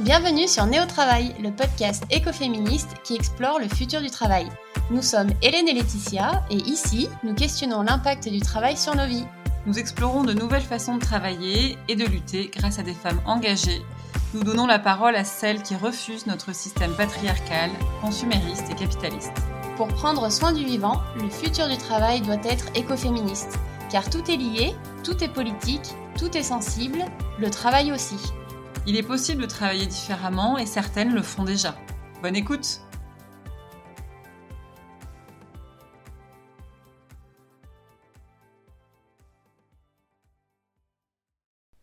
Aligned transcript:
Bienvenue 0.00 0.46
sur 0.46 0.66
Néo 0.66 0.84
Travail, 0.84 1.34
le 1.42 1.50
podcast 1.50 2.04
écoféministe 2.10 2.90
qui 3.02 3.14
explore 3.14 3.58
le 3.58 3.66
futur 3.66 4.02
du 4.02 4.10
travail. 4.10 4.46
Nous 4.90 5.00
sommes 5.00 5.30
Hélène 5.40 5.68
et 5.68 5.72
Laetitia 5.72 6.44
et 6.50 6.56
ici, 6.56 7.08
nous 7.24 7.32
questionnons 7.32 7.80
l'impact 7.80 8.28
du 8.28 8.40
travail 8.40 8.76
sur 8.76 8.94
nos 8.94 9.06
vies. 9.06 9.24
Nous 9.64 9.78
explorons 9.78 10.22
de 10.22 10.34
nouvelles 10.34 10.60
façons 10.60 10.96
de 10.96 11.00
travailler 11.00 11.78
et 11.88 11.96
de 11.96 12.04
lutter 12.04 12.50
grâce 12.54 12.78
à 12.78 12.82
des 12.82 12.92
femmes 12.92 13.22
engagées. 13.24 13.82
Nous 14.34 14.44
donnons 14.44 14.66
la 14.66 14.78
parole 14.78 15.16
à 15.16 15.24
celles 15.24 15.62
qui 15.62 15.74
refusent 15.74 16.26
notre 16.26 16.54
système 16.54 16.92
patriarcal, 16.92 17.70
consumériste 18.02 18.70
et 18.70 18.74
capitaliste. 18.74 19.32
Pour 19.78 19.88
prendre 19.88 20.30
soin 20.30 20.52
du 20.52 20.66
vivant, 20.66 21.00
le 21.18 21.30
futur 21.30 21.68
du 21.68 21.78
travail 21.78 22.20
doit 22.20 22.44
être 22.44 22.66
écoféministe. 22.74 23.58
Car 23.90 24.10
tout 24.10 24.30
est 24.30 24.36
lié, 24.36 24.74
tout 25.02 25.24
est 25.24 25.32
politique, 25.32 25.94
tout 26.18 26.36
est 26.36 26.42
sensible, 26.42 27.02
le 27.38 27.48
travail 27.48 27.92
aussi. 27.92 28.18
Il 28.88 28.94
est 28.94 29.02
possible 29.02 29.42
de 29.42 29.48
travailler 29.48 29.86
différemment 29.86 30.58
et 30.58 30.64
certaines 30.64 31.12
le 31.12 31.20
font 31.20 31.42
déjà. 31.42 31.74
Bonne 32.22 32.36
écoute 32.36 32.80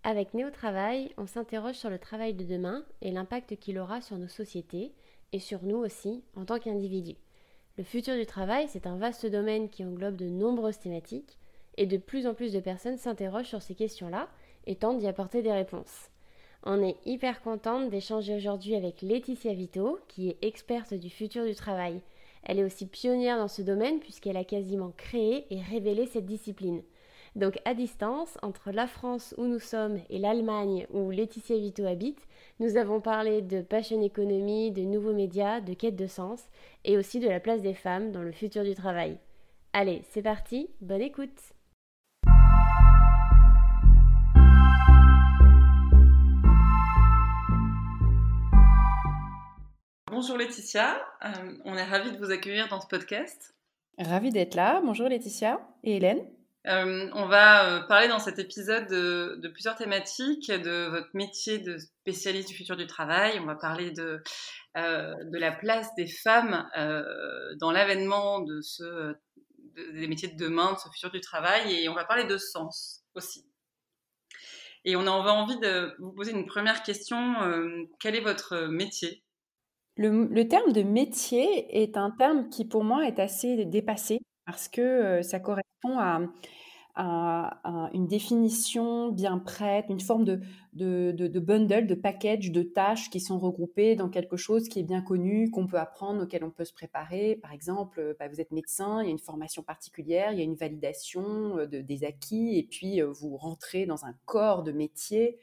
Avec 0.05 0.33
Néo 0.33 0.49
Travail, 0.49 1.13
on 1.17 1.27
s'interroge 1.27 1.75
sur 1.75 1.89
le 1.89 1.99
travail 1.99 2.33
de 2.33 2.45
demain 2.45 2.85
et 3.01 3.11
l'impact 3.11 3.57
qu'il 3.57 3.79
aura 3.79 3.99
sur 3.99 4.17
nos 4.17 4.29
sociétés 4.29 4.93
et 5.33 5.39
sur 5.39 5.63
nous 5.63 5.77
aussi 5.77 6.23
en 6.37 6.45
tant 6.45 6.59
qu'individus. 6.59 7.17
Le 7.77 7.83
futur 7.83 8.15
du 8.15 8.25
travail, 8.25 8.67
c'est 8.69 8.87
un 8.87 8.95
vaste 8.95 9.25
domaine 9.25 9.69
qui 9.69 9.83
englobe 9.83 10.15
de 10.15 10.29
nombreuses 10.29 10.79
thématiques 10.79 11.37
et 11.75 11.85
de 11.85 11.97
plus 11.97 12.27
en 12.27 12.33
plus 12.33 12.53
de 12.53 12.61
personnes 12.61 12.97
s'interrogent 12.97 13.47
sur 13.47 13.61
ces 13.61 13.75
questions-là 13.75 14.29
et 14.67 14.77
tentent 14.77 14.99
d'y 14.99 15.07
apporter 15.07 15.41
des 15.41 15.51
réponses. 15.51 16.12
On 16.65 16.81
est 16.81 16.95
hyper 17.05 17.41
contente 17.41 17.89
d'échanger 17.89 18.35
aujourd'hui 18.35 18.75
avec 18.75 19.01
Laetitia 19.01 19.53
Vito, 19.53 19.99
qui 20.07 20.29
est 20.29 20.37
experte 20.41 20.93
du 20.93 21.09
futur 21.09 21.45
du 21.45 21.55
travail. 21.55 21.99
Elle 22.43 22.59
est 22.59 22.63
aussi 22.63 22.85
pionnière 22.85 23.37
dans 23.37 23.49
ce 23.49 23.61
domaine 23.61 23.99
puisqu'elle 23.99 24.37
a 24.37 24.45
quasiment 24.45 24.93
créé 24.95 25.45
et 25.49 25.61
révélé 25.61 26.05
cette 26.05 26.25
discipline. 26.25 26.81
Donc 27.35 27.59
à 27.65 27.73
distance, 27.73 28.37
entre 28.43 28.71
la 28.71 28.87
France 28.87 29.35
où 29.37 29.43
nous 29.43 29.59
sommes 29.59 29.99
et 30.09 30.19
l'Allemagne 30.19 30.87
où 30.93 31.11
Laetitia 31.11 31.57
Vito 31.57 31.85
habite, 31.85 32.21
nous 32.61 32.77
avons 32.77 33.01
parlé 33.01 33.41
de 33.41 33.61
passion 33.61 34.01
économie, 34.01 34.71
de 34.71 34.83
nouveaux 34.83 35.13
médias, 35.13 35.59
de 35.59 35.73
quête 35.73 35.97
de 35.97 36.07
sens 36.07 36.45
et 36.85 36.97
aussi 36.97 37.19
de 37.19 37.27
la 37.27 37.41
place 37.41 37.61
des 37.61 37.73
femmes 37.73 38.13
dans 38.13 38.23
le 38.23 38.31
futur 38.31 38.63
du 38.63 38.73
travail. 38.73 39.17
Allez, 39.73 40.01
c'est 40.11 40.21
parti, 40.21 40.69
bonne 40.79 41.01
écoute 41.01 41.53
Bonjour 50.13 50.37
Laetitia, 50.37 51.03
euh, 51.25 51.57
on 51.65 51.75
est 51.75 51.83
ravis 51.83 52.11
de 52.11 52.17
vous 52.19 52.29
accueillir 52.29 52.67
dans 52.67 52.79
ce 52.79 52.85
podcast. 52.85 53.55
Ravi 53.97 54.29
d'être 54.29 54.53
là. 54.53 54.79
Bonjour 54.85 55.09
Laetitia 55.09 55.59
et 55.83 55.95
Hélène. 55.95 56.23
Euh, 56.67 57.09
on 57.13 57.25
va 57.25 57.65
euh, 57.65 57.79
parler 57.87 58.07
dans 58.07 58.19
cet 58.19 58.37
épisode 58.37 58.85
de, 58.87 59.47
plusieurs 59.47 59.75
thématiques, 59.75 60.51
de 60.51 60.85
votre 60.85 61.09
métier 61.15 61.57
de 61.57 61.79
spécialiste 61.79 62.47
du 62.47 62.53
futur 62.53 62.77
du 62.77 62.85
travail. 62.85 63.39
On 63.39 63.47
va 63.47 63.55
parler 63.55 63.89
de, 63.89 64.21
de 64.75 65.37
la 65.39 65.51
place 65.51 65.87
des 65.95 66.05
femmes 66.05 66.69
dans 67.59 67.71
l'avènement 67.71 68.41
de 68.41 68.61
ce, 68.61 69.15
des 69.95 70.07
métiers 70.07 70.27
de 70.27 70.37
demain, 70.37 70.73
de 70.73 70.77
ce 70.77 70.89
futur 70.89 71.09
du 71.09 71.21
travail, 71.21 71.73
et 71.73 71.89
on 71.89 71.95
va 71.95 72.05
parler 72.05 72.25
de 72.25 72.37
sens 72.37 73.03
aussi. 73.15 73.47
Et 74.85 74.95
on 74.95 75.07
a 75.07 75.09
envie 75.09 75.57
de 75.57 75.95
vous 75.97 76.11
poser 76.11 76.33
une 76.33 76.45
première 76.45 76.83
question. 76.83 77.33
quel 77.99 78.15
est 78.15 78.21
votre 78.21 78.67
métier? 78.67 79.23
Le, 79.95 80.43
terme 80.47 80.71
de 80.71 80.81
métier 80.81 81.81
est 81.83 81.97
un 81.97 82.11
terme 82.11 82.49
qui 82.49 82.65
pour 82.65 82.83
moi 82.83 83.07
est 83.07 83.19
assez 83.19 83.65
dépassé 83.65 84.19
parce 84.45 84.67
que 84.67 85.21
ça 85.21 85.39
correspond 85.39 85.99
à, 85.99 86.19
une 87.93 88.05
définition 88.05 89.09
bien 89.09 89.39
prête, 89.39 89.85
une 89.89 89.99
forme 89.99 90.25
de, 90.25 91.39
bundle, 91.39 91.87
de 91.87 91.95
package, 91.95 92.51
de 92.51 92.61
tâches 92.61 93.09
qui 93.09 93.19
sont 93.19 93.39
regroupées 93.39 93.95
dans 93.95 94.09
quelque 94.09 94.37
chose 94.37 94.69
qui 94.69 94.79
est 94.79 94.83
bien 94.83 95.01
connu, 95.01 95.49
qu'on 95.49 95.65
peut 95.65 95.79
apprendre, 95.79 96.23
auquel 96.23 96.43
on 96.43 96.51
peut 96.51 96.65
se 96.65 96.73
préparer. 96.73 97.39
Par 97.41 97.51
exemple, 97.51 98.15
bah, 98.19 98.27
vous 98.27 98.39
êtes 98.39 98.51
médecin, 98.51 99.01
il 99.01 99.05
y 99.05 99.07
a 99.07 99.11
une 99.11 99.17
formation 99.17 99.63
particulière, 99.63 100.33
il 100.33 100.37
y 100.37 100.41
a 100.41 100.45
une 100.45 100.53
validation 100.53 101.65
des 101.65 102.03
acquis, 102.03 102.59
et 102.59 102.63
puis 102.63 103.01
vous 103.01 103.37
rentrez 103.37 103.87
dans 103.87 104.05
un 104.05 104.13
corps 104.25 104.61
de 104.61 104.71
métier 104.71 105.39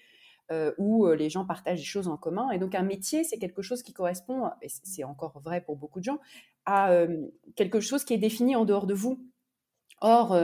euh, 0.51 0.73
où 0.79 1.07
euh, 1.07 1.15
les 1.15 1.31
gens 1.31 1.45
partagent 1.45 1.79
des 1.79 1.85
choses 1.85 2.09
en 2.09 2.17
commun. 2.17 2.51
Et 2.51 2.59
donc 2.59 2.75
un 2.75 2.83
métier, 2.83 3.23
c'est 3.23 3.39
quelque 3.39 3.63
chose 3.63 3.85
qui 3.85 3.93
correspond, 3.93 4.51
et 4.63 4.69
c'est 4.69 5.05
encore 5.05 5.39
vrai 5.39 5.61
pour 5.61 5.77
beaucoup 5.77 6.01
de 6.01 6.05
gens, 6.05 6.19
à 6.65 6.91
euh, 6.91 7.29
quelque 7.55 7.79
chose 7.79 8.03
qui 8.03 8.15
est 8.15 8.19
défini 8.19 8.57
en 8.57 8.65
dehors 8.65 8.87
de 8.87 8.95
vous. 8.95 9.25
Or, 10.01 10.35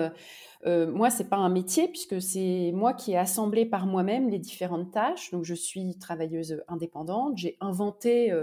moi, 0.67 1.09
c'est 1.09 1.31
pas 1.31 1.39
un 1.39 1.49
métier 1.49 1.89
puisque 1.89 2.21
c'est 2.21 2.73
moi 2.75 2.93
qui 2.93 3.13
ai 3.13 3.17
assemblé 3.17 3.65
par 3.65 3.87
moi-même 3.87 4.29
les 4.29 4.39
différentes 4.39 4.93
tâches. 4.93 5.31
Donc, 5.31 5.45
je 5.45 5.55
suis 5.55 5.97
travailleuse 5.97 6.63
indépendante. 6.69 7.39
J'ai 7.39 7.57
inventé 7.61 8.35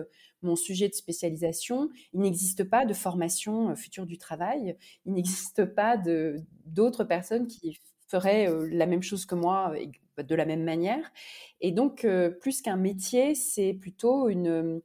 mon 0.41 0.56
sujet 0.56 0.90
de 0.90 0.96
spécialisation. 0.96 1.90
Il 2.13 2.22
n'existe 2.22 2.63
pas 2.63 2.88
de 2.88 2.96
formation 2.96 3.75
future 3.75 4.07
du 4.07 4.18
travail. 4.18 4.75
Il 5.06 5.13
n'existe 5.13 5.66
pas 5.66 6.02
d'autres 6.66 7.03
personnes 7.03 7.46
qui 7.46 7.79
feraient 8.07 8.50
la 8.72 8.88
même 8.88 9.03
chose 9.03 9.28
que 9.28 9.35
moi 9.35 9.75
de 10.18 10.35
la 10.35 10.46
même 10.46 10.63
manière. 10.63 11.12
Et 11.62 11.72
donc, 11.72 12.06
euh, 12.06 12.29
plus 12.29 12.62
qu'un 12.62 12.75
métier, 12.75 13.35
c'est 13.35 13.74
plutôt 13.74 14.29
une, 14.29 14.81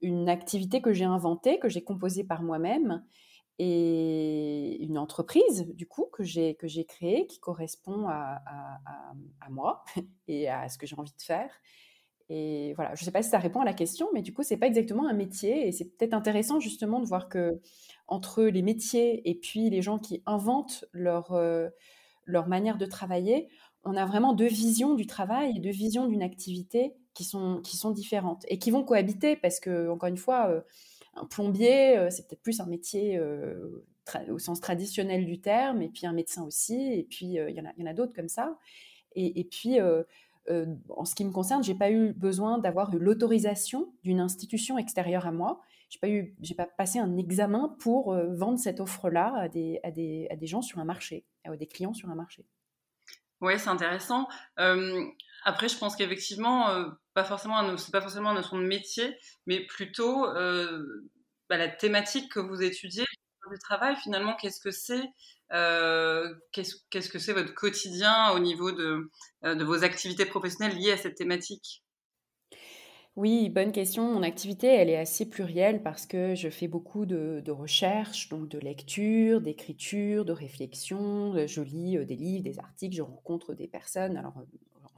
une 0.00 0.28
activité 0.28 0.80
que 0.80 0.92
j'ai 0.92 1.04
inventée, 1.04 1.58
que 1.58 1.68
j'ai 1.68 1.82
composée 1.82 2.24
par 2.24 2.42
moi-même, 2.42 3.02
et 3.58 4.76
une 4.84 4.98
entreprise, 4.98 5.66
du 5.74 5.86
coup, 5.86 6.06
que 6.12 6.22
j'ai, 6.22 6.54
que 6.54 6.68
j'ai 6.68 6.84
créée, 6.84 7.26
qui 7.26 7.40
correspond 7.40 8.06
à, 8.08 8.40
à, 9.40 9.50
moi 9.50 9.84
et 10.28 10.48
à 10.48 10.68
ce 10.68 10.78
que 10.78 10.86
j'ai 10.86 10.96
envie 10.96 11.14
de 11.16 11.22
faire. 11.22 11.50
Et 12.28 12.74
voilà, 12.74 12.94
je 12.94 13.02
ne 13.02 13.04
sais 13.04 13.10
pas 13.10 13.22
si 13.22 13.30
ça 13.30 13.38
répond 13.38 13.60
à 13.60 13.64
la 13.64 13.72
question, 13.72 14.08
mais 14.12 14.22
du 14.22 14.32
coup, 14.32 14.42
c'est 14.42 14.58
pas 14.58 14.66
exactement 14.66 15.08
un 15.08 15.14
métier. 15.14 15.66
Et 15.66 15.72
c'est 15.72 15.86
peut-être 15.96 16.14
intéressant 16.14 16.60
justement 16.60 17.00
de 17.00 17.06
voir 17.06 17.28
que 17.28 17.60
entre 18.06 18.44
les 18.44 18.62
métiers 18.62 19.28
et 19.28 19.34
puis 19.34 19.70
les 19.70 19.82
gens 19.82 19.98
qui 19.98 20.22
inventent 20.26 20.84
leur, 20.92 21.32
euh, 21.32 21.68
leur 22.24 22.46
manière 22.46 22.78
de 22.78 22.86
travailler, 22.86 23.48
on 23.84 23.96
a 23.96 24.04
vraiment 24.04 24.32
deux 24.32 24.48
visions 24.48 24.94
du 24.94 25.06
travail 25.06 25.56
et 25.56 25.60
deux 25.60 25.70
visions 25.70 26.06
d'une 26.06 26.22
activité 26.22 26.94
qui 27.14 27.24
sont, 27.24 27.60
qui 27.62 27.76
sont 27.76 27.90
différentes 27.90 28.44
et 28.48 28.58
qui 28.58 28.70
vont 28.70 28.84
cohabiter 28.84 29.36
parce 29.36 29.60
que, 29.60 29.88
encore 29.88 30.08
une 30.08 30.16
fois, 30.16 30.48
euh, 30.50 30.60
un 31.14 31.26
plombier, 31.26 31.96
euh, 31.96 32.10
c'est 32.10 32.28
peut-être 32.28 32.42
plus 32.42 32.60
un 32.60 32.66
métier 32.66 33.16
euh, 33.16 33.84
au 34.30 34.38
sens 34.38 34.60
traditionnel 34.60 35.26
du 35.26 35.40
terme, 35.40 35.82
et 35.82 35.88
puis 35.88 36.06
un 36.06 36.12
médecin 36.12 36.44
aussi, 36.44 36.92
et 36.92 37.02
puis 37.02 37.34
il 37.34 37.50
y 37.50 37.60
en 37.60 37.86
a, 37.86 37.90
a 37.90 37.92
d'autres 37.92 38.14
comme 38.14 38.28
ça. 38.28 38.56
Et, 39.14 39.44
puis, 39.44 39.78
en 39.80 41.04
ce 41.04 41.14
qui 41.14 41.24
me 41.24 41.30
concerne, 41.30 41.62
j'ai 41.62 41.74
pas 41.74 41.90
eu 41.90 42.12
besoin 42.12 42.58
d'avoir 42.58 42.94
l'autorisation 42.94 43.92
d'une 44.04 44.20
institution 44.20 44.78
extérieure 44.78 45.26
à 45.26 45.32
moi. 45.32 45.60
J'ai 45.90 45.98
pas 45.98 46.08
eu, 46.08 46.36
pas 46.56 46.66
passé 46.66 47.00
un 47.00 47.18
examen 47.18 47.76
pour 47.80 48.14
vendre 48.14 48.58
cette 48.58 48.80
offre-là 48.80 49.34
à 49.36 49.48
des, 49.48 49.80
à, 49.82 49.90
des, 49.90 50.26
à 50.30 50.36
des 50.36 50.46
gens 50.46 50.62
sur 50.62 50.78
un 50.78 50.84
marché, 50.84 51.26
à 51.44 51.54
des 51.54 51.66
clients 51.66 51.94
sur 51.94 52.08
un 52.08 52.14
marché. 52.14 52.46
Oui, 53.40 53.58
c'est 53.58 53.68
intéressant. 53.68 54.28
après, 55.44 55.68
je 55.68 55.78
pense 55.78 55.96
qu'effectivement, 55.96 56.70
euh, 56.70 56.88
pas 57.14 57.24
forcément, 57.24 57.76
c'est 57.76 57.92
pas 57.92 58.00
forcément 58.00 58.30
une 58.30 58.36
notion 58.36 58.58
de 58.58 58.64
métier, 58.64 59.16
mais 59.46 59.64
plutôt 59.66 60.26
euh, 60.26 61.10
bah, 61.48 61.56
la 61.56 61.68
thématique 61.68 62.32
que 62.32 62.40
vous 62.40 62.62
étudiez 62.62 63.04
du 63.50 63.58
travail. 63.60 63.96
Finalement, 63.96 64.36
qu'est-ce 64.36 64.60
que 64.60 64.70
c'est 64.70 65.02
euh, 65.52 66.34
qu'est-ce, 66.52 67.08
que 67.08 67.18
c'est 67.18 67.32
votre 67.32 67.54
quotidien 67.54 68.32
au 68.32 68.38
niveau 68.40 68.72
de 68.72 69.10
vos 69.64 69.84
activités 69.84 70.26
professionnelles 70.26 70.76
liées 70.76 70.92
à 70.92 70.96
cette 70.98 71.16
thématique? 71.16 71.82
Oui, 73.18 73.48
bonne 73.48 73.72
question. 73.72 74.12
Mon 74.14 74.22
activité, 74.22 74.68
elle 74.68 74.88
est 74.88 74.96
assez 74.96 75.28
plurielle 75.28 75.82
parce 75.82 76.06
que 76.06 76.36
je 76.36 76.48
fais 76.48 76.68
beaucoup 76.68 77.04
de, 77.04 77.42
recherches, 77.50 78.28
donc 78.28 78.48
de 78.48 78.60
lecture, 78.60 79.40
d'écriture, 79.40 80.24
de 80.24 80.32
réflexion. 80.32 81.34
Je 81.48 81.60
lis 81.60 81.96
euh, 81.96 82.04
des 82.04 82.14
livres, 82.14 82.44
des 82.44 82.60
articles, 82.60 82.94
je 82.94 83.02
rencontre 83.02 83.54
des 83.54 83.66
personnes. 83.66 84.16
Alors, 84.16 84.34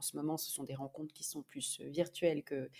en 0.01 0.03
ce 0.03 0.17
moment, 0.17 0.35
ce 0.35 0.49
sont 0.49 0.63
des 0.63 0.73
rencontres 0.73 1.13
qui 1.13 1.23
sont 1.23 1.43
plus 1.43 1.79
euh, 1.79 1.87
virtuelles 1.89 2.41
que, 2.41 2.71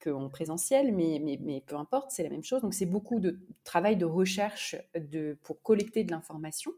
que 0.00 0.10
en 0.10 0.28
présentiel, 0.28 0.92
mais, 0.92 1.22
mais, 1.22 1.62
peu 1.64 1.76
importe, 1.76 2.10
c'est 2.10 2.24
la 2.24 2.28
même 2.28 2.42
chose. 2.42 2.60
Donc, 2.60 2.74
c'est 2.74 2.86
beaucoup 2.86 3.20
de 3.20 3.38
travail 3.62 3.96
de 3.96 4.04
recherche 4.04 4.74
de, 4.96 5.38
pour 5.44 5.62
collecter 5.62 6.02
de 6.02 6.10
l'information 6.10 6.72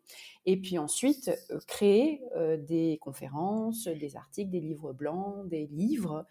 et 0.44 0.58
puis 0.58 0.76
ensuite 0.76 1.30
euh, 1.50 1.58
créer 1.66 2.20
euh, 2.36 2.58
des 2.58 2.98
conférences, 3.00 3.88
des 3.88 4.14
articles, 4.16 4.50
des 4.50 4.60
livres 4.60 4.92
blancs, 4.92 5.48
des 5.48 5.66
livres 5.68 6.26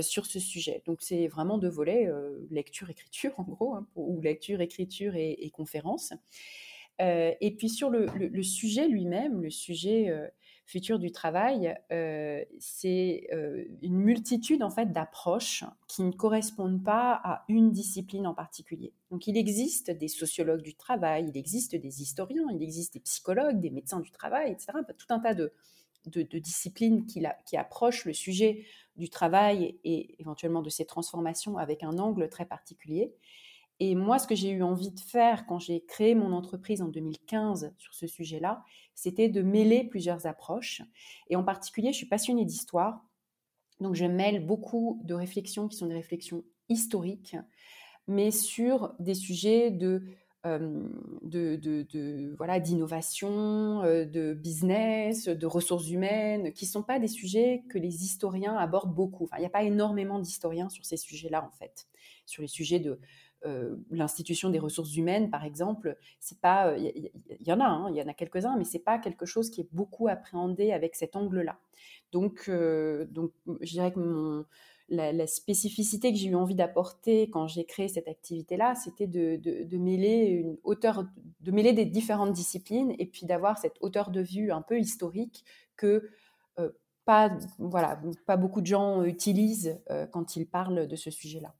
sur 0.00 0.26
ce 0.26 0.40
sujet. 0.40 0.82
Donc, 0.84 1.00
c'est 1.00 1.28
vraiment 1.28 1.58
deux 1.58 1.68
volets, 1.68 2.10
lecture-écriture 2.50 3.38
en 3.38 3.44
gros, 3.44 3.74
hein, 3.74 3.86
ou 3.94 4.20
lecture, 4.20 4.60
écriture 4.60 5.14
et, 5.14 5.30
et 5.30 5.50
conférences. 5.50 6.12
et 6.98 7.54
puis 7.56 7.68
sur 7.68 7.88
le, 7.90 8.42
sujet 8.42 8.88
lui-même, 8.88 9.42
le 9.42 9.50
sujet 9.50 10.10
futur 10.66 10.98
du 10.98 11.12
travail, 11.12 11.78
euh, 11.92 12.44
c'est 12.58 13.28
euh, 13.32 13.64
une 13.82 13.98
multitude 13.98 14.64
en 14.64 14.70
fait 14.70 14.92
d'approches 14.92 15.62
qui 15.86 16.02
ne 16.02 16.10
correspondent 16.10 16.82
pas 16.82 17.12
à 17.22 17.44
une 17.48 17.70
discipline 17.70 18.26
en 18.26 18.34
particulier. 18.34 18.92
Donc 19.12 19.28
il 19.28 19.36
existe 19.36 19.92
des 19.92 20.08
sociologues 20.08 20.62
du 20.62 20.74
travail, 20.74 21.28
il 21.28 21.38
existe 21.38 21.76
des 21.76 22.02
historiens, 22.02 22.46
il 22.52 22.62
existe 22.64 22.94
des 22.94 23.00
psychologues, 23.00 23.60
des 23.60 23.70
médecins 23.70 24.00
du 24.00 24.10
travail, 24.10 24.50
etc. 24.50 24.78
Tout 24.98 25.06
un 25.10 25.20
tas 25.20 25.34
de, 25.34 25.52
disciplines 26.38 27.06
qui 27.06 27.56
approchent 27.56 28.04
le 28.04 28.12
sujet 28.12 28.64
du 28.96 29.08
travail 29.08 29.78
et 29.84 30.20
éventuellement 30.20 30.62
de 30.62 30.70
ses 30.70 30.84
transformations 30.84 31.58
avec 31.58 31.82
un 31.82 31.98
angle 31.98 32.28
très 32.28 32.44
particulier. 32.44 33.12
Et 33.78 33.94
moi, 33.94 34.18
ce 34.18 34.26
que 34.26 34.34
j'ai 34.34 34.50
eu 34.50 34.62
envie 34.62 34.90
de 34.90 35.00
faire 35.00 35.46
quand 35.46 35.58
j'ai 35.58 35.84
créé 35.84 36.14
mon 36.14 36.32
entreprise 36.32 36.80
en 36.80 36.88
2015 36.88 37.74
sur 37.76 37.94
ce 37.94 38.06
sujet-là, 38.06 38.64
c'était 38.94 39.28
de 39.28 39.42
mêler 39.42 39.84
plusieurs 39.84 40.26
approches. 40.26 40.82
Et 41.28 41.36
en 41.36 41.44
particulier, 41.44 41.92
je 41.92 41.98
suis 41.98 42.06
passionnée 42.06 42.46
d'histoire. 42.46 43.04
Donc, 43.80 43.94
je 43.94 44.06
mêle 44.06 44.44
beaucoup 44.44 45.00
de 45.04 45.12
réflexions 45.12 45.68
qui 45.68 45.76
sont 45.76 45.86
des 45.86 45.94
réflexions 45.94 46.42
historiques, 46.70 47.36
mais 48.08 48.30
sur 48.30 48.94
des 48.98 49.14
sujets 49.14 49.70
de, 49.70 50.02
euh, 50.46 50.88
voilà 52.38 52.60
d'innovation, 52.60 53.82
euh, 53.82 54.06
de 54.06 54.32
business, 54.32 55.28
de 55.28 55.46
ressources 55.46 55.90
humaines, 55.90 56.52
qui 56.52 56.64
ne 56.64 56.70
sont 56.70 56.82
pas 56.82 56.98
des 56.98 57.08
sujets 57.08 57.64
que 57.68 57.78
les 57.78 58.04
historiens 58.04 58.56
abordent 58.56 58.94
beaucoup. 58.94 59.24
Enfin, 59.24 59.36
il 59.36 59.40
n'y 59.40 59.46
a 59.46 59.50
pas 59.50 59.64
énormément 59.64 60.18
d'historiens 60.18 60.70
sur 60.70 60.86
ces 60.86 60.96
sujets-là, 60.96 61.44
en 61.44 61.50
fait, 61.50 61.86
sur 62.24 62.42
les 62.42 62.48
sujets 62.48 62.80
de 62.80 62.98
euh, 63.44 63.76
l'institution 63.90 64.50
des 64.50 64.58
ressources 64.58 64.96
humaines, 64.96 65.30
par 65.30 65.44
exemple, 65.44 65.96
c'est 66.20 66.40
pas, 66.40 66.76
il 66.78 66.86
euh, 66.86 67.38
y, 67.44 67.52
en 67.52 67.60
a, 67.60 67.66
hein, 67.66 67.90
il 67.90 67.96
y 67.96 68.02
en 68.02 68.08
a 68.08 68.14
quelques-uns, 68.14 68.56
mais 68.56 68.64
c'est 68.64 68.80
pas 68.80 68.98
quelque 68.98 69.26
chose 69.26 69.50
qui 69.50 69.60
est 69.60 69.68
beaucoup 69.72 70.08
appréhendé 70.08 70.72
avec 70.72 70.96
cet 70.96 71.16
angle-là. 71.16 71.58
Donc, 72.12 72.46
euh, 72.48 73.04
donc, 73.10 73.32
je 73.60 73.70
dirais 73.70 73.92
que 73.92 74.44
la, 74.88 75.26
spécificité 75.26 76.12
que 76.12 76.18
j'ai 76.18 76.28
eu 76.28 76.34
envie 76.34 76.54
d'apporter 76.54 77.28
quand 77.30 77.46
j'ai 77.46 77.64
créé 77.66 77.88
cette 77.88 78.08
activité-là, 78.08 78.74
c'était 78.74 79.06
de, 79.06 79.36
de, 79.36 79.78
mêler 79.78 80.26
une 80.26 80.56
hauteur, 80.64 81.04
de 81.40 81.50
mêler 81.50 81.72
des 81.72 81.84
différentes 81.84 82.32
disciplines 82.32 82.94
et 82.98 83.06
puis 83.06 83.26
d'avoir 83.26 83.58
cette 83.58 83.76
hauteur 83.80 84.10
de 84.10 84.22
vue 84.22 84.50
un 84.50 84.62
peu 84.62 84.78
historique 84.78 85.44
que 85.76 86.08
pas, 87.04 87.36
voilà, 87.58 88.00
pas 88.26 88.36
beaucoup 88.36 88.60
de 88.60 88.66
gens 88.66 89.04
utilisent 89.04 89.78
quand 90.10 90.36
ils 90.36 90.46
parlent 90.46 90.88
de 90.88 90.96
ce 90.96 91.10
sujet-là. 91.10 91.54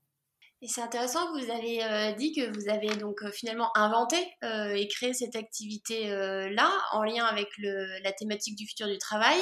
Et 0.63 0.67
c'est 0.67 0.81
intéressant, 0.81 1.31
vous 1.33 1.51
avez 1.51 1.83
euh, 1.83 2.13
dit 2.13 2.33
que 2.33 2.49
vous 2.49 2.67
avez 2.67 2.87
donc 2.95 3.21
euh, 3.21 3.29
finalement 3.29 3.69
inventé 3.77 4.17
euh, 4.43 4.73
et 4.73 4.87
créé 4.87 5.13
cette 5.13 5.35
activité-là 5.35 6.71
en 6.93 7.03
lien 7.03 7.25
avec 7.25 7.47
le, 7.59 8.01
la 8.01 8.11
thématique 8.11 8.55
du 8.55 8.65
futur 8.65 8.87
du 8.87 8.97
travail. 8.97 9.37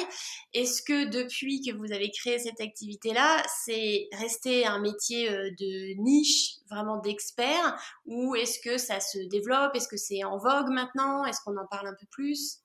Est-ce 0.52 0.82
que 0.82 1.06
depuis 1.08 1.62
que 1.62 1.74
vous 1.74 1.90
avez 1.90 2.10
créé 2.10 2.38
cette 2.38 2.60
activité-là, 2.60 3.42
c'est 3.64 4.08
resté 4.12 4.66
un 4.66 4.78
métier 4.78 5.30
de 5.30 6.02
niche, 6.02 6.56
vraiment 6.68 6.98
d'expert, 6.98 7.74
ou 8.04 8.34
est-ce 8.34 8.58
que 8.58 8.76
ça 8.76 9.00
se 9.00 9.18
développe? 9.30 9.74
Est-ce 9.74 9.88
que 9.88 9.96
c'est 9.96 10.22
en 10.22 10.36
vogue 10.36 10.68
maintenant? 10.68 11.24
Est-ce 11.24 11.40
qu'on 11.42 11.56
en 11.56 11.66
parle 11.66 11.88
un 11.88 11.96
peu 11.98 12.06
plus? 12.10 12.60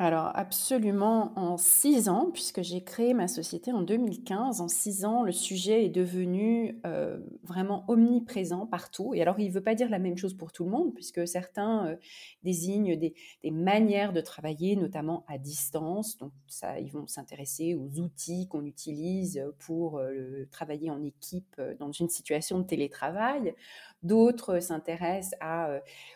Alors 0.00 0.30
absolument 0.34 1.32
en 1.34 1.56
six 1.56 2.08
ans, 2.08 2.30
puisque 2.32 2.62
j'ai 2.62 2.84
créé 2.84 3.14
ma 3.14 3.26
société 3.26 3.72
en 3.72 3.82
2015, 3.82 4.60
en 4.60 4.68
six 4.68 5.04
ans, 5.04 5.24
le 5.24 5.32
sujet 5.32 5.86
est 5.86 5.88
devenu 5.88 6.78
euh, 6.86 7.18
vraiment 7.42 7.84
omniprésent 7.88 8.64
partout. 8.68 9.12
Et 9.14 9.22
alors 9.22 9.40
il 9.40 9.48
ne 9.48 9.52
veut 9.52 9.62
pas 9.62 9.74
dire 9.74 9.90
la 9.90 9.98
même 9.98 10.16
chose 10.16 10.34
pour 10.34 10.52
tout 10.52 10.64
le 10.64 10.70
monde, 10.70 10.94
puisque 10.94 11.26
certains 11.26 11.88
euh, 11.88 11.96
désignent 12.44 12.94
des, 12.94 13.12
manières 13.50 14.12
de 14.12 14.20
travailler, 14.20 14.76
notamment 14.76 15.24
à 15.26 15.36
distance. 15.36 16.16
Donc 16.18 16.30
ça, 16.46 16.78
ils 16.78 16.92
vont 16.92 17.08
s'intéresser 17.08 17.74
aux 17.74 17.98
outils 17.98 18.46
qu'on 18.46 18.66
utilise 18.66 19.44
pour 19.58 19.98
euh, 19.98 20.46
travailler 20.52 20.92
en 20.92 21.02
équipe 21.02 21.60
dans 21.80 21.90
une 21.90 22.08
situation 22.08 22.60
de 22.60 22.64
télétravail. 22.64 23.52
D'autres 24.04 24.60
s'intéressent 24.60 25.34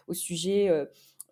au 0.07 0.15
sujet 0.15 0.71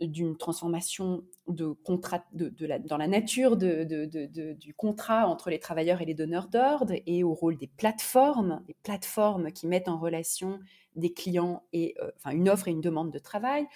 d'une 0.00 0.36
transformation 0.36 1.24
de 1.48 1.68
contrat, 1.72 2.24
de, 2.32 2.52
dans 2.86 2.96
la 2.96 3.06
nature 3.06 3.56
du 3.56 4.74
contrat 4.76 5.26
entre 5.26 5.50
les 5.50 5.58
travailleurs 5.58 6.00
et 6.00 6.04
les 6.04 6.14
donneurs 6.14 6.48
d'ordre 6.48 6.94
et 7.06 7.24
au 7.24 7.34
rôle 7.34 7.56
des 7.56 7.66
plateformes, 7.66 8.62
des 8.66 8.76
plateformes 8.82 9.52
qui 9.52 9.66
mettent 9.66 9.88
en 9.88 9.98
relation 9.98 10.60
des 10.96 11.12
clients 11.12 11.62
et 11.72 11.94
euh, 12.02 12.10
enfin 12.16 12.30
une 12.30 12.48
offre 12.48 12.68
et 12.68 12.72
une 12.72 12.80
demande 12.80 13.12
de 13.12 13.18
travail. 13.18 13.66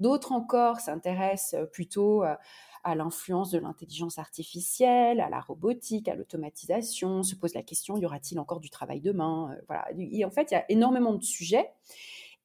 D'autres 0.00 0.32
encore 0.32 0.80
s'intéressent 0.80 1.54
euh, 1.54 1.66
plutôt 1.66 2.22
à, 2.22 2.40
à 2.82 2.94
l'influence 2.94 3.50
de 3.50 3.58
l'intelligence 3.58 4.18
artificielle, 4.18 5.20
à 5.20 5.30
la 5.30 5.40
robotique, 5.40 6.08
à 6.08 6.14
l'automatisation, 6.14 7.22
se 7.22 7.34
posent 7.34 7.54
la 7.54 7.62
question 7.62 7.96
y 7.96 8.04
aura-t-il 8.04 8.38
encore 8.38 8.60
du 8.60 8.70
travail 8.70 9.00
demain? 9.00 9.52
Euh, 9.52 9.62
Voilà. 9.68 9.86
En 10.26 10.30
fait, 10.30 10.50
il 10.50 10.54
y 10.54 10.56
a 10.56 10.64
énormément 10.68 11.14
de 11.14 11.22
sujets. 11.24 11.70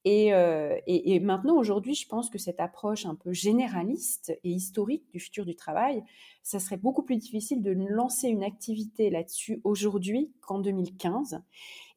Euh, 0.08 0.78
et, 0.88 1.20
maintenant, 1.20 1.58
aujourd'hui, 1.58 1.94
je 1.94 2.08
pense 2.08 2.30
que 2.30 2.38
cette 2.38 2.60
approche 2.60 3.06
un 3.06 3.16
peu 3.16 3.34
généraliste 3.34 4.38
et 4.44 4.50
historique 4.50 5.04
du 5.12 5.20
futur 5.20 5.46
du 5.46 5.56
travail, 5.56 6.04
ça 6.44 6.60
serait 6.60 6.78
beaucoup 6.78 7.04
plus 7.04 7.18
difficile 7.18 7.62
de 7.62 7.72
lancer 7.72 8.30
une 8.30 8.44
activité 8.44 9.10
là-dessus 9.10 9.62
aujourd'hui 9.64 10.32
qu'en 10.42 10.60
2015. 10.60 11.42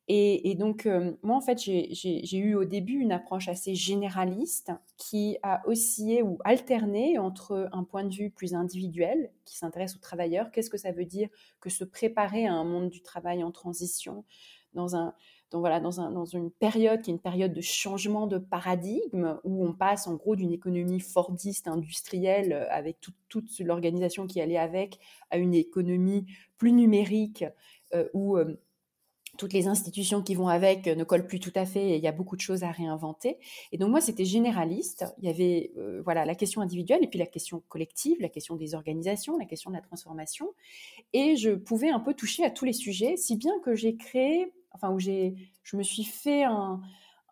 Et, 0.08 0.56
donc, 0.56 0.84
euh, 0.84 1.12
moi, 1.22 1.37
en 1.37 1.40
fait, 1.40 1.58
j'ai 1.58 2.37
eu 2.37 2.54
au 2.54 2.64
début 2.64 2.99
une 2.99 3.12
approche 3.12 3.49
assez 3.49 3.75
généraliste 3.75 4.72
qui 4.99 5.38
a 5.43 5.66
oscillé 5.66 6.22
ou 6.22 6.38
alterné 6.44 7.19
entre 7.19 7.70
un 7.72 7.84
point 7.84 8.04
de 8.04 8.12
vue 8.12 8.31
plus 8.31 8.52
individuel, 8.52 9.31
qui 9.46 9.56
s'intéresse 9.56 9.94
aux 9.96 10.00
travailleurs, 10.00 10.50
qu'est-ce 10.50 10.70
que 10.70 10.76
ça 10.76 10.90
veut 10.90 11.06
dire 11.06 11.28
que 11.60 11.70
se 11.70 11.84
préparer 11.84 12.46
à 12.46 12.52
un 12.52 12.64
monde 12.64 12.90
du 12.90 13.00
travail 13.00 13.43
en 13.43 13.52
transition, 13.52 14.25
dans 14.75 14.96
un, 14.96 15.14
voilà, 15.60 15.81
dans, 15.81 16.00
un, 16.00 16.10
dans, 16.10 16.25
une 16.25 16.50
période 16.50 17.02
qui 17.02 17.10
est 17.10 17.14
une 17.14 17.20
période 17.20 17.52
de 17.52 17.60
changement 17.60 18.26
de 18.26 18.38
paradigme, 18.38 19.38
où 19.44 19.66
on 19.66 19.72
passe 19.72 20.06
en 20.06 20.14
gros 20.14 20.37
d'une 20.37 20.52
économie 20.52 21.00
fordiste 21.00 21.69
industrielle 21.69 22.52
euh, 22.52 22.66
avec 22.70 22.99
toute 23.28 23.58
l'organisation 23.60 24.26
qui 24.26 24.40
allait 24.40 24.58
avec, 24.58 24.99
à 25.31 25.38
une 25.38 25.54
économie 25.54 26.26
plus 26.58 26.72
numérique, 26.72 27.44
euh, 27.94 28.08
où 28.14 28.37
euh, 28.37 28.60
toutes 29.38 29.54
les 29.54 29.66
institutions 29.66 30.22
qui 30.22 30.34
vont 30.34 30.49
avec 30.49 30.87
ne 30.87 31.04
collent 31.04 31.26
plus 31.26 31.40
tout 31.40 31.52
à 31.54 31.64
fait 31.64 31.93
et 31.93 31.96
il 31.96 32.02
y 32.02 32.06
a 32.06 32.12
beaucoup 32.12 32.37
de 32.37 32.43
choses 32.43 32.64
à 32.64 32.70
réinventer. 32.70 33.38
Et 33.72 33.78
donc 33.78 33.90
moi, 33.90 34.02
c'était 34.02 34.26
généraliste. 34.26 35.06
Il 35.19 35.25
y 35.25 35.31
avait 35.31 35.72
voilà 36.04 36.26
la 36.26 36.34
question 36.34 36.60
individuelle 36.60 37.02
et 37.02 37.06
puis 37.06 37.19
la 37.19 37.25
question 37.25 37.62
collective, 37.71 38.18
la 38.21 38.28
question 38.28 38.56
des 38.56 38.75
organisations, 38.75 39.38
la 39.38 39.47
question 39.47 39.71
de 39.71 39.76
la 39.76 39.80
transformation. 39.80 40.52
Et 41.14 41.37
je 41.37 41.52
pouvais 41.52 41.88
un 41.88 41.99
peu 41.99 42.12
toucher 42.12 42.44
à 42.44 42.50
tous 42.50 42.66
les 42.66 42.75
sujets, 42.75 43.16
si 43.16 43.37
bien 43.37 43.59
que 43.64 43.75
j'ai 43.75 43.97
créé 43.97 44.52
enfin 44.75 44.91
où 44.91 44.99
j'ai, 44.99 45.35
je 45.62 45.76
me 45.76 45.83
suis 45.83 46.05
fait 46.05 46.45
un, 46.45 46.81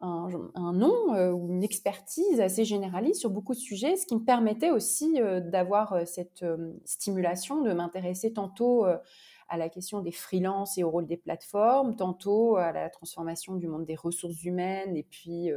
un, 0.00 0.72
nom 0.72 1.14
euh, 1.14 1.30
ou 1.30 1.50
une 1.50 1.62
expertise 1.62 2.40
assez 2.40 2.64
généraliste 2.64 3.20
sur 3.20 3.30
beaucoup 3.30 3.52
de 3.52 3.58
sujets, 3.58 3.96
ce 3.96 4.06
qui 4.06 4.14
me 4.14 4.24
permettait 4.24 4.70
aussi 4.70 5.20
euh, 5.20 5.40
d'avoir 5.40 5.92
euh, 5.92 6.04
cette 6.06 6.44
stimulation, 6.84 7.62
de 7.62 7.72
m'intéresser 7.72 8.32
tantôt 8.32 8.84
à 8.84 9.56
la 9.56 9.68
question 9.68 10.00
des 10.00 10.12
freelances 10.12 10.78
et 10.78 10.84
au 10.84 10.90
rôle 10.90 11.06
des 11.06 11.16
plateformes, 11.16 11.96
tantôt 11.96 12.56
à 12.56 12.72
la 12.72 12.88
transformation 12.88 13.56
du 13.56 13.66
monde 13.66 13.84
des 13.84 13.96
ressources 13.96 14.44
humaines 14.44 14.96
et 14.96 15.02
puis 15.02 15.50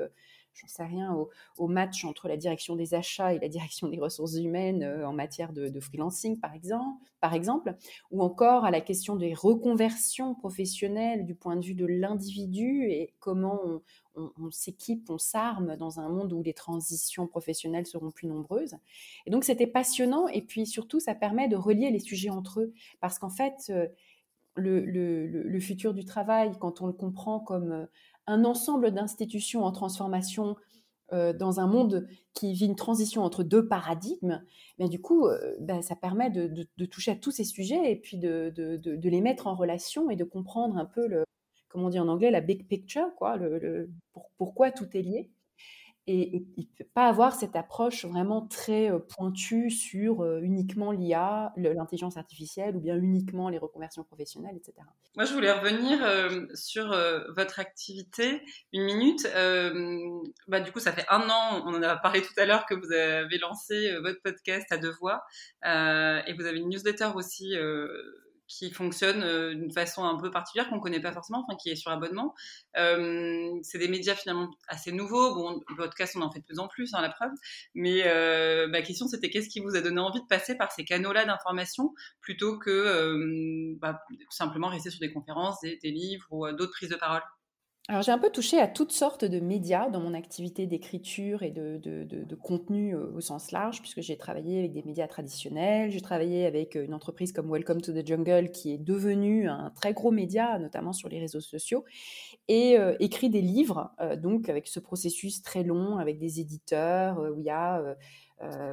j'en 0.54 0.68
sais 0.68 0.84
rien, 0.84 1.16
au, 1.58 1.68
match 1.68 2.06
entre 2.06 2.28
la 2.28 2.38
direction 2.38 2.76
des 2.76 2.94
achats 2.94 3.34
et 3.34 3.40
la 3.40 3.48
direction 3.48 3.88
des 3.88 4.00
ressources 4.00 4.36
humaines 4.36 4.84
euh, 4.84 5.08
en 5.08 5.14
matière 5.14 5.54
de, 5.54 5.80
freelancing, 5.80 6.40
par 6.40 6.54
exemple, 6.54 7.04
par 7.20 7.34
exemple, 7.34 7.76
ou 8.12 8.22
encore 8.22 8.66
à 8.66 8.72
la 8.72 8.82
question 8.82 9.16
des 9.16 9.34
reconversions 9.34 10.36
professionnelles 10.36 11.26
du 11.26 11.36
point 11.36 11.56
de 11.56 11.66
vue 11.66 11.74
de 11.74 11.86
l'individu 11.86 12.86
et 12.90 13.14
comment 13.20 13.60
on, 14.16 14.52
s'équipe, 14.52 15.10
on 15.10 15.18
s'arme 15.18 15.76
dans 15.78 16.00
un 16.00 16.10
monde 16.10 16.34
où 16.34 16.44
les 16.44 16.54
transitions 16.54 17.28
professionnelles 17.28 17.88
seront 17.88 18.12
plus 18.12 18.28
nombreuses. 18.28 18.76
Et 19.26 19.32
donc 19.32 19.44
c'était 19.44 19.68
passionnant 19.68 20.28
et 20.28 20.42
puis 20.42 20.66
surtout 20.66 21.00
ça 21.00 21.16
permet 21.16 21.48
de 21.48 21.56
relier 21.56 21.90
les 21.92 22.00
sujets 22.00 22.30
entre 22.30 22.62
eux 22.62 22.74
parce 23.00 23.18
qu'en 23.20 23.30
fait 23.30 23.56
euh, 23.70 23.88
le, 24.56 25.60
futur 25.60 25.94
du 25.94 26.06
travail, 26.06 26.52
quand 26.60 26.82
on 26.82 26.88
le 26.88 26.94
comprend 26.94 27.40
comme 27.40 27.72
euh, 27.72 27.86
un 28.28 28.46
ensemble 28.46 28.92
d'institutions 28.92 29.64
en 29.64 29.72
transformation 29.72 30.56
euh, 31.12 31.34
dans 31.34 31.60
un 31.60 31.68
monde 31.68 32.08
qui 32.34 32.54
vit 32.54 32.66
une 32.66 32.76
transition 32.76 33.24
entre 33.24 33.44
deux 33.44 33.68
paradigmes, 33.68 34.42
mais 34.80 34.90
du 34.90 35.02
coup, 35.02 35.28
euh, 35.28 35.56
bah, 35.60 35.82
ça 35.82 35.96
permet 35.96 36.30
de, 36.32 36.68
toucher 36.86 37.12
à 37.12 37.16
tous 37.16 37.32
ces 37.32 37.44
sujets 37.44 37.92
et 37.92 37.96
puis 37.96 38.18
de, 38.18 38.52
les 39.04 39.22
mettre 39.22 39.48
en 39.48 39.56
relation 39.56 40.10
et 40.10 40.16
de 40.16 40.24
comprendre 40.24 40.78
un 40.78 40.86
peu 40.86 41.08
le, 41.08 41.24
comment 41.68 41.88
on 41.88 41.90
dit 41.90 42.00
en 42.00 42.08
anglais, 42.08 42.32
la 42.32 42.42
big 42.42 42.68
picture, 42.68 43.14
quoi, 43.18 43.38
pourquoi 44.38 44.72
tout 44.72 44.88
est 44.96 45.02
lié. 45.02 45.30
Et, 46.08 46.46
il 46.58 46.68
ne 46.70 46.78
peut 46.78 46.90
pas 46.94 47.08
avoir 47.08 47.34
cette 47.34 47.56
approche 47.56 48.06
vraiment 48.06 48.46
très 48.46 48.92
pointue 49.16 49.70
sur 49.70 50.26
uniquement 50.40 50.92
l'IA, 50.92 51.54
l'intelligence 51.58 52.18
artificielle, 52.18 52.76
ou 52.76 52.80
bien 52.80 52.98
uniquement 52.98 53.50
les 53.50 53.58
reconversions 53.58 54.04
professionnelles, 54.04 54.56
etc. 54.58 54.74
Moi, 55.16 55.26
je 55.26 55.34
voulais 55.34 55.52
revenir 55.52 56.00
sur 56.56 56.96
votre 57.36 57.60
activité 57.60 58.42
une 58.74 58.84
minute. 58.84 59.28
bah, 60.48 60.60
du 60.60 60.72
coup, 60.72 60.80
ça 60.80 60.92
fait 60.92 61.06
un 61.10 61.30
an, 61.30 61.64
on 61.66 61.76
en 61.76 61.84
a 61.84 61.96
parlé 61.96 62.22
tout 62.22 62.34
à 62.38 62.46
l'heure, 62.46 62.66
que 62.66 62.76
vous 62.76 62.92
avez 62.92 63.38
lancé 63.38 63.96
votre 64.02 64.22
podcast 64.22 64.72
à 64.72 64.78
deux 64.78 64.92
voix, 64.92 65.24
et 65.64 66.34
vous 66.34 66.46
avez 66.46 66.60
une 66.60 66.70
newsletter 66.70 67.12
aussi 67.16 67.56
qui 68.58 68.72
fonctionne 68.72 69.24
euh, 69.24 69.54
d'une 69.54 69.72
façon 69.72 70.04
un 70.04 70.18
peu 70.18 70.32
particulière 70.32 70.70
qu'on 70.70 70.76
ne 70.76 70.82
connaît 70.82 71.02
pas 71.02 71.12
forcément, 71.12 71.46
qui 71.62 71.70
est 71.70 71.76
sur 71.76 71.92
abonnement. 71.92 72.34
Euh, 72.78 73.52
c'est 73.64 73.78
des 73.78 73.88
médias 73.88 74.16
finalement 74.16 74.50
assez 74.68 74.92
nouveaux. 74.92 75.36
Bon, 75.36 75.62
le 75.68 75.76
podcast, 75.76 76.16
on 76.16 76.22
en 76.22 76.32
fait 76.32 76.40
de 76.40 76.46
plus 76.46 76.60
en 76.60 76.68
plus, 76.68 76.94
hein, 76.94 77.02
la 77.02 77.10
preuve. 77.10 77.32
Mais 77.74 78.04
euh, 78.06 78.68
ma 78.68 78.82
question, 78.82 79.08
c'était 79.08 79.30
qu'est-ce 79.30 79.50
qui 79.50 79.60
vous 79.60 79.76
a 79.76 79.82
donné 79.82 80.00
envie 80.00 80.22
de 80.22 80.28
passer 80.28 80.56
par 80.56 80.72
ces 80.72 80.86
canaux-là 80.86 81.26
d'information 81.26 81.94
plutôt 82.22 82.58
que 82.60 83.76
bah, 83.80 84.02
simplement 84.30 84.70
rester 84.70 84.90
sur 84.90 85.00
des 85.00 85.12
conférences, 85.12 85.62
des 85.62 85.78
livres 85.84 86.26
ou 86.32 86.48
d'autres 86.52 86.74
prises 86.74 86.90
de 86.90 86.96
parole? 86.96 87.22
Alors 87.90 88.02
j'ai 88.02 88.14
un 88.14 88.18
peu 88.18 88.30
touché 88.30 88.60
à 88.60 88.68
toutes 88.68 88.94
sortes 88.94 89.26
de 89.26 89.42
médias 89.42 89.90
dans 89.90 90.00
mon 90.00 90.14
activité 90.14 90.68
d'écriture 90.68 91.44
et 91.44 91.52
de, 91.52 92.36
contenu 92.42 92.96
euh, 92.96 93.12
au 93.14 93.20
sens 93.20 93.52
large, 93.52 93.82
puisque 93.82 94.00
j'ai 94.00 94.18
travaillé 94.18 94.60
avec 94.60 94.72
des 94.72 94.84
médias 94.84 95.08
traditionnels, 95.08 95.92
j'ai 95.92 96.00
travaillé 96.00 96.46
avec 96.46 96.78
euh, 96.78 96.86
une 96.86 96.94
entreprise 96.94 97.34
comme 97.34 97.52
Welcome 97.52 97.82
to 97.82 97.92
the 97.92 98.08
Jungle 98.08 98.52
qui 98.52 98.74
est 98.74 98.78
devenue 98.78 99.50
un 99.50 99.70
très 99.76 99.92
gros 99.92 100.12
média, 100.12 100.58
notamment 100.60 100.94
sur 100.94 101.10
les 101.10 101.20
réseaux 101.20 101.42
sociaux, 101.42 101.84
et 102.48 102.80
euh, 102.80 102.96
écrit 103.02 103.30
des 103.30 103.42
livres, 103.42 103.92
donc 104.18 104.48
avec 104.48 104.68
ce 104.68 104.80
processus 104.80 105.42
très 105.42 105.64
long, 105.64 105.98
avec 105.98 106.20
des 106.20 106.40
éditeurs, 106.40 107.20
où 107.20 107.40
il 107.40 107.46
y 107.46 107.50
a 107.50 107.96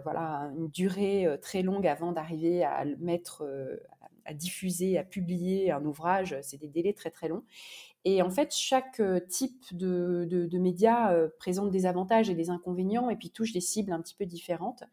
voilà, 0.05 0.53
une 0.57 0.69
durée 0.69 1.27
très 1.43 1.63
longue 1.63 1.87
avant 1.87 2.13
d'arriver 2.13 2.65
à 2.65 2.85
mettre, 2.99 3.45
à 4.25 4.35
diffuser, 4.35 4.99
à 4.99 5.05
publier 5.05 5.71
un 5.71 5.85
ouvrage, 5.85 6.37
c'est 6.43 6.59
des 6.59 6.69
délais 6.69 6.93
très 6.93 7.11
très 7.11 7.29
longs. 7.29 7.45
Et 8.05 8.23
en 8.23 8.31
fait, 8.31 8.55
chaque 8.55 9.03
type 9.29 9.77
de, 9.77 10.27
de, 10.27 10.59
médias 10.59 11.15
présente 11.39 11.71
des 11.71 11.85
avantages 11.85 12.31
et 12.31 12.35
des 12.35 12.49
inconvénients 12.49 13.11
et 13.11 13.17
puis 13.17 13.31
touche 13.31 13.53
des 13.53 13.61
cibles 13.61 13.93
un 13.93 14.01
petit 14.01 14.15
peu 14.15 14.25
différentes. 14.25 14.85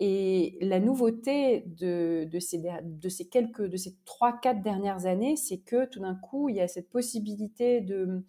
Et 0.00 0.56
la 0.60 0.78
nouveauté 0.78 1.64
de, 1.66 2.24
de 2.30 2.38
ces, 2.38 2.62
de 2.82 3.08
ces 3.08 3.28
quelques, 3.28 3.68
de 3.68 3.76
ces 3.76 3.96
trois, 4.04 4.38
quatre 4.38 4.62
dernières 4.62 5.06
années, 5.06 5.36
c'est 5.36 5.58
que 5.58 5.86
tout 5.86 6.00
d'un 6.00 6.14
coup, 6.14 6.48
il 6.48 6.56
y 6.56 6.60
a 6.60 6.68
cette 6.68 6.88
possibilité 6.88 7.80
de, 7.80 8.24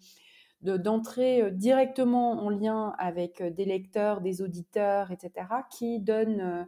d'entrer 0.62 1.50
directement 1.52 2.32
en 2.44 2.50
lien 2.50 2.92
avec 2.98 3.42
des 3.42 3.64
lecteurs, 3.64 4.20
des 4.20 4.42
auditeurs, 4.42 5.12
etc., 5.12 5.46
qui 5.70 6.00
donne 6.00 6.66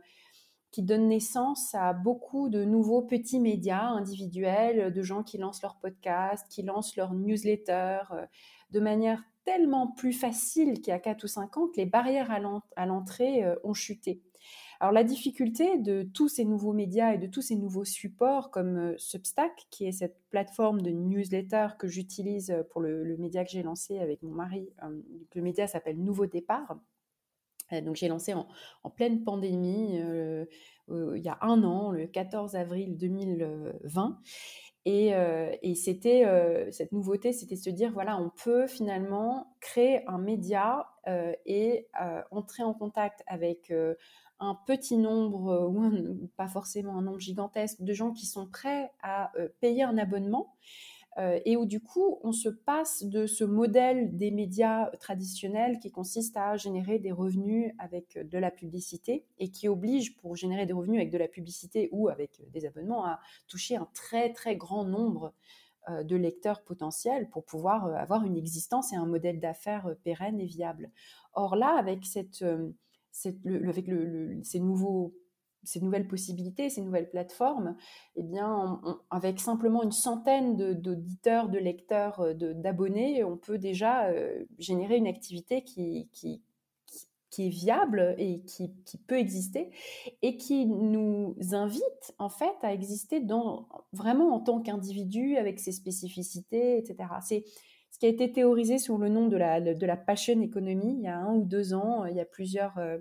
qui 0.73 0.83
donne 0.83 1.09
naissance 1.09 1.75
à 1.75 1.93
beaucoup 1.93 2.49
de 2.49 2.65
nouveaux 2.65 3.03
petits 3.03 3.39
médias 3.39 3.85
individuels, 3.85 4.93
de 4.93 5.03
gens 5.03 5.23
qui 5.23 5.37
lancent 5.37 5.63
leur 5.63 5.77
podcast, 5.77 6.47
qui 6.49 6.63
lancent 6.63 6.97
leur 6.97 7.13
newsletter, 7.13 8.01
euh, 8.13 8.27
de 8.71 8.81
manière 8.81 9.23
tellement 9.45 9.89
plus 9.89 10.15
facile 10.15 10.81
qu'il 10.81 10.89
y 10.89 10.93
a 10.93 10.99
4 10.99 11.25
ou 11.25 11.27
5 11.27 11.57
ans 11.59 11.69
que 11.69 11.77
les 11.77 11.85
barrières 11.85 12.31
à 12.31 12.87
l'entrée 12.87 13.45
euh, 13.45 13.55
ont 13.65 13.75
chuté. 13.75 14.23
Alors 14.81 14.93
la 14.93 15.05
difficulté 15.05 15.79
de 15.79 16.03
tous 16.03 16.29
ces 16.29 16.45
nouveaux 16.45 16.73
médias 16.73 17.13
et 17.13 17.19
de 17.19 17.27
tous 17.27 17.43
ces 17.43 17.55
nouveaux 17.55 17.85
supports 17.85 18.51
comme 18.51 18.79
euh, 18.79 18.95
Substack, 18.97 19.67
qui 19.71 19.87
est 19.87 19.93
cette 19.93 20.17
plateforme 20.31 20.81
de 20.81 20.91
newsletter 20.91 21.69
que 21.79 21.87
j'utilise 21.87 22.57
pour 22.71 22.81
le, 22.81 23.17
média 23.19 23.45
que 23.45 23.51
j'ai 23.51 23.63
lancé 23.63 23.99
avec 23.99 24.23
mon 24.23 24.33
mari, 24.33 24.71
le 25.35 25.43
média 25.43 25.67
s'appelle 25.67 26.03
Nouveau 26.03 26.25
Départ, 26.25 26.79
donc 27.81 27.97
j'ai 27.97 28.09
lancé 28.09 28.35
en, 28.35 28.47
pleine 28.91 29.25
pandémie 29.25 29.99
euh, 30.01 30.45
euh, 30.91 31.17
il 31.17 31.23
y 31.23 31.29
a 31.29 31.39
un 31.41 31.63
an, 31.63 31.91
le 31.91 32.07
14 32.07 32.55
avril 32.57 32.97
2020. 32.99 34.19
Et, 34.85 35.75
c'était 35.77 36.25
cette 36.73 36.91
nouveauté, 36.91 37.33
c'était 37.33 37.57
se 37.57 37.71
dire 37.71 37.93
voilà, 37.93 38.19
on 38.19 38.31
peut 38.45 38.67
finalement 38.67 39.55
créer 39.61 40.05
un 40.09 40.19
média 40.19 40.89
et 41.47 41.87
entrer 42.33 42.65
en 42.65 42.75
contact 42.75 43.23
avec 43.29 43.73
un 44.41 44.59
petit 44.67 44.97
nombre, 44.97 45.69
ou 45.71 46.29
pas 46.37 46.49
forcément 46.49 46.99
un 46.99 47.03
nombre 47.03 47.21
gigantesque, 47.21 47.81
de 47.81 47.93
gens 47.93 48.11
qui 48.11 48.27
sont 48.27 48.49
prêts 48.49 48.91
à 49.05 49.31
payer 49.61 49.85
un 49.85 49.97
abonnement 49.99 50.57
euh, 51.19 51.39
et 51.45 51.59
où 51.59 51.67
du 51.67 51.81
coup 51.81 52.19
on 52.23 52.33
se 52.33 52.49
passe 52.49 53.05
de 53.05 53.27
ce 53.27 53.45
modèle 53.45 54.17
des 54.17 54.31
médias 54.31 54.87
traditionnels 54.99 55.79
qui 55.79 55.91
consiste 55.91 56.39
à 56.39 56.57
générer 56.57 56.99
des 56.99 57.13
revenus 57.13 57.71
avec 57.79 58.19
de 58.27 58.39
la 58.39 58.51
publicité 58.51 59.27
et 59.39 59.51
qui 59.51 59.69
oblige 59.69 60.17
pour 60.17 60.37
générer 60.37 60.65
des 60.65 60.73
revenus 60.73 60.99
avec 60.99 61.11
de 61.11 61.19
la 61.19 61.29
publicité 61.29 61.91
ou 61.93 62.09
avec 62.09 62.41
des 62.51 62.65
abonnements 62.65 63.05
à 63.05 63.21
toucher 63.47 63.77
un 63.77 63.87
très 63.93 64.33
très 64.33 64.57
grand 64.57 64.85
nombre 64.85 65.35
euh, 65.91 66.03
de 66.03 66.17
lecteurs 66.17 66.63
potentiels 66.63 67.29
pour 67.29 67.45
pouvoir 67.45 67.87
euh, 67.87 67.95
avoir 67.95 68.25
une 68.25 68.39
existence 68.39 68.95
et 68.95 68.97
un 68.97 69.05
modèle 69.05 69.39
d'affaires 69.39 69.95
pérenne 70.05 70.41
et 70.41 70.47
viable. 70.47 70.91
Or 71.35 71.57
là, 71.57 71.77
avec 71.77 72.07
ces 72.07 72.25
nouveaux 74.61 75.15
ces 75.65 75.81
nouvelles 75.81 76.09
possibilités, 76.09 76.71
ces 76.71 76.83
nouvelles 76.83 77.11
plateformes, 77.11 77.77
eh 78.17 78.23
bien, 78.23 78.81
avec 79.11 79.41
simplement 79.41 79.83
une 79.83 79.93
centaine 79.93 80.57
d'auditeurs, 80.75 81.49
de, 81.49 81.59
lecteurs, 81.59 82.21
euh, 82.21 82.35
d'abonnés, 82.35 83.25
on 83.25 83.37
peut 83.37 83.59
déjà 83.59 84.07
euh, 84.07 84.45
générer 84.59 84.97
une 84.97 85.07
activité 85.07 85.63
qui, 85.63 86.09
qui, 86.13 86.43
qui 87.33 87.47
est 87.47 87.51
viable 87.51 88.15
et 88.19 88.43
qui, 88.43 88.71
peut 89.07 89.19
exister 89.19 89.71
et 90.21 90.37
qui 90.37 90.67
nous 90.67 91.35
invite 91.53 92.15
en 92.19 92.29
fait 92.29 92.55
à 92.63 92.73
exister 92.73 93.21
dans, 93.21 93.69
vraiment 93.93 94.35
en 94.35 94.41
tant 94.41 94.61
qu'individu 94.61 95.37
avec 95.37 95.59
ses 95.59 95.73
spécificités, 95.73 96.77
etc. 96.77 97.09
qui 98.03 98.07
a 98.07 98.09
été 98.09 98.33
théorisé 98.33 98.79
sous 98.79 98.99
le 98.99 99.09
nom 99.09 99.29
de 99.29 99.37
la, 99.37 99.61
de 99.61 99.87
la 99.87 99.97
passion 99.97 100.43
economy 100.43 100.97
il 100.99 101.03
y 101.03 101.07
a 101.07 101.19
un 101.19 101.37
ou 101.37 101.45
deux 101.45 101.73
ans. 101.73 102.05
Il 102.05 102.17
y 102.17 102.21
a 102.21 102.25
plusieurs, 102.25 102.77
euh, 102.79 102.99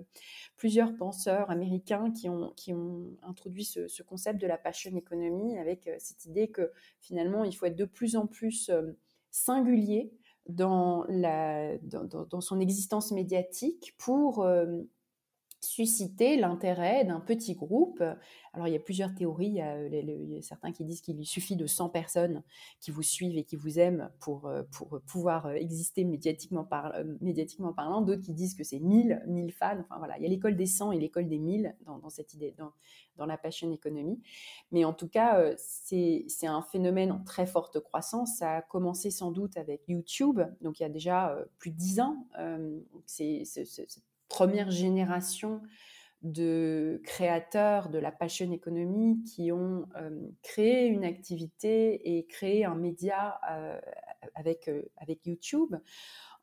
plusieurs 0.56 0.94
penseurs 0.94 1.50
américains 1.50 2.12
qui 2.12 2.28
ont, 2.28 2.52
qui 2.54 2.72
ont 2.72 3.10
introduit 3.24 3.64
ce, 3.64 4.02
concept 4.04 4.40
de 4.40 4.46
la 4.46 4.58
passion 4.58 4.96
economy 4.96 5.58
avec 5.58 5.88
euh, 5.88 5.96
cette 5.98 6.24
idée 6.26 6.52
que 6.52 6.70
finalement, 7.00 7.42
il 7.42 7.52
faut 7.52 7.66
être 7.66 7.74
de 7.74 7.84
plus 7.84 8.14
en 8.14 8.28
plus 8.28 8.68
euh, 8.68 8.92
singulier 9.32 10.12
dans, 10.48 11.04
la, 11.08 11.76
dans, 11.78 12.04
dans, 12.04 12.40
son 12.40 12.60
existence 12.60 13.10
médiatique 13.10 13.96
pour 13.98 14.46
susciter 15.64 16.36
l'intérêt 16.36 17.04
d'un 17.04 17.20
petit 17.20 17.54
groupe. 17.54 18.02
Alors 18.52 18.68
il 18.68 18.72
y 18.72 18.76
a 18.76 18.80
plusieurs 18.80 19.14
théories, 19.14 19.46
il 19.48 19.54
y 19.54 20.38
a, 20.38 20.42
certains 20.42 20.72
qui 20.72 20.84
disent 20.84 21.00
qu'il 21.00 21.24
suffit 21.24 21.56
de 21.56 21.66
100 21.66 21.88
personnes 21.88 22.42
qui 22.80 22.90
vous 22.90 23.02
suivent 23.02 23.38
et 23.38 23.44
qui 23.44 23.56
vous 23.56 23.78
aiment 23.78 24.10
pour, 24.20 24.46
euh, 24.46 24.62
pour 24.72 25.00
pouvoir 25.06 25.46
euh, 25.46 25.54
exister 25.54 26.04
médiatiquement, 26.04 26.64
par, 26.64 26.94
euh, 26.94 27.04
médiatiquement 27.20 27.72
parlant, 27.72 28.02
d'autres 28.02 28.22
qui 28.22 28.34
disent 28.34 28.54
que 28.54 28.64
c'est 28.64 28.78
1000, 28.78 29.22
1000 29.26 29.52
fans, 29.52 29.80
enfin 29.80 29.98
voilà, 29.98 30.18
il 30.18 30.22
y 30.22 30.26
a 30.26 30.28
l'école 30.28 30.56
des 30.56 30.66
100 30.66 30.92
et 30.92 30.98
l'école 30.98 31.28
des 31.28 31.38
1000 31.38 31.74
dans, 31.86 31.98
dans 31.98 32.10
cette 32.10 32.34
idée, 32.34 32.54
dans, 32.58 32.72
dans, 33.16 33.26
la 33.26 33.38
passion 33.38 33.70
économie. 33.72 34.20
Mais 34.70 34.84
en 34.84 34.92
tout 34.92 35.08
cas, 35.08 35.54
c'est 35.56 36.26
un 36.42 36.62
phénomène 36.62 37.12
en 37.12 37.22
très 37.24 37.46
forte 37.46 37.80
croissance, 37.80 38.36
ça 38.36 38.56
a 38.56 38.62
commencé 38.62 39.10
sans 39.10 39.30
doute 39.30 39.56
avec 39.56 39.88
YouTube, 39.88 40.40
donc 40.60 40.80
il 40.80 40.82
y 40.82 40.86
a 40.86 40.90
déjà 40.90 41.36
plus 41.58 41.70
de 41.70 41.76
10 41.76 42.00
ans, 42.00 42.26
c'est 43.06 43.44
première 44.32 44.70
génération 44.70 45.60
de 46.22 47.02
créateurs 47.04 47.90
de 47.90 47.98
la 47.98 48.10
passion 48.10 48.50
economy 48.50 49.22
qui 49.24 49.52
ont 49.52 49.86
euh, 49.96 50.10
créé 50.42 50.86
une 50.86 51.04
activité 51.04 52.16
et 52.16 52.24
créé 52.24 52.64
un 52.64 52.74
média 52.74 53.38
euh, 53.50 53.78
avec, 54.34 54.68
euh, 54.68 54.84
avec 54.96 55.26
YouTube. 55.26 55.76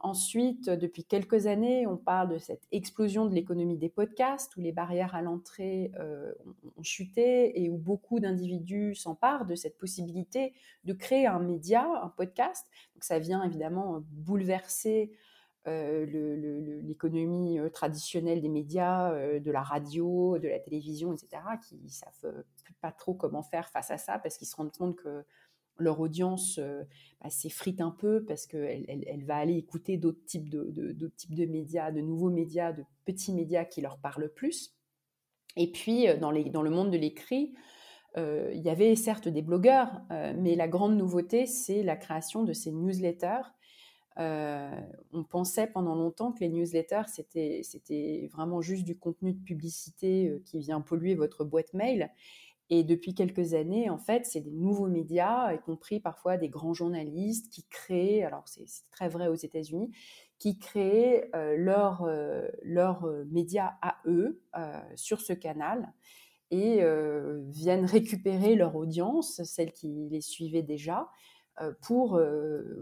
Ensuite, 0.01 0.69
depuis 0.69 1.03
quelques 1.03 1.47
années, 1.47 1.87
on 1.87 1.97
parle 1.97 2.29
de 2.29 2.37
cette 2.37 2.67
explosion 2.71 3.25
de 3.25 3.33
l'économie 3.33 3.77
des 3.77 3.89
podcasts 3.89 4.55
où 4.55 4.61
les 4.61 4.71
barrières 4.71 5.15
à 5.15 5.21
l'entrée 5.21 5.91
ont, 6.77 6.83
chuté 6.83 7.61
et 7.61 7.69
où 7.69 7.77
beaucoup 7.77 8.21
d'individus 8.21 8.95
s'emparent 8.95 9.45
de 9.45 9.55
cette 9.55 9.77
possibilité 9.77 10.53
de 10.85 10.93
créer 10.93 11.27
un 11.27 11.39
média, 11.39 11.85
un 12.01 12.07
podcast. 12.07 12.65
Donc 12.95 13.03
ça 13.03 13.19
vient 13.19 13.43
évidemment 13.43 14.01
bouleverser 14.09 15.11
l'économie 15.65 17.59
euh, 17.59 17.69
traditionnelle 17.69 18.41
des 18.41 18.49
médias, 18.49 19.11
euh, 19.11 19.39
de 19.39 19.51
la 19.51 19.61
radio, 19.61 20.37
de 20.39 20.47
la 20.47 20.59
télévision, 20.59 21.13
etc., 21.13 21.41
qui 21.67 21.75
ne 21.83 21.89
savent 21.89 22.43
pas 22.81 22.91
trop 22.91 23.13
comment 23.13 23.43
faire 23.43 23.69
face 23.69 23.91
à 23.91 23.97
ça 23.97 24.19
parce 24.19 24.37
qu'ils 24.37 24.47
se 24.47 24.55
rendent 24.55 24.75
compte 24.75 24.95
que 24.95 25.23
leur 25.77 25.99
audience 26.01 26.59
bah, 27.21 27.29
s'effrite 27.29 27.79
un 27.79 27.91
peu 27.91 28.25
parce 28.25 28.45
qu'elle 28.47 28.85
elle, 28.87 29.23
va 29.23 29.37
aller 29.37 29.55
écouter 29.55 29.95
d'autres 29.95 30.25
types 30.25 30.49
de, 30.49 31.07
types 31.15 31.35
de 31.35 31.45
médias, 31.45 31.91
de 31.91 32.01
nouveaux 32.01 32.29
médias, 32.29 32.73
de 32.73 32.83
petits 33.05 33.33
médias 33.33 33.63
qui 33.63 33.79
leur 33.79 33.97
parlent 33.97 34.29
plus. 34.29 34.75
Et 35.55 35.71
puis, 35.71 36.05
dans, 36.19 36.31
les, 36.31 36.49
dans 36.49 36.63
le 36.63 36.69
monde 36.69 36.91
de 36.91 36.97
l'écrit, 36.97 37.53
il 38.17 38.61
y 38.61 38.69
avait 38.69 38.93
certes 38.97 39.29
des 39.29 39.41
blogueurs, 39.41 40.01
mais 40.09 40.55
la 40.55 40.67
grande 40.67 40.97
nouveauté, 40.97 41.45
c'est 41.45 41.81
la 41.81 41.95
création 41.95 42.43
de 42.43 42.51
ces 42.51 42.73
newsletters 42.73 43.47
on 44.19 45.23
pensait 45.23 45.67
pendant 45.67 45.95
longtemps 45.95 46.31
que 46.31 46.41
les 46.41 46.49
newsletters, 46.49 47.07
c'était, 47.07 48.29
vraiment 48.31 48.61
juste 48.61 48.83
du 48.83 48.97
contenu 48.97 49.33
de 49.33 49.43
publicité 49.43 50.41
qui 50.45 50.59
vient 50.59 50.81
polluer 50.81 51.15
votre 51.15 51.45
boîte 51.45 51.73
mail. 51.73 52.11
Et 52.71 52.83
depuis 52.83 53.15
quelques 53.15 53.55
années, 53.55 53.89
en 53.89 53.97
fait, 53.97 54.25
c'est 54.25 54.41
des 54.41 54.51
nouveaux 54.51 54.87
médias, 54.87 55.53
y 55.53 55.59
compris 55.59 55.99
parfois 55.99 56.37
des 56.37 56.49
grands 56.49 56.75
journalistes 56.75 57.51
qui 57.51 57.63
créent, 57.63 58.23
alors 58.23 58.47
c'est 58.47 58.65
très 58.91 59.09
vrai 59.09 59.27
aux 59.27 59.35
États-Unis, 59.35 59.89
qui 60.37 60.57
créent 60.57 61.29
euh, 61.35 61.55
leurs 61.57 62.05
leur, 62.63 63.05
euh, 63.05 63.25
médias 63.31 63.73
à 63.81 63.97
eux 64.05 64.41
euh, 64.57 64.79
sur 64.95 65.19
ce 65.19 65.33
canal 65.33 65.91
et 66.51 66.81
viennent 67.49 67.85
récupérer 67.85 68.55
leur 68.55 68.75
audience, 68.75 69.43
celle 69.43 69.71
qui 69.71 70.07
les 70.09 70.21
suivait 70.21 70.63
déjà, 70.63 71.07
pour 71.81 72.19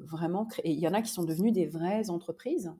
vraiment 0.03 0.45
créer. 0.45 0.71
Il 0.71 0.79
y 0.79 0.87
en 0.87 0.93
a 0.93 1.01
qui 1.01 1.11
sont 1.11 1.23
devenus 1.23 1.53
des 1.53 1.65
vraies 1.65 2.09
entreprises, 2.09 2.73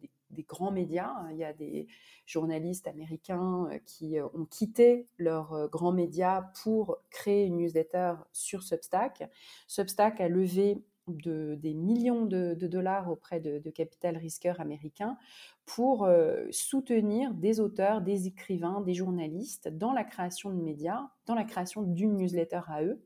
des 0.00 0.10
des 0.30 0.42
grands 0.42 0.70
médias. 0.70 1.14
Il 1.30 1.36
y 1.36 1.44
a 1.44 1.52
des 1.52 1.86
journalistes 2.26 2.86
américains 2.86 3.66
euh, 3.70 3.78
qui 3.84 4.18
euh, 4.18 4.26
ont 4.34 4.44
quitté 4.44 5.08
leurs 5.18 5.52
euh, 5.52 5.68
grands 5.68 5.92
médias 5.92 6.42
pour 6.62 6.98
créer 7.10 7.46
une 7.46 7.58
newsletter 7.58 8.14
sur 8.32 8.62
Substack. 8.62 9.28
Substack 9.66 10.20
a 10.20 10.28
levé 10.28 10.82
des 11.08 11.74
millions 11.74 12.24
de, 12.24 12.54
dollars 12.54 13.10
auprès 13.10 13.40
de, 13.40 13.58
capital 13.70 14.16
risqueurs 14.16 14.60
américains 14.60 15.16
pour 15.66 16.08
soutenir 16.52 17.34
des 17.34 17.58
auteurs, 17.58 18.00
des 18.00 18.28
écrivains, 18.28 18.80
des 18.80 18.94
journalistes 18.94 19.66
dans 19.66 19.92
la 19.92 20.04
création 20.04 20.50
de 20.50 20.62
médias, 20.62 21.08
dans 21.26 21.34
la 21.34 21.42
création 21.42 21.82
d'une 21.82 22.16
newsletter 22.16 22.60
à 22.68 22.84
eux 22.84 23.02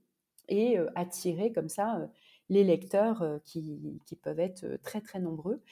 et 0.49 0.77
attirer 0.97 1.51
comme 1.51 1.71
ça 1.71 2.07
les 2.49 2.65
lecteurs 2.65 3.41
qui, 3.45 4.01
qui, 4.07 4.17
peuvent 4.17 4.41
être 4.41 4.79
très 4.83 5.01
très 5.01 5.21
nombreux. 5.21 5.63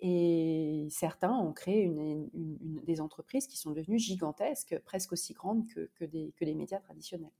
Et 0.00 0.86
certains 0.90 1.32
ont 1.32 1.52
créé 1.52 1.90
des 2.32 3.00
entreprises 3.00 3.46
qui 3.46 3.56
sont 3.56 3.72
devenues 3.72 3.98
gigantesques, 3.98 4.78
presque 4.84 5.12
aussi 5.12 5.32
grandes 5.32 5.66
que, 5.68 5.90
que, 5.96 6.04
des, 6.04 6.32
que 6.38 6.44
les 6.44 6.54
médias 6.54 6.78
traditionnels. 6.78 7.32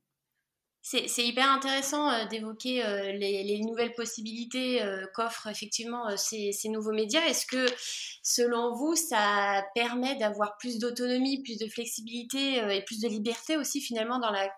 C'est 0.81 1.27
hyper 1.27 1.51
intéressant 1.51 2.27
d'évoquer 2.29 2.83
les, 3.13 3.61
nouvelles 3.61 3.93
possibilités 3.93 4.81
qu'offrent 5.15 5.49
effectivement 5.49 6.17
ces, 6.17 6.53
ces, 6.53 6.71
nouveaux 6.71 6.93
médias. 6.93 7.21
Est-ce 7.27 7.45
que, 7.45 7.67
selon 8.23 8.75
vous, 8.75 8.97
ça 8.97 9.67
permet 9.75 10.17
d'avoir 10.17 10.57
plus 10.57 10.79
d'autonomie, 10.79 11.43
plus 11.43 11.59
de 11.59 11.69
flexibilité 11.69 12.57
et 12.75 12.83
plus 12.85 13.01
de 13.01 13.09
liberté 13.09 13.59
aussi 13.59 13.83
finalement 13.83 14.19
dans 14.19 14.31
la 14.31 14.51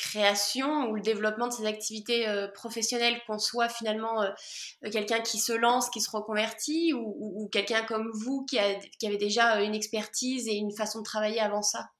création 0.00 0.88
ou 0.88 0.94
le 0.94 1.02
développement 1.02 1.48
de 1.48 1.52
ses 1.52 1.66
activités 1.66 2.26
euh, 2.26 2.48
professionnelles, 2.48 3.20
qu'on 3.26 3.38
soit 3.38 3.68
finalement 3.68 4.22
euh, 4.22 4.30
quelqu'un 4.90 5.20
qui 5.20 5.38
se 5.38 5.52
lance, 5.52 5.90
qui 5.90 6.00
se 6.00 6.10
reconvertit, 6.10 6.92
ou, 6.94 7.48
quelqu'un 7.52 7.84
comme 7.84 8.10
vous 8.12 8.44
qui, 8.46 8.58
avait 8.58 9.16
déjà 9.18 9.58
euh, 9.58 9.64
une 9.64 9.74
expertise 9.74 10.48
et 10.48 10.54
une 10.54 10.72
façon 10.72 11.00
de 11.00 11.04
travailler 11.04 11.40
avant 11.40 11.62
ça? 11.62 11.90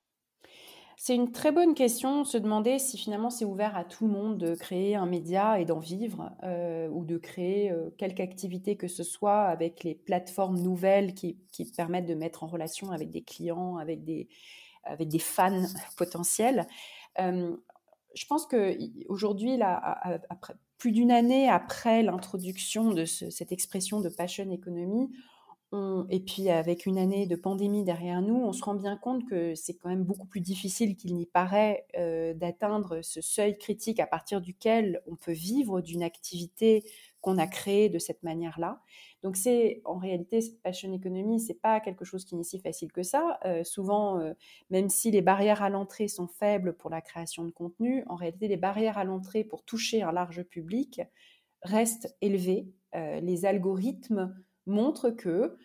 C'est 0.97 1.15
une 1.15 1.33
très 1.33 1.51
bonne 1.51 1.75
question, 1.75 2.25
se 2.25 2.37
demander 2.37 2.79
si 2.79 2.99
finalement 2.99 3.31
c'est 3.31 3.47
ouvert 3.47 3.75
à 3.77 3.85
tout 3.85 4.07
le 4.07 4.13
monde 4.13 4.37
de 4.37 4.55
créer 4.55 4.97
un 4.97 5.07
média 5.07 5.59
et 5.59 5.65
d'en 5.65 5.79
vivre, 5.79 6.31
ou 6.93 7.07
de 7.07 7.17
créer 7.17 7.73
quelque 7.97 8.21
activité 8.21 8.77
que 8.77 8.87
ce 8.87 9.03
soit 9.03 9.45
avec 9.45 9.83
les 9.83 9.95
plateformes 9.95 10.59
nouvelles 10.59 11.15
qui, 11.15 11.39
permettent 11.75 12.05
de 12.05 12.15
mettre 12.15 12.45
en 12.45 12.49
relation 12.49 12.91
avec 12.91 13.09
des 13.09 13.23
clients, 13.23 13.79
avec 13.79 14.05
des 14.05 14.29
fans 15.19 15.65
potentiels 15.97 16.67
je 18.15 18.27
pense 18.27 18.47
que 18.47 18.77
aujourd'hui, 19.09 19.61
après, 19.63 20.55
plus 20.79 20.93
d'une 20.93 21.11
année 21.11 21.49
après 21.49 22.03
l'introduction 22.03 22.93
de 22.93 23.05
cette 23.05 23.53
expression 23.53 24.01
de 24.01 24.09
passion 24.09 24.51
economy, 24.51 25.11
et 26.09 26.21
puis 26.21 26.51
avec 26.51 26.85
une 26.87 26.99
année 26.99 27.27
de 27.27 27.37
pandémie 27.37 27.85
derrière 27.85 28.23
nous, 28.23 28.35
on 28.35 28.53
se 28.53 28.65
rend 28.65 28.75
bien 28.75 28.97
compte 28.97 29.29
que 29.29 29.55
c'est 29.55 29.75
quand 29.75 29.89
même 29.89 30.03
beaucoup 30.03 30.27
plus 30.27 30.41
difficile 30.41 30.97
qu'il 30.97 31.15
n'y 31.15 31.27
paraît 31.27 31.87
euh, 31.97 32.35
d'atteindre 32.35 33.03
ce 33.03 33.21
seuil 33.21 33.57
critique 33.57 34.01
à 34.01 34.07
partir 34.07 34.41
duquel 34.41 35.01
on 35.07 35.15
peut 35.15 35.33
vivre 35.33 35.81
d'une 35.81 36.03
activité 36.03 36.85
qu'on 37.21 37.39
a 37.39 37.47
créée 37.47 37.89
de 37.89 37.99
cette 37.99 38.23
manière-là. 38.23 38.81
Donc 39.23 39.37
c'est 39.37 39.83
en 39.85 39.99
réalité 39.99 40.41
cette 40.41 40.63
passion 40.63 40.93
économie, 40.93 41.41
c'est 41.41 41.61
pas 41.61 41.81
quelque 41.81 42.05
chose 42.05 42.25
qui 42.25 42.35
n'est 42.37 42.43
si 42.43 42.59
facile 42.59 42.91
que 42.93 43.03
ça. 43.03 43.39
Euh, 43.45 43.65
souvent, 43.65 44.19
euh, 44.19 44.33
même 44.71 44.89
si 44.89 45.11
les 45.11 45.21
barrières 45.21 45.63
à 45.63 45.69
l'entrée 45.69 46.09
sont 46.09 46.29
faibles 46.29 46.75
pour 46.75 46.91
la 46.91 47.01
création 47.01 47.45
de 47.45 47.51
contenu, 47.51 48.05
en 48.09 48.15
réalité 48.15 48.49
les 48.49 48.57
barrières 48.57 48.99
à 48.99 49.05
l'entrée 49.05 49.45
pour 49.45 49.65
toucher 49.65 50.03
un 50.03 50.13
large 50.13 50.43
public 50.45 51.03
restent 51.63 52.17
élevées. 52.23 52.69
Euh, 52.95 53.21
les 53.21 53.45
algorithmes 53.45 54.35
montrent 54.67 55.11
que 55.11 55.57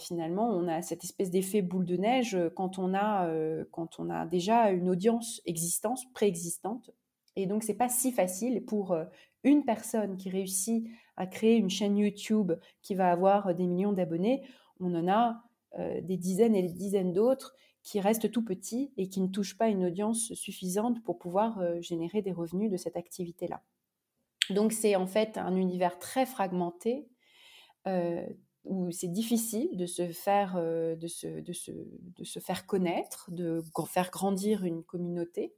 finalement, 0.00 0.48
on 0.48 0.66
a 0.66 0.82
cette 0.82 1.04
espèce 1.04 1.30
d'effet 1.30 1.62
boule 1.62 1.86
de 1.86 1.96
neige 1.96 2.36
quand 2.56 2.80
on 2.80 2.94
a, 2.94 3.30
quand 3.70 4.00
on 4.00 4.10
a 4.10 4.26
déjà 4.26 4.72
une 4.72 4.88
audience 4.88 5.40
existante, 5.46 6.00
préexistante. 6.14 6.90
Et 7.36 7.46
donc, 7.46 7.62
c'est 7.62 7.76
pas 7.76 7.88
si 7.88 8.10
facile 8.10 8.64
pour 8.64 8.98
une 9.46 9.64
personne 9.64 10.16
qui 10.16 10.28
réussit 10.28 10.88
à 11.16 11.26
créer 11.26 11.56
une 11.56 11.70
chaîne 11.70 11.96
YouTube 11.96 12.52
qui 12.82 12.94
va 12.94 13.10
avoir 13.10 13.54
des 13.54 13.66
millions 13.66 13.92
d'abonnés, 13.92 14.42
on 14.80 14.94
en 14.94 15.08
a 15.08 15.42
euh, 15.78 16.00
des 16.02 16.16
dizaines 16.16 16.56
et 16.56 16.62
des 16.62 16.72
dizaines 16.72 17.12
d'autres 17.12 17.54
qui 17.82 18.00
restent 18.00 18.30
tout 18.30 18.44
petits 18.44 18.92
et 18.96 19.08
qui 19.08 19.20
ne 19.20 19.28
touchent 19.28 19.56
pas 19.56 19.68
une 19.68 19.84
audience 19.84 20.34
suffisante 20.34 21.02
pour 21.04 21.18
pouvoir 21.18 21.60
euh, 21.60 21.80
générer 21.80 22.22
des 22.22 22.32
revenus 22.32 22.70
de 22.70 22.76
cette 22.76 22.96
activité-là. 22.96 23.62
Donc 24.50 24.72
c'est 24.72 24.96
en 24.96 25.06
fait 25.06 25.38
un 25.38 25.54
univers 25.54 25.98
très 26.00 26.26
fragmenté 26.26 27.08
euh, 27.86 28.26
où 28.64 28.90
c'est 28.90 29.08
difficile 29.08 29.76
de 29.76 29.86
se 29.86 30.08
faire, 30.08 30.56
de 30.56 31.06
se, 31.06 31.40
de, 31.40 31.52
se, 31.52 31.70
de 31.70 32.24
se 32.24 32.40
faire 32.40 32.66
connaître, 32.66 33.30
de 33.30 33.62
faire 33.86 34.10
grandir 34.10 34.64
une 34.64 34.82
communauté 34.82 35.54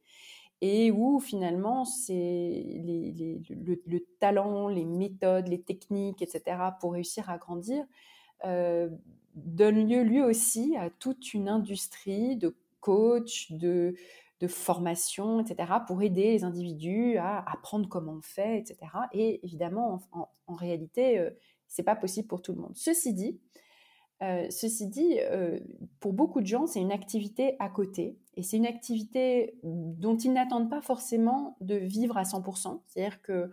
et 0.61 0.91
où 0.91 1.21
finalement 1.21 1.85
c'est 1.85 2.83
le, 2.85 3.99
talent, 4.19 4.69
les 4.69 4.85
méthodes, 4.85 5.49
les 5.49 5.61
techniques, 5.63 6.23
etc. 6.23 6.57
pour 6.81 6.93
réussir 6.93 7.31
à 7.31 7.39
grandir 7.39 7.85
euh, 8.45 8.89
donne 9.35 9.89
lieu 9.89 10.03
lui 10.03 10.23
aussi 10.23 10.77
à 10.77 10.91
toute 10.91 11.33
une 11.33 11.49
industrie 11.49 12.37
de 12.37 12.57
coach, 12.81 13.53
de, 13.53 13.95
formation, 14.47 15.41
etc. 15.41 15.73
pour 15.87 16.01
aider 16.03 16.33
les 16.33 16.45
individus 16.45 17.17
à 17.19 17.39
apprendre 17.51 17.89
comment 17.89 18.15
on 18.15 18.23
fait, 18.23 18.59
etc. 18.59 18.79
Et 19.13 19.45
évidemment, 19.45 20.01
en, 20.13 20.55
réalité, 20.55 21.19
euh, 21.19 21.31
c'est 21.67 21.83
pas 21.83 21.97
possible 21.97 22.29
pour 22.29 22.41
tout 22.41 22.53
le 22.53 22.61
monde. 22.61 22.73
Ceci 22.77 23.13
dit, 23.13 23.39
euh, 24.23 24.47
ceci 24.51 24.89
dit, 24.89 25.19
euh, 25.21 25.59
pour 26.01 26.13
beaucoup 26.13 26.41
de 26.41 26.47
gens, 26.47 26.67
c'est 26.67 26.81
une 26.81 26.91
activité 26.91 27.55
à 27.61 27.69
côté 27.69 28.19
et 28.35 28.43
c'est 28.43 28.57
une 28.57 28.67
activité 28.67 29.55
dont 29.63 30.17
ils 30.17 30.33
n'attendent 30.33 30.71
pas 30.71 30.81
forcément 30.81 31.57
de 31.61 31.77
vivre 31.77 32.17
à 32.17 32.23
100%. 32.23 32.81
C'est-à-dire 32.87 33.23
que 33.23 33.51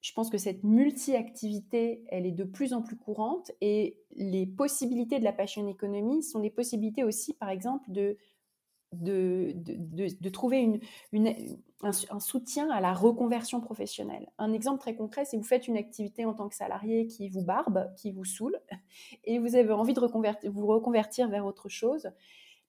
je 0.00 0.12
pense 0.12 0.30
que 0.30 0.38
cette 0.38 0.64
multi-activité, 0.64 2.04
elle 2.08 2.26
est 2.26 2.32
de 2.32 2.44
plus 2.44 2.72
en 2.74 2.82
plus 2.82 2.96
courante 2.96 3.52
et 3.60 3.98
les 4.16 4.46
possibilités 4.46 5.18
de 5.18 5.24
la 5.24 5.32
passion 5.32 5.66
économie 5.68 6.22
sont 6.22 6.40
des 6.40 6.50
possibilités 6.50 7.04
aussi, 7.04 7.34
par 7.34 7.48
exemple, 7.50 7.90
de 7.90 8.16
de, 9.00 9.52
de, 9.54 10.28
trouver 10.28 10.80
un, 11.82 12.20
soutien 12.20 12.70
à 12.70 12.80
la 12.80 12.92
reconversion 12.92 13.60
professionnelle. 13.60 14.30
Un 14.38 14.52
exemple 14.52 14.80
très 14.80 14.94
concret, 14.94 15.24
c'est 15.24 15.36
vous 15.36 15.42
faites 15.44 15.68
une 15.68 15.76
activité 15.76 16.24
en 16.24 16.34
tant 16.34 16.48
que 16.48 16.54
salarié 16.54 17.06
qui 17.06 17.28
vous 17.28 17.42
barbe, 17.42 17.92
qui 17.96 18.12
vous 18.12 18.24
saoule, 18.24 18.58
et 19.24 19.38
vous 19.38 19.56
avez 19.56 19.72
envie 19.72 19.94
de 19.94 20.00
vous 20.48 20.66
reconvertir 20.66 21.28
vers 21.28 21.46
autre 21.46 21.68
chose, 21.68 22.10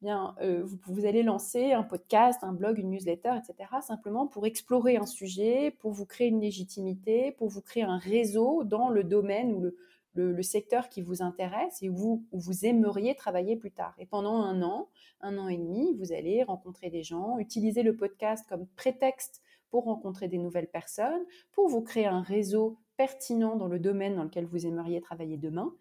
eh 0.02 0.06
bien, 0.06 0.36
euh, 0.42 0.64
vous, 0.64 0.78
vous, 0.88 1.06
allez 1.06 1.24
lancer 1.24 1.72
un 1.72 1.84
podcast, 1.84 2.44
un 2.44 2.52
blog, 2.52 2.78
une 2.80 2.90
newsletter, 2.90 3.32
etc., 3.38 3.70
simplement 3.82 4.28
pour 4.28 4.46
explorer 4.46 4.98
un 4.98 5.06
sujet, 5.06 5.72
pour 5.80 5.92
vous 5.92 6.06
créer 6.06 6.28
une 6.28 6.42
légitimité, 6.42 7.32
pour 7.32 7.48
vous 7.48 7.62
créer 7.62 7.84
un 7.84 7.98
réseau 7.98 8.64
dans 8.66 8.90
le 8.90 9.04
domaine 9.04 9.54
ou 9.54 9.62
le, 9.62 9.78
le, 10.16 10.42
secteur 10.44 10.90
qui 10.90 11.02
vous 11.02 11.22
intéresse 11.22 11.82
et 11.82 11.90
où 11.90 12.24
vous, 12.32 12.66
aimeriez 12.66 13.16
travailler 13.16 13.56
plus 13.56 13.72
tard. 13.72 13.94
Et 14.00 14.06
pendant 14.06 14.36
un 14.36 14.62
an, 14.62 14.90
un 15.22 15.38
an 15.38 15.48
et 15.48 15.58
demi, 15.58 15.96
vous 15.98 16.12
allez 16.12 16.44
rencontrer 16.44 16.90
des 16.90 17.04
gens, 17.04 17.38
utiliser 17.38 17.84
le 17.84 17.96
podcast 17.96 18.46
comme 18.48 18.68
prétexte 18.76 19.42
pour 19.70 19.86
rencontrer 19.86 20.28
des 20.28 20.38
nouvelles 20.38 20.70
personnes, 20.70 21.26
pour 21.52 21.68
vous 21.68 21.82
créer 21.82 22.06
un 22.06 22.22
réseau 22.22 22.78
pertinent 22.98 23.56
dans 23.56 23.68
le 23.68 23.80
domaine 23.80 24.16
dans 24.16 24.24
lequel 24.24 24.46
vous 24.46 24.66
aimeriez 24.66 25.02
travailler 25.02 25.38
demain. 25.38 25.74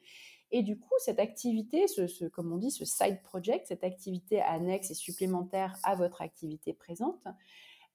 Et 0.51 0.63
du 0.63 0.79
coup, 0.79 0.95
cette 0.99 1.19
activité, 1.19 1.87
ce, 1.89 2.27
comme 2.27 2.53
on 2.53 2.57
dit, 2.57 2.71
ce 2.71 2.85
side 2.85 3.21
project, 3.23 3.67
cette 3.67 3.83
activité 3.83 4.41
annexe 4.41 4.91
et 4.91 4.95
supplémentaire 4.95 5.77
à 5.83 5.97
votre 5.97 6.23
activité 6.23 6.73
présente, 6.73 7.25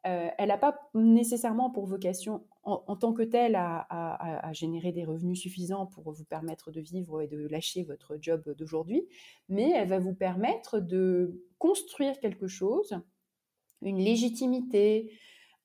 euh, 0.07 0.29
elle 0.37 0.47
n'a 0.47 0.57
pas 0.57 0.79
nécessairement 0.93 1.69
pour 1.69 1.85
vocation 1.85 2.45
en, 2.63 2.95
tant 2.95 3.13
que 3.13 3.23
telle 3.23 3.55
à, 3.55 4.51
générer 4.53 4.91
des 4.91 5.03
revenus 5.03 5.39
suffisants 5.39 5.87
pour 5.87 6.11
vous 6.11 6.23
permettre 6.23 6.71
de 6.71 6.79
vivre 6.79 7.21
et 7.21 7.27
de 7.27 7.47
lâcher 7.47 7.83
votre 7.83 8.17
job 8.21 8.53
d'aujourd'hui, 8.57 9.07
mais 9.47 9.71
elle 9.71 9.87
va 9.87 9.97
vous 9.97 10.13
permettre 10.13 10.79
de 10.79 11.43
construire 11.57 12.19
quelque 12.19 12.47
chose, 12.47 12.99
une 13.81 13.97
légitimité, 13.97 15.11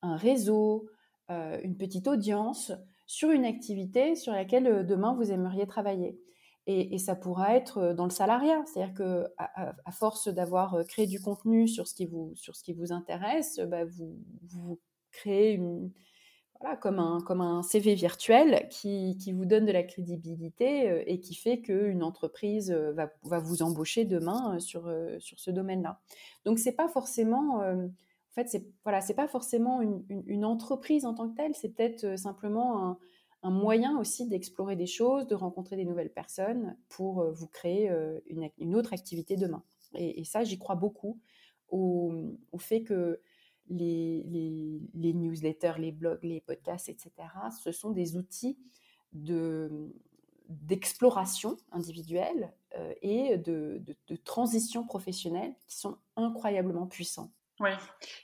un 0.00 0.16
réseau, 0.16 0.88
euh, 1.30 1.60
une 1.62 1.76
petite 1.76 2.08
audience 2.08 2.72
sur 3.06 3.30
une 3.30 3.44
activité 3.44 4.14
sur 4.14 4.32
laquelle 4.32 4.86
demain 4.86 5.14
vous 5.14 5.30
aimeriez 5.30 5.66
travailler. 5.66 6.18
Et, 6.66 6.96
ça 6.98 7.14
pourra 7.14 7.56
être 7.56 7.92
dans 7.92 8.04
le 8.04 8.10
salariat, 8.10 8.62
c'est-à-dire 8.64 8.94
que 8.94 9.26
à, 9.36 9.92
force 9.92 10.28
d'avoir 10.28 10.82
créé 10.88 11.06
du 11.06 11.20
contenu 11.20 11.68
sur 11.68 11.86
ce 11.86 11.94
qui 11.94 12.06
vous, 12.06 12.32
sur 12.36 12.56
ce 12.56 12.62
qui 12.62 12.72
vous 12.72 12.90
intéresse, 12.90 13.60
bah, 13.60 13.84
vous, 13.84 14.16
vous 14.44 14.80
créez 15.12 15.52
une, 15.52 15.92
voilà, 16.58 16.76
comme, 16.76 16.98
un, 16.98 17.20
comme 17.20 17.42
un 17.42 17.62
CV 17.62 17.94
virtuel 17.94 18.66
qui, 18.70 19.18
qui 19.18 19.32
vous 19.32 19.44
donne 19.44 19.66
de 19.66 19.72
la 19.72 19.82
crédibilité 19.82 21.04
et 21.06 21.20
qui 21.20 21.34
fait 21.34 21.60
qu'une 21.60 22.02
entreprise 22.02 22.70
va, 22.72 23.12
va, 23.24 23.40
vous 23.40 23.62
embaucher 23.62 24.06
demain 24.06 24.58
sur, 24.58 24.90
sur 25.18 25.38
ce 25.38 25.50
domaine-là. 25.50 26.00
Donc 26.46 26.58
c'est 26.58 26.72
pas 26.72 26.88
forcément, 26.88 27.58
en 27.58 27.90
fait, 28.34 28.48
c'est 28.48 28.66
voilà, 28.84 29.02
c'est 29.02 29.12
pas 29.14 29.28
forcément 29.28 29.82
une, 29.82 30.02
une, 30.08 30.46
entreprise 30.46 31.04
en 31.04 31.12
tant 31.12 31.28
que 31.28 31.36
telle, 31.36 31.54
c'est 31.54 31.68
peut-être 31.68 32.18
simplement 32.18 32.86
un, 32.86 32.98
un 33.44 33.50
moyen 33.50 33.98
aussi 33.98 34.26
d'explorer 34.26 34.74
des 34.74 34.86
choses, 34.86 35.26
de 35.26 35.34
rencontrer 35.34 35.76
des 35.76 35.84
nouvelles 35.84 36.12
personnes 36.12 36.76
pour 36.88 37.20
euh, 37.20 37.30
vous 37.30 37.46
créer 37.46 37.90
euh, 37.90 38.18
une, 38.26 38.74
autre 38.74 38.94
activité 38.94 39.36
demain. 39.36 39.62
Et, 39.94 40.24
ça, 40.24 40.42
j'y 40.42 40.58
crois 40.58 40.74
beaucoup 40.74 41.20
au, 41.68 42.10
fait 42.58 42.82
que 42.82 43.20
les, 43.68 44.22
les, 44.94 45.12
newsletters, 45.12 45.74
les 45.78 45.92
blogs, 45.92 46.18
les 46.22 46.40
podcasts, 46.40 46.88
etc., 46.88 47.10
ce 47.62 47.70
sont 47.70 47.90
des 47.90 48.16
outils 48.16 48.58
de, 49.12 49.92
d'exploration 50.48 51.58
individuelle 51.70 52.52
euh, 52.76 52.94
et 53.02 53.36
de, 53.36 53.82
de, 54.08 54.16
transition 54.16 54.86
professionnelle 54.86 55.54
qui 55.68 55.76
sont 55.76 55.98
incroyablement 56.16 56.86
puissants. 56.86 57.30
Oui, 57.60 57.70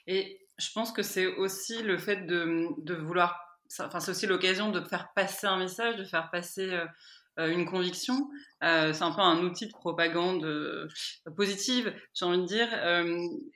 et 0.07 0.47
je 0.57 0.71
pense 0.73 0.91
que 0.91 1.03
c'est 1.03 1.27
aussi 1.27 1.83
le 1.83 1.97
fait 1.99 2.25
de, 2.25 2.69
de 2.81 2.95
vouloir 2.95 3.50
enfin, 3.79 3.99
c'est 3.99 4.11
aussi 4.11 4.27
l'occasion 4.27 4.71
de 4.71 4.81
faire 4.81 5.11
passer 5.15 5.47
un 5.47 5.57
message, 5.57 5.97
de 5.97 6.03
faire 6.03 6.29
passer 6.29 6.69
euh, 6.69 6.85
euh, 7.39 7.47
une 7.47 7.65
conviction. 7.65 8.29
Euh, 8.63 8.93
c'est 8.93 9.03
un 9.03 9.11
peu 9.11 9.21
un 9.21 9.39
outil 9.39 9.67
de 9.67 9.71
propagande 9.71 10.45
positive, 11.35 11.93
j'ai 12.13 12.25
envie 12.25 12.39
de 12.39 12.45
dire. 12.45 12.69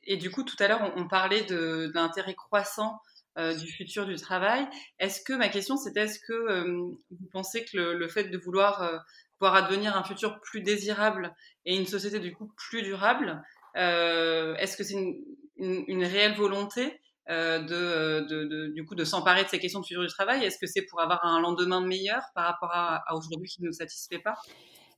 et 0.04 0.17
du 0.17 0.32
coup, 0.32 0.43
tout 0.43 0.56
à 0.60 0.67
l'heure, 0.67 0.93
on, 0.95 1.08
parlait 1.08 1.43
de, 1.43 1.91
l'intérêt 1.93 2.36
croissant 2.36 2.99
du 3.38 3.67
futur 3.67 4.06
du 4.06 4.15
travail. 4.15 4.65
Est-ce 4.99 5.21
que 5.21 5.34
ma 5.34 5.49
question, 5.49 5.75
c'était 5.75 6.04
est-ce 6.04 6.19
que 6.19 6.65
vous 6.65 7.28
pensez 7.34 7.65
que 7.65 7.78
le, 7.78 8.08
fait 8.08 8.25
de 8.25 8.38
vouloir 8.38 9.04
pouvoir 9.38 9.56
advenir 9.56 9.97
un 9.97 10.04
futur 10.06 10.39
plus 10.39 10.62
désirable 10.62 11.36
et 11.65 11.75
une 11.75 11.86
société 11.86 12.19
du 12.19 12.34
coup 12.34 12.49
plus 12.56 12.82
durable, 12.82 13.43
est-ce 13.75 14.78
que 14.78 14.84
c'est 14.86 14.93
une, 14.93 15.21
une, 15.58 16.06
réelle 16.06 16.36
volonté 16.36 17.01
euh, 17.29 17.59
euh, 17.71 18.21
de, 18.21 18.67
du 18.67 18.85
coup 18.85 18.93
de 18.93 19.03
s'emparer 19.03 19.43
de 19.43 19.49
ces 19.49 19.59
questions 19.59 19.79
de 19.79 19.85
futur 19.85 20.01
du 20.01 20.07
travail? 20.07 20.43
Est-ce 20.43 20.59
que 20.59 20.67
c'est 20.67 20.83
pour 20.83 21.01
avoir 21.01 21.25
un 21.25 21.41
lendemain 21.41 21.81
meilleur 21.81 22.21
par 22.35 22.45
rapport 22.45 22.71
à, 22.71 23.03
aujourd'hui 23.15 23.49
qui 23.49 23.61
ne 23.61 23.67
nous 23.67 23.73
satisfait 23.73 24.19
pas? 24.19 24.35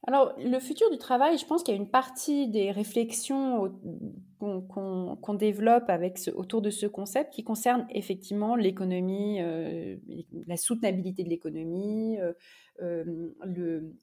Alors, 0.06 0.34
le 0.38 0.60
futur 0.60 0.92
du 0.92 0.98
travail, 0.98 1.38
je 1.38 1.46
pense 1.46 1.64
qu'il 1.64 1.74
y 1.74 1.78
a 1.78 1.82
une 1.82 1.90
partie 1.90 2.48
des 2.50 2.72
réflexions 2.72 3.74
qu'on 4.40 5.34
développe 5.34 5.90
avec 5.90 6.20
autour 6.36 6.62
de 6.62 6.70
ce 6.70 6.86
concept 6.86 7.34
qui 7.34 7.44
concerne 7.44 7.88
effectivement 7.90 8.56
l'économie, 8.56 9.42
euh, 9.42 9.98
la 10.46 10.56
soutenabilité 10.56 11.24
de 11.24 11.30
l'économie, 11.30 12.18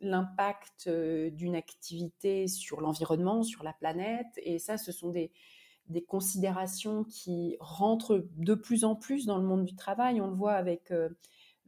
l'impact 0.01 0.89
d'une 0.89 1.55
activité 1.55 2.49
sur 2.49 2.81
l'environnement, 2.81 3.43
sur 3.45 3.63
la 3.63 3.73
planète. 3.73 4.27
Et 4.39 4.59
ça, 4.59 4.77
ce 4.77 4.91
sont 4.91 5.11
des, 5.11 5.31
des 5.89 6.03
considérations 6.03 7.05
qui 7.05 7.57
rentrent 7.61 8.27
de 8.37 8.55
plus 8.55 8.85
en 8.85 8.95
plus 8.95 9.27
dans 9.27 9.39
le 9.39 9.45
monde 9.45 9.65
du 9.65 9.75
travail. 9.75 10.21
On 10.21 10.29
le 10.29 10.35
voit 10.35 10.55
avec 10.55 10.91
euh, 10.91 11.09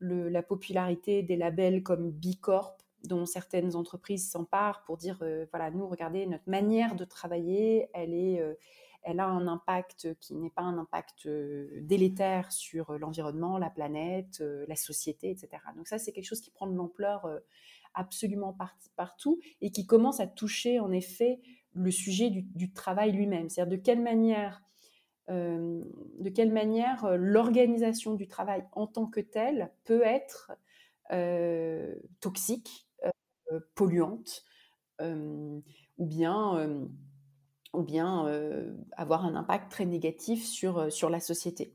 la 0.00 0.42
popularité 0.42 1.22
des 1.22 1.36
labels 1.36 1.82
comme 1.82 2.10
B 2.10 2.34
Corp, 2.40 2.82
dont 3.04 3.26
certaines 3.26 3.76
entreprises 3.76 4.30
s'emparent 4.30 4.82
pour 4.84 4.96
dire 4.96 5.18
euh, 5.22 5.46
voilà, 5.52 5.70
nous, 5.70 5.86
regardez, 5.86 6.26
notre 6.26 6.48
manière 6.48 6.96
de 6.96 7.04
travailler, 7.04 7.88
elle, 7.92 8.14
est, 8.14 8.40
euh, 8.40 8.54
elle 9.02 9.20
a 9.20 9.26
un 9.26 9.46
impact 9.46 10.14
qui 10.20 10.34
n'est 10.34 10.50
pas 10.50 10.62
un 10.62 10.78
impact 10.78 11.28
délétère 11.28 12.52
sur 12.52 12.98
l'environnement, 12.98 13.58
la 13.58 13.70
planète, 13.70 14.42
la 14.66 14.76
société, 14.76 15.30
etc. 15.30 15.62
Donc, 15.76 15.88
ça, 15.88 15.98
c'est 15.98 16.12
quelque 16.12 16.24
chose 16.24 16.40
qui 16.40 16.50
prend 16.50 16.66
de 16.66 16.74
l'ampleur 16.74 17.28
absolument 17.94 18.56
partout 18.96 19.40
et 19.60 19.70
qui 19.70 19.86
commence 19.86 20.20
à 20.20 20.26
toucher 20.26 20.80
en 20.80 20.92
effet 20.92 21.40
le 21.76 21.90
sujet 21.90 22.30
du, 22.30 22.72
travail 22.72 23.12
lui-même, 23.12 23.48
c'est-à-dire 23.48 23.78
de 23.78 23.82
quelle 23.82 24.00
manière, 24.00 24.62
euh, 25.28 25.82
de 26.18 26.28
quelle 26.30 26.52
manière 26.52 27.04
euh, 27.04 27.16
l'organisation 27.16 28.14
du 28.14 28.26
travail 28.26 28.64
en 28.72 28.86
tant 28.86 29.06
que 29.06 29.20
telle 29.20 29.70
peut 29.84 30.02
être 30.02 30.52
euh, 31.12 31.94
toxique, 32.20 32.88
polluante, 33.74 34.44
ou 35.00 35.62
bien, 35.98 36.88
ou 37.72 37.82
bien 37.82 38.26
avoir 38.96 39.24
un 39.24 39.36
impact 39.36 39.70
très 39.70 39.86
négatif 39.86 40.44
sur, 40.44 40.90
sur 40.90 41.10
la 41.10 41.20
société. 41.20 41.72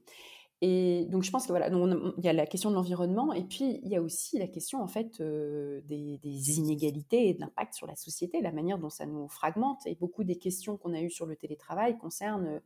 Et 0.63 1.05
donc, 1.09 1.23
je 1.23 1.31
pense 1.31 1.47
que 1.47 1.51
voilà, 1.51 1.69
il 1.69 2.23
y 2.23 2.27
a 2.27 2.33
la 2.33 2.45
question 2.45 2.69
de 2.69 2.75
l'environnement, 2.75 3.33
et 3.33 3.43
puis 3.43 3.79
il 3.83 3.89
y 3.89 3.95
a 3.95 4.01
aussi 4.01 4.37
la 4.37 4.47
question 4.47 4.83
en 4.83 4.87
fait 4.87 5.19
euh, 5.19 5.81
des, 5.85 6.59
inégalités 6.59 7.29
et 7.29 7.33
de 7.33 7.39
l'impact 7.39 7.73
sur 7.73 7.87
la 7.87 7.95
société, 7.95 8.41
la 8.41 8.51
manière 8.51 8.77
dont 8.77 8.91
ça 8.91 9.07
nous 9.07 9.27
fragmente. 9.27 9.79
Et 9.87 9.95
beaucoup 9.95 10.23
des 10.23 10.37
questions 10.37 10.77
qu'on 10.77 10.93
a 10.93 11.01
eues 11.01 11.09
sur 11.09 11.25
le 11.25 11.35
télétravail 11.35 11.97
concernent 11.97 12.61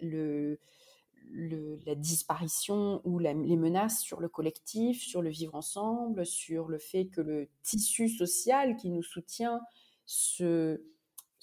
le, 0.00 0.58
la 1.84 1.94
disparition 1.94 3.02
ou 3.04 3.18
les 3.18 3.34
menaces 3.34 4.00
sur 4.00 4.20
le 4.20 4.28
collectif, 4.30 5.02
sur 5.02 5.20
le 5.20 5.28
vivre 5.28 5.54
ensemble, 5.54 6.24
sur 6.24 6.68
le 6.68 6.78
fait 6.78 7.06
que 7.06 7.20
le 7.20 7.48
tissu 7.62 8.08
social 8.08 8.76
qui 8.76 8.88
nous 8.88 9.02
soutient 9.02 9.60
se 10.06 10.80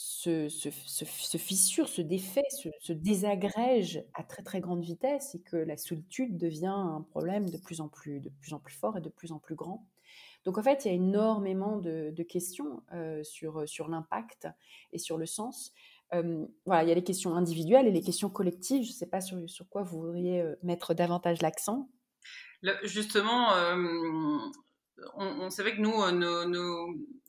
se, 0.02 1.38
fissure, 1.38 1.88
se 1.88 2.02
défait, 2.02 2.44
se, 2.80 2.94
désagrège 2.94 4.04
à 4.14 4.24
très 4.24 4.44
très 4.44 4.60
grande 4.60 4.82
vitesse 4.82 5.36
et 5.36 5.42
que 5.42 5.56
la 5.56 5.78
solitude 5.78 6.38
devient 6.38 6.68
un 6.68 7.06
problème 7.12 7.50
de 7.50 7.58
plus 7.58 7.82
en 7.82 7.88
plus, 7.88 8.20
de 8.20 8.30
plus 8.30 8.54
en 8.54 8.60
plus 8.60 8.74
fort 8.74 8.98
et 8.98 9.02
de 9.02 9.10
plus 9.10 9.32
en 9.32 9.40
plus 9.40 9.56
grand. 9.56 9.86
Donc 10.44 10.58
en 10.58 10.64
fait, 10.64 10.86
il 10.86 10.88
y 10.88 10.92
a 10.92 10.96
énormément 10.96 11.78
de, 11.78 12.24
questions 12.24 12.82
euh, 12.94 13.24
sur, 13.24 13.68
sur 13.70 13.90
l'impact 13.90 14.48
et 14.92 14.98
sur 14.98 15.18
le 15.18 15.26
sens. 15.26 15.74
Voilà, 16.66 16.84
il 16.84 16.90
y 16.90 16.92
a 16.92 16.96
les 16.96 17.04
questions 17.04 17.36
individuelles 17.36 17.88
et 17.88 17.92
les 17.92 18.02
questions 18.02 18.30
collectives. 18.30 18.84
Je 18.84 18.90
ne 18.90 18.94
sais 18.94 19.06
pas 19.06 19.22
sur, 19.22 19.38
sur 19.50 19.70
quoi 19.70 19.84
vous 19.84 20.02
voudriez 20.02 20.42
euh, 20.42 20.56
mettre 20.64 20.94
davantage 20.94 21.42
l'accent. 21.42 21.90
Justement, 22.84 23.50
on, 25.16 25.50
c'est 25.50 25.62
vrai 25.62 25.76
que 25.76 25.82
nous, 25.82 26.02
euh, 26.02 26.46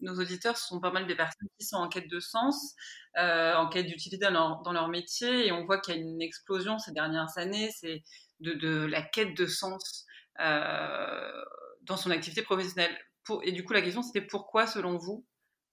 nos, 0.00 0.20
auditeurs 0.20 0.56
sont 0.56 0.80
pas 0.80 0.90
mal 0.90 1.06
des 1.06 1.14
personnes 1.14 1.48
qui 1.58 1.66
sont 1.66 1.76
en 1.76 1.88
quête 1.88 2.08
de 2.08 2.20
sens, 2.20 2.74
euh, 3.16 3.54
en 3.54 3.68
quête 3.68 3.86
d'utilité 3.86 4.26
dans 4.30 4.72
leur, 4.72 4.88
métier, 4.88 5.46
et 5.46 5.52
on 5.52 5.64
voit 5.64 5.80
qu'il 5.80 5.94
y 5.94 5.98
a 5.98 6.00
une 6.00 6.22
explosion 6.22 6.78
ces 6.78 6.92
dernières 6.92 7.36
années, 7.36 7.70
de, 8.40 8.86
la 8.86 9.02
quête 9.02 9.36
de 9.36 9.46
sens 9.46 10.06
euh, 10.40 11.44
dans 11.82 11.96
son 11.96 12.10
activité 12.10 12.42
professionnelle. 12.42 12.96
et 13.42 13.52
du 13.52 13.64
coup, 13.64 13.72
la 13.72 13.82
question, 13.82 14.02
c'était 14.02 14.26
pourquoi, 14.26 14.66
selon 14.66 14.96
vous, 14.96 15.24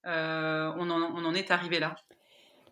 on 0.05 0.89
en 0.89 1.33
est 1.33 1.51
arrivé 1.51 1.79
là? 1.79 1.95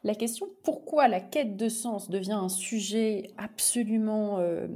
La 0.08 0.16
question 0.16 0.48
pourquoi 0.64 1.10
la 1.10 1.20
quête 1.20 1.58
de 1.58 1.68
sens 1.68 2.10
devient 2.10 2.32
un 2.32 2.48
sujet 2.48 3.34
absolument 3.38 4.40
euh, 4.40 4.68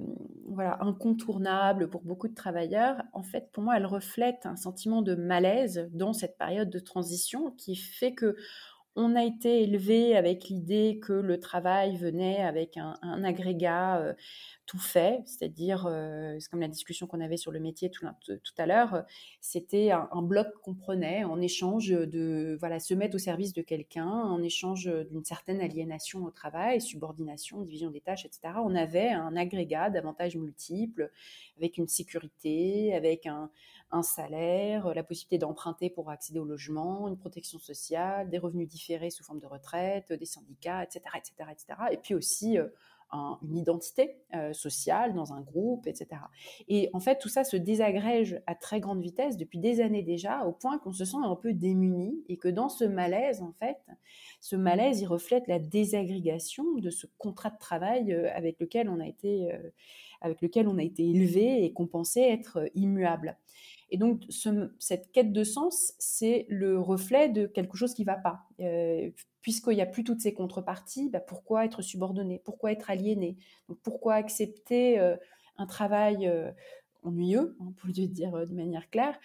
incontournable 0.58 1.90
pour 1.90 2.02
beaucoup 2.02 2.28
de 2.28 2.36
travailleurs, 2.36 3.02
en 3.14 3.24
fait, 3.24 3.50
pour 3.54 3.64
moi, 3.64 3.78
elle 3.78 3.86
reflète 3.86 4.46
un 4.46 4.58
sentiment 4.58 5.02
de 5.02 5.16
malaise 5.16 5.90
dans 5.94 6.12
cette 6.12 6.38
période 6.38 6.70
de 6.70 6.80
transition 6.80 7.52
qui 7.52 7.78
fait 7.78 8.14
que 8.14 8.36
on 8.96 9.16
a 9.16 9.24
été 9.24 9.64
élevé 9.64 10.18
avec 10.18 10.50
l'idée 10.50 11.00
que 11.02 11.14
le 11.14 11.40
travail 11.40 11.96
venait 11.96 12.42
avec 12.42 12.78
un, 12.78 13.24
agrégat 13.24 14.00
euh, 14.00 14.14
tout 14.66 14.80
fait, 14.80 15.22
c'est-à-dire, 15.26 15.86
euh, 15.86 16.36
c'est 16.40 16.50
comme 16.50 16.60
la 16.60 16.68
discussion 16.68 17.08
qu'on 17.08 17.22
avait 17.22 17.38
sur 17.38 17.52
le 17.52 17.60
métier 17.60 17.90
tout, 17.90 18.06
à 18.58 18.66
l'heure, 18.66 19.06
c'était 19.40 19.92
un, 19.92 20.22
bloc 20.22 20.48
qu'on 20.62 20.76
prenait 20.76 21.24
en 21.24 21.40
échange 21.42 21.90
de 21.90 22.58
voilà, 22.60 22.80
se 22.80 22.94
mettre 22.94 23.16
au 23.16 23.20
service 23.20 23.54
de 23.54 23.62
quelqu'un, 23.62 24.08
en 24.08 24.42
échange 24.44 24.92
d'une 25.10 25.24
certaine 25.24 25.62
aliénation 25.62 26.24
au 26.26 26.32
travail, 26.32 26.82
subordination, 26.82 27.62
division 27.62 27.92
des 27.92 28.02
tâches, 28.02 28.26
etc. 28.26 28.56
On 28.58 28.76
avait 28.76 29.10
un 29.10 29.36
agrégat 29.36 29.90
d'avantages 29.90 30.36
multiples, 30.36 31.12
avec 31.58 31.78
une 31.78 31.88
sécurité, 31.88 32.94
avec 32.94 33.26
un, 33.26 33.50
un 33.92 34.04
salaire, 34.04 34.94
la 34.94 35.04
possibilité 35.04 35.38
d'emprunter 35.38 35.90
pour 35.90 36.10
accéder 36.10 36.40
au 36.40 36.46
logement, 36.46 37.08
une 37.08 37.18
protection 37.18 37.60
sociale, 37.60 38.30
des 38.30 38.38
revenus 38.38 38.68
différés 38.68 39.10
sous 39.10 39.24
forme 39.24 39.40
de 39.40 39.48
retraite, 39.48 40.14
des 40.14 40.26
syndicats, 40.26 40.84
etc., 40.84 41.02
etc., 41.18 41.34
etc. 41.52 41.66
Et 41.92 41.98
puis 41.98 42.14
aussi 42.14 42.58
euh, 42.58 42.68
une 43.44 43.58
identité 43.58 44.16
sociale 44.54 45.14
dans 45.14 45.34
un 45.34 45.42
groupe, 45.42 45.86
etc. 45.86 46.08
Et 46.70 46.90
en 46.94 47.02
fait, 47.02 47.18
tout 47.18 47.28
ça 47.28 47.44
se 47.44 47.58
désagrège 47.58 48.42
à 48.48 48.56
très 48.56 48.80
grande 48.80 49.02
vitesse 49.02 49.36
depuis 49.36 49.60
des 49.60 49.82
années 49.82 50.02
déjà, 50.02 50.46
au 50.46 50.54
point 50.54 50.78
qu'on 50.78 50.94
se 50.94 51.04
sent 51.04 51.18
un 51.22 51.36
peu 51.36 51.54
démuni 51.54 52.24
et 52.30 52.38
que 52.38 52.48
dans 52.48 52.70
ce 52.70 52.86
malaise, 52.86 53.42
en 53.42 53.52
fait, 53.60 53.78
ce 54.40 54.56
malaise, 54.56 55.02
il 55.02 55.08
reflète 55.08 55.48
la 55.48 55.60
désagrégation 55.60 56.64
de 56.76 56.90
ce 56.90 57.06
contrat 57.18 57.50
de 57.50 57.58
travail 57.58 58.14
avec 58.14 58.60
lequel 58.62 58.88
on 58.88 59.02
a 59.02 59.08
été, 59.08 59.52
avec 60.22 60.42
lequel 60.42 60.70
on 60.70 60.78
a 60.78 60.84
été 60.84 61.04
élevé 61.04 61.66
et 61.66 61.74
qu'on 61.74 61.88
pensait 61.88 62.32
être 62.32 62.70
immuable. 62.76 63.38
Et 63.92 63.98
donc, 63.98 64.24
cette 64.80 65.12
quête 65.12 65.34
de 65.34 65.44
sens, 65.44 65.94
c'est 66.00 66.46
le 66.50 66.80
reflet 66.80 67.28
de 67.30 67.46
quelque 67.46 67.76
chose 67.76 67.94
qui 67.94 68.04
ne 68.04 68.08
va 68.08 68.16
pas. 68.16 68.40
Euh, 68.60 69.12
Puisqu'il 69.42 69.74
n'y 69.74 69.82
a 69.82 69.88
plus 69.88 70.04
toutes 70.04 70.22
ces 70.22 70.36
contreparties, 70.36 71.10
bah, 71.10 71.20
pourquoi 71.20 71.66
être 71.66 71.82
subordonné? 71.82 72.40
Pourquoi 72.46 72.72
être 72.72 72.92
aliéné? 72.92 73.38
Pourquoi 73.82 74.14
accepter 74.14 75.00
euh, 75.00 75.16
un 75.58 75.66
travail 75.66 76.28
euh, 76.28 76.52
ennuyeux, 77.02 77.58
hein, 77.60 77.74
pour 77.78 77.88
le 77.88 77.94
dire 78.08 78.32
de 78.48 78.54
manière 78.54 78.90
claire, 78.92 79.20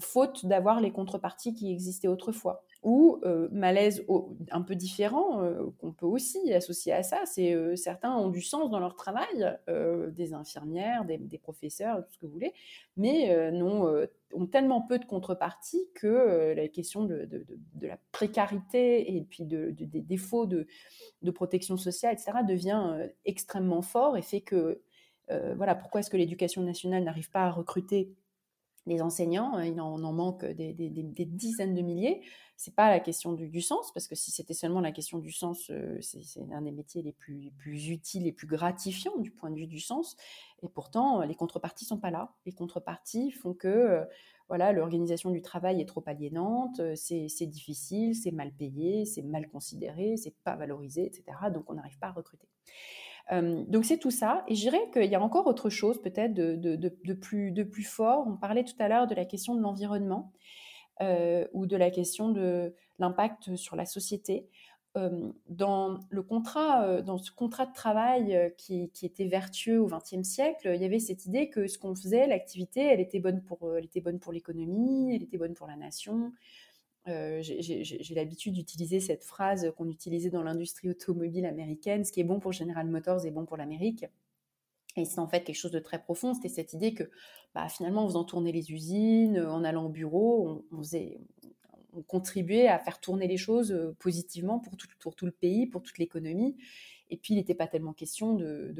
faute 0.00 0.44
d'avoir 0.44 0.80
les 0.80 0.92
contreparties 0.92 1.54
qui 1.54 1.72
existaient 1.72 2.08
autrefois? 2.08 2.66
Ou 2.86 3.18
euh, 3.24 3.48
malaise 3.50 4.06
un 4.52 4.62
peu 4.62 4.76
différent 4.76 5.42
euh, 5.42 5.64
qu'on 5.80 5.90
peut 5.90 6.06
aussi 6.06 6.52
associer 6.52 6.92
à 6.92 7.02
ça, 7.02 7.24
euh, 7.40 7.74
certains 7.74 8.16
ont 8.16 8.28
du 8.28 8.40
sens 8.40 8.70
dans 8.70 8.78
leur 8.78 8.94
travail, 8.94 9.58
des 10.12 10.34
infirmières, 10.34 11.04
des, 11.04 11.38
professeurs, 11.38 12.06
tout 12.06 12.12
ce 12.12 12.18
que 12.18 12.26
vous 12.26 12.32
voulez, 12.32 12.54
mais 12.96 13.50
ont 14.32 14.46
tellement 14.46 14.82
peu 14.82 15.00
de 15.00 15.04
contrepartie 15.04 15.82
que 15.94 16.54
la 16.54 16.68
question 16.68 17.04
de, 17.04 17.28
la 17.80 17.98
précarité 18.12 19.16
et 19.16 19.22
puis 19.22 19.44
des 19.44 20.02
défauts 20.02 20.46
de, 20.46 20.68
protection 21.34 21.76
sociale, 21.76 22.14
etc., 22.14 22.38
devient 22.46 23.08
extrêmement 23.24 23.82
fort 23.82 24.16
et 24.16 24.22
fait 24.22 24.42
que, 24.42 24.80
voilà, 25.56 25.74
pourquoi 25.74 26.00
est-ce 26.00 26.10
que 26.10 26.16
l'éducation 26.16 26.62
nationale 26.62 27.02
n'arrive 27.02 27.32
pas 27.32 27.46
à 27.46 27.50
recruter 27.50 28.14
des 28.86 29.02
enseignants, 29.02 29.58
il 29.60 29.80
en, 29.80 30.02
en 30.02 30.12
manque 30.12 30.44
des, 30.44 30.72
dizaines 30.72 31.74
de 31.74 31.82
milliers. 31.82 32.22
C'est 32.56 32.74
pas 32.74 32.88
la 32.88 33.00
question 33.00 33.32
du, 33.34 33.60
sens, 33.60 33.92
parce 33.92 34.08
que 34.08 34.14
si 34.14 34.30
c'était 34.30 34.54
seulement 34.54 34.80
la 34.80 34.92
question 34.92 35.18
du 35.18 35.30
sens, 35.30 35.70
euh, 35.70 35.98
c'est 36.00 36.40
un 36.52 36.62
des 36.62 36.72
métiers 36.72 37.02
les 37.02 37.12
plus, 37.12 37.52
plus 37.58 37.88
utiles, 37.88 38.24
les 38.24 38.32
plus 38.32 38.46
gratifiants 38.46 39.18
du 39.18 39.30
point 39.30 39.50
de 39.50 39.56
vue 39.56 39.66
du 39.66 39.80
sens. 39.80 40.16
Et 40.62 40.68
pourtant, 40.68 41.20
les 41.22 41.34
contreparties 41.34 41.84
sont 41.84 41.98
pas 41.98 42.10
là. 42.10 42.34
Les 42.46 42.52
contreparties 42.52 43.30
font 43.30 43.52
que 43.52 43.68
euh, 43.68 44.04
voilà, 44.48 44.72
l'organisation 44.72 45.30
du 45.30 45.42
travail 45.42 45.80
est 45.80 45.86
trop 45.86 46.02
aliénante, 46.06 46.80
euh, 46.80 46.94
c'est 46.96 47.46
difficile, 47.46 48.14
c'est 48.14 48.30
mal 48.30 48.52
payé, 48.52 49.04
c'est 49.04 49.22
mal 49.22 49.48
considéré, 49.48 50.16
c'est 50.16 50.36
pas 50.44 50.56
valorisé, 50.56 51.04
etc. 51.04 51.24
Donc 51.52 51.64
on 51.68 51.74
n'arrive 51.74 51.98
pas 51.98 52.08
à 52.08 52.12
recruter 52.12 52.48
donc 53.30 53.84
c'est 53.84 53.98
tout 53.98 54.10
ça. 54.10 54.44
Et 54.48 54.54
je 54.54 54.60
dirais 54.60 54.90
qu'il 54.92 55.10
y 55.10 55.14
a 55.14 55.20
encore 55.20 55.46
autre 55.46 55.70
chose 55.70 56.00
peut-être 56.00 56.34
de, 56.34 57.14
plus, 57.14 57.50
de 57.50 57.62
plus 57.62 57.82
fort. 57.82 58.26
On 58.26 58.36
parlait 58.36 58.64
tout 58.64 58.76
à 58.78 58.88
l'heure 58.88 59.06
de 59.06 59.14
la 59.14 59.24
question 59.24 59.54
de 59.54 59.60
l'environnement 59.60 60.32
ou 61.00 61.66
de 61.66 61.76
la 61.76 61.90
question 61.90 62.30
de 62.30 62.74
l'impact 62.98 63.56
sur 63.56 63.76
la 63.76 63.84
société. 63.84 64.48
dans 65.48 65.98
le 66.08 66.22
contrat, 66.22 67.02
dans 67.02 67.18
ce 67.18 67.30
contrat 67.32 67.66
de 67.66 67.74
travail 67.74 68.54
qui, 68.56 68.90
était 69.02 69.26
vertueux 69.26 69.80
au 69.80 69.88
XXe 69.88 70.22
siècle, 70.22 70.72
il 70.74 70.80
y 70.80 70.84
avait 70.84 71.00
cette 71.00 71.26
idée 71.26 71.50
que 71.50 71.66
ce 71.66 71.78
qu'on 71.78 71.94
faisait, 71.94 72.26
l'activité, 72.26 72.80
elle 72.80 73.00
était 73.00 73.20
bonne 73.20 73.42
pour, 73.42 73.76
elle 73.76 73.84
était 73.84 74.00
bonne 74.00 74.20
pour 74.20 74.32
l'économie, 74.32 75.14
elle 75.14 75.24
était 75.24 75.38
bonne 75.38 75.54
pour 75.54 75.66
la 75.66 75.76
nation, 75.76 76.32
euh, 77.08 77.40
j'ai 77.42 78.14
l'habitude 78.14 78.54
d'utiliser 78.54 79.00
cette 79.00 79.24
phrase 79.24 79.72
qu'on 79.76 79.88
utilisait 79.88 80.30
dans 80.30 80.42
l'industrie 80.42 80.90
automobile 80.90 81.46
américaine, 81.46 82.04
ce 82.04 82.12
qui 82.12 82.20
est 82.20 82.24
bon 82.24 82.40
pour 82.40 82.52
General 82.52 82.86
Motors 82.86 83.26
est 83.26 83.30
bon 83.30 83.44
pour 83.44 83.56
l'Amérique. 83.56 84.06
Et 84.96 85.04
c'est 85.04 85.18
en 85.18 85.28
fait 85.28 85.44
quelque 85.44 85.56
chose 85.56 85.72
de 85.72 85.78
très 85.78 86.02
profond, 86.02 86.34
c'était 86.34 86.48
cette 86.48 86.72
idée 86.72 86.94
que 86.94 87.04
bah, 87.54 87.68
finalement, 87.68 88.04
en 88.04 88.08
faisant 88.08 88.24
tourner 88.24 88.52
les 88.52 88.72
usines, 88.72 89.38
en 89.38 89.62
allant 89.64 89.86
au 89.86 89.88
bureau, 89.88 90.64
on, 90.72 90.82
on, 91.92 92.02
contribuait 92.02 92.68
à 92.68 92.78
faire 92.78 93.00
tourner 93.00 93.26
les 93.26 93.36
choses 93.36 93.72
euh, 93.72 93.94
positivement 93.98 94.58
pour 94.58 94.76
tout 95.16 95.26
le 95.26 95.32
pays, 95.32 95.66
pour 95.66 95.82
toute 95.82 95.98
l'économie. 95.98 96.56
Et 97.10 97.16
puis, 97.16 97.34
il 97.34 97.36
n'était 97.36 97.54
pas 97.54 97.66
tellement 97.66 97.92
question 97.92 98.34
de, 98.34 98.74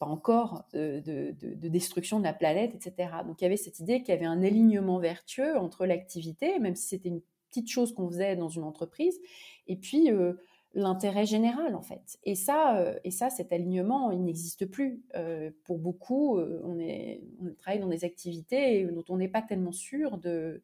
pas 0.00 0.06
encore, 0.06 0.64
de, 0.72 1.00
de, 1.00 1.68
destruction 1.68 2.18
de 2.18 2.24
la 2.24 2.32
planète, 2.32 2.74
etc. 2.74 3.10
Donc 3.26 3.40
il 3.40 3.44
y 3.44 3.46
avait 3.46 3.58
cette 3.58 3.80
idée 3.80 4.00
qu'il 4.00 4.14
y 4.14 4.16
avait 4.16 4.24
un 4.24 4.42
alignement 4.42 4.98
vertueux 4.98 5.58
entre 5.58 5.84
l'activité, 5.84 6.58
même 6.58 6.74
si 6.74 6.88
c'était 6.88 7.10
une 7.10 7.20
petite 7.50 7.68
chose 7.68 7.92
qu'on 7.92 8.08
faisait 8.08 8.34
dans 8.34 8.48
une 8.48 8.62
entreprise, 8.62 9.20
et 9.66 9.76
puis 9.76 10.10
euh, 10.10 10.32
l'intérêt 10.72 11.26
général 11.26 11.74
en 11.74 11.82
fait. 11.82 12.18
Et 12.24 12.34
ça, 12.34 12.78
euh, 12.78 12.98
et 13.04 13.10
ça, 13.10 13.28
cet 13.28 13.52
alignement, 13.52 14.10
il 14.10 14.24
n'existe 14.24 14.64
plus. 14.64 15.02
Euh, 15.16 15.50
pour 15.64 15.78
beaucoup, 15.78 16.38
on, 16.38 16.78
est, 16.78 17.20
on 17.42 17.52
travaille 17.60 17.80
dans 17.80 17.88
des 17.88 18.04
activités 18.04 18.84
dont 18.86 19.04
on 19.10 19.18
n'est 19.18 19.28
pas 19.28 19.42
tellement 19.42 19.72
sûr 19.72 20.16
de 20.16 20.62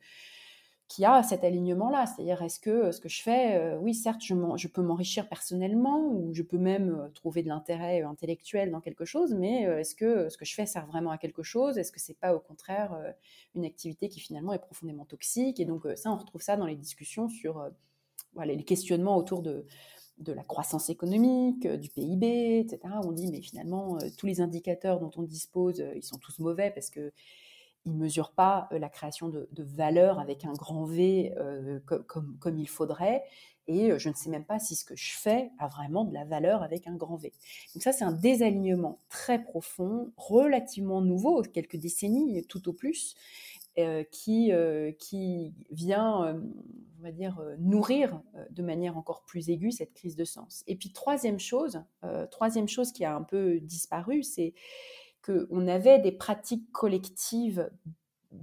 qui 0.89 1.05
a 1.05 1.23
cet 1.23 1.43
alignement-là. 1.43 2.07
C'est-à-dire, 2.07 2.43
est-ce 2.43 2.61
que 2.61 2.71
euh, 2.71 2.93
ce 2.93 3.01
que 3.01 3.09
je 3.09 3.23
fais, 3.23 3.57
euh, 3.57 3.79
oui, 3.79 3.95
certes, 3.95 4.23
je, 4.23 4.69
peux 4.69 4.83
m'enrichir 4.83 5.29
personnellement 5.29 6.07
ou 6.07 6.33
je 6.33 6.43
peux 6.43 6.59
même 6.59 6.95
euh, 6.95 7.09
trouver 7.09 7.43
de 7.43 7.49
l'intérêt 7.49 8.03
intellectuel 8.03 8.71
dans 8.71 8.81
quelque 8.81 9.05
chose, 9.05 9.35
mais 9.35 9.63
est-ce 9.63 9.95
que 9.95 10.29
ce 10.29 10.37
que 10.37 10.45
je 10.45 10.55
fais 10.55 10.67
sert 10.67 10.87
vraiment 10.87 11.11
à 11.11 11.19
quelque 11.19 11.43
chose? 11.43 11.79
Est-ce 11.79 11.91
que 11.91 12.01
c'est 12.01 12.19
pas 12.19 12.35
au 12.35 12.41
contraire 12.41 12.97
une 13.55 13.65
activité 13.65 14.09
qui 14.09 14.21
finalement 14.21 14.53
est 14.53 14.59
profondément 14.59 15.05
toxique? 15.05 15.61
Et 15.61 15.65
donc, 15.65 15.87
ça, 15.97 16.13
on 16.13 16.17
retrouve 16.17 16.43
ça 16.43 16.57
dans 16.57 16.67
les 16.67 16.77
discussions 16.77 17.29
sur 17.29 17.65
les 18.45 18.65
questionnements 18.65 19.17
autour 19.17 19.43
de 19.43 19.65
la 20.19 20.45
croissance 20.45 20.89
économique, 20.91 21.67
du 21.67 21.91
PIB, 21.91 22.61
etc. 22.61 22.81
On 23.05 23.13
dit, 23.13 23.29
mais 23.29 23.41
finalement, 23.41 23.99
tous 24.19 24.27
les 24.27 24.41
indicateurs 24.41 25.01
dont 25.01 25.11
on 25.17 25.23
dispose, 25.23 25.83
ils 25.95 26.05
sont 26.05 26.19
tous 26.19 26.39
mauvais 26.39 26.71
parce 26.71 26.91
que 26.91 27.13
il 27.87 27.93
ne 27.93 27.99
mesure 27.99 28.33
pas 28.33 28.69
la 28.73 28.89
création 28.89 29.29
de, 29.29 29.49
valeur 29.57 30.19
avec 30.19 30.45
un 30.45 30.53
grand 30.53 30.85
V 30.85 31.33
comme, 31.87 32.37
comme, 32.39 32.59
il 32.59 32.69
faudrait. 32.69 33.25
Et 33.69 33.97
je 33.99 34.09
ne 34.09 34.15
sais 34.15 34.31
même 34.31 34.45
pas 34.45 34.59
si 34.59 34.77
ce 34.77 34.85
que 34.85 34.95
je 34.97 35.17
fais 35.17 35.51
a 35.59 35.67
vraiment 35.69 36.05
de 36.05 36.13
la 36.13 36.25
valeur 36.25 36.63
avec 36.63 36.87
un 36.87 36.95
grand 36.95 37.17
V. 37.17 37.33
Donc 37.75 37.83
ça, 37.83 37.93
c'est 37.93 38.05
un 38.05 38.13
désalignement 38.13 39.01
très 39.09 39.43
profond, 39.43 40.13
relativement 40.17 41.01
nouveau, 41.01 41.43
quelques 41.43 41.77
décennies 41.77 42.45
tout 42.47 42.69
au 42.69 42.73
plus, 42.73 43.17
qui, 44.11 44.53
qui 44.99 45.55
vient, 45.71 46.41
on 46.99 47.03
va 47.03 47.13
dire, 47.13 47.41
nourrir 47.59 48.21
de 48.51 48.63
manière 48.63 48.97
encore 48.97 49.23
plus 49.25 49.49
aiguë 49.49 49.73
cette 49.73 49.95
crise 49.95 50.17
de 50.17 50.25
sens. 50.25 50.65
Et 50.67 50.77
puis 50.77 50.93
troisième 50.93 51.39
chose, 51.39 51.83
troisième 52.31 52.69
chose 52.69 52.93
qui 52.93 53.05
a 53.05 53.15
un 53.15 53.23
peu 53.23 53.61
disparu, 53.61 54.23
c'est 54.23 54.55
qu'on 55.27 55.67
avait 55.67 55.99
des 55.99 56.13
pratiques 56.13 56.71
collectives 56.73 57.71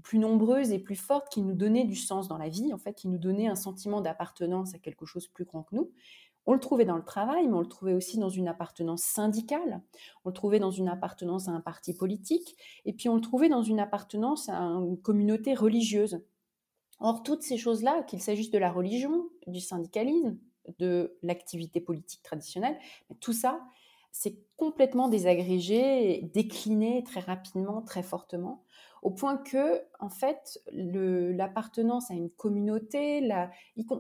plus 0.02 0.20
nombreuses 0.20 0.72
et 0.72 0.80
plus 0.80 0.96
fortes 0.96 1.30
qui 1.30 1.42
nous 1.42 1.54
donnaient 1.54 1.86
du 1.86 1.96
sens 1.96 2.28
dans 2.28 2.38
la 2.38 2.50
vie, 2.50 2.74
en 2.74 2.78
fait, 2.78 2.94
qui 2.94 3.08
nous 3.08 3.18
donnaient 3.18 3.48
un 3.48 3.56
sentiment 3.56 4.02
d'appartenance 4.02 4.74
à 4.74 4.80
quelque 4.80 5.06
chose 5.06 5.28
plus 5.28 5.46
grand 5.46 5.64
que 5.64 5.76
nous. 5.76 5.92
On 6.46 6.54
le 6.54 6.60
trouvait 6.60 6.86
dans 6.86 6.98
le 6.98 7.06
travail, 7.06 7.48
mais 7.48 7.54
on 7.54 7.62
le 7.62 7.68
trouvait 7.68 7.94
aussi 7.94 8.18
dans 8.18 8.30
une 8.30 8.50
appartenance 8.50 9.04
syndicale, 9.04 9.82
on 10.26 10.30
le 10.30 10.34
trouvait 10.34 10.60
dans 10.60 10.72
une 10.72 10.90
appartenance 10.90 11.48
à 11.48 11.52
un 11.52 11.62
parti 11.62 11.94
politique, 11.94 12.58
et 12.86 12.92
puis 12.92 13.08
on 13.08 13.16
le 13.16 13.22
trouvait 13.22 13.48
dans 13.48 13.62
une 13.62 13.80
appartenance 13.80 14.50
à 14.50 14.60
une 14.60 15.00
communauté 15.00 15.54
religieuse. 15.54 16.22
Or, 17.00 17.24
toutes 17.24 17.44
ces 17.44 17.58
choses-là, 17.58 18.04
qu'il 18.04 18.22
s'agisse 18.22 18.52
de 18.52 18.58
la 18.58 18.72
religion, 18.72 19.30
du 19.48 19.62
syndicalisme, 19.62 20.38
de 20.80 21.18
l'activité 21.22 21.80
politique 21.80 22.24
traditionnelle, 22.24 22.78
tout 23.20 23.34
ça, 23.34 23.62
c'est 24.14 24.38
complètement 24.58 25.10
désagrégé, 25.10 26.30
décliné 26.34 27.04
très 27.04 27.20
rapidement, 27.20 27.82
très 27.82 28.04
fortement, 28.04 28.64
au 29.02 29.10
point 29.10 29.38
que, 29.38 29.82
en 30.00 30.10
fait, 30.10 30.62
l'appartenance 30.72 32.12
à 32.12 32.14
une 32.14 32.30
communauté, 32.30 33.28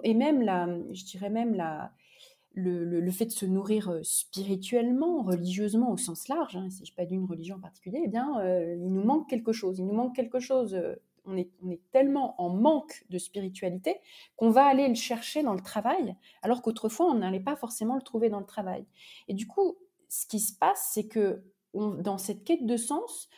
et 0.03 0.13
même, 0.13 0.41
la, 0.43 0.67
je 0.91 1.03
dirais 1.03 1.31
même 1.31 1.55
la, 1.55 1.91
le, 2.53 3.11
fait 3.11 3.25
de 3.25 3.31
se 3.31 3.47
nourrir 3.47 3.89
euh, 3.89 3.99
spirituellement, 4.03 5.23
religieusement 5.23 5.91
au 5.91 5.97
sens 5.97 6.27
large, 6.27 6.55
hein, 6.55 6.69
si 6.69 6.85
je 6.85 6.93
pas 6.93 7.05
d'une 7.05 7.25
religion 7.25 7.55
en 7.55 7.59
particulier, 7.59 8.03
eh 8.05 8.07
bien, 8.07 8.39
euh, 8.39 8.75
il 8.77 8.93
nous 8.93 9.03
manque 9.03 9.27
quelque 9.27 9.51
chose. 9.51 9.79
Il 9.79 9.87
nous 9.87 9.95
manque 9.95 10.15
quelque 10.15 10.39
chose. 10.39 10.75
Euh, 10.75 10.95
on 11.25 11.37
est, 11.37 11.49
on 11.63 11.71
est 11.71 11.81
tellement 11.91 12.39
en 12.39 12.49
manque 12.49 13.05
de 13.09 13.17
spiritualité 13.17 13.95
qu'on 14.35 14.51
va 14.51 14.65
aller 14.65 14.87
le 14.87 14.95
chercher 14.95 15.41
dans 15.41 15.53
le 15.53 15.61
travail, 15.61 16.15
alors 16.43 16.61
qu'autrefois, 16.61 17.07
on 17.07 17.15
n'allait 17.15 17.39
pas 17.39 17.55
forcément 17.55 17.95
le 17.95 18.01
trouver 18.01 18.29
dans 18.29 18.41
le 18.41 18.45
travail. 18.45 18.85
Et 19.27 19.33
du 19.33 19.47
coup, 19.47 19.77
ce 20.13 20.27
qui 20.27 20.39
se 20.39 20.53
passe, 20.55 20.91
c'est 20.93 21.07
que 21.07 21.41
dans 21.73 22.19
cette 22.19 22.43
quête 22.43 22.67
de 22.67 22.77
sens, 22.77 23.29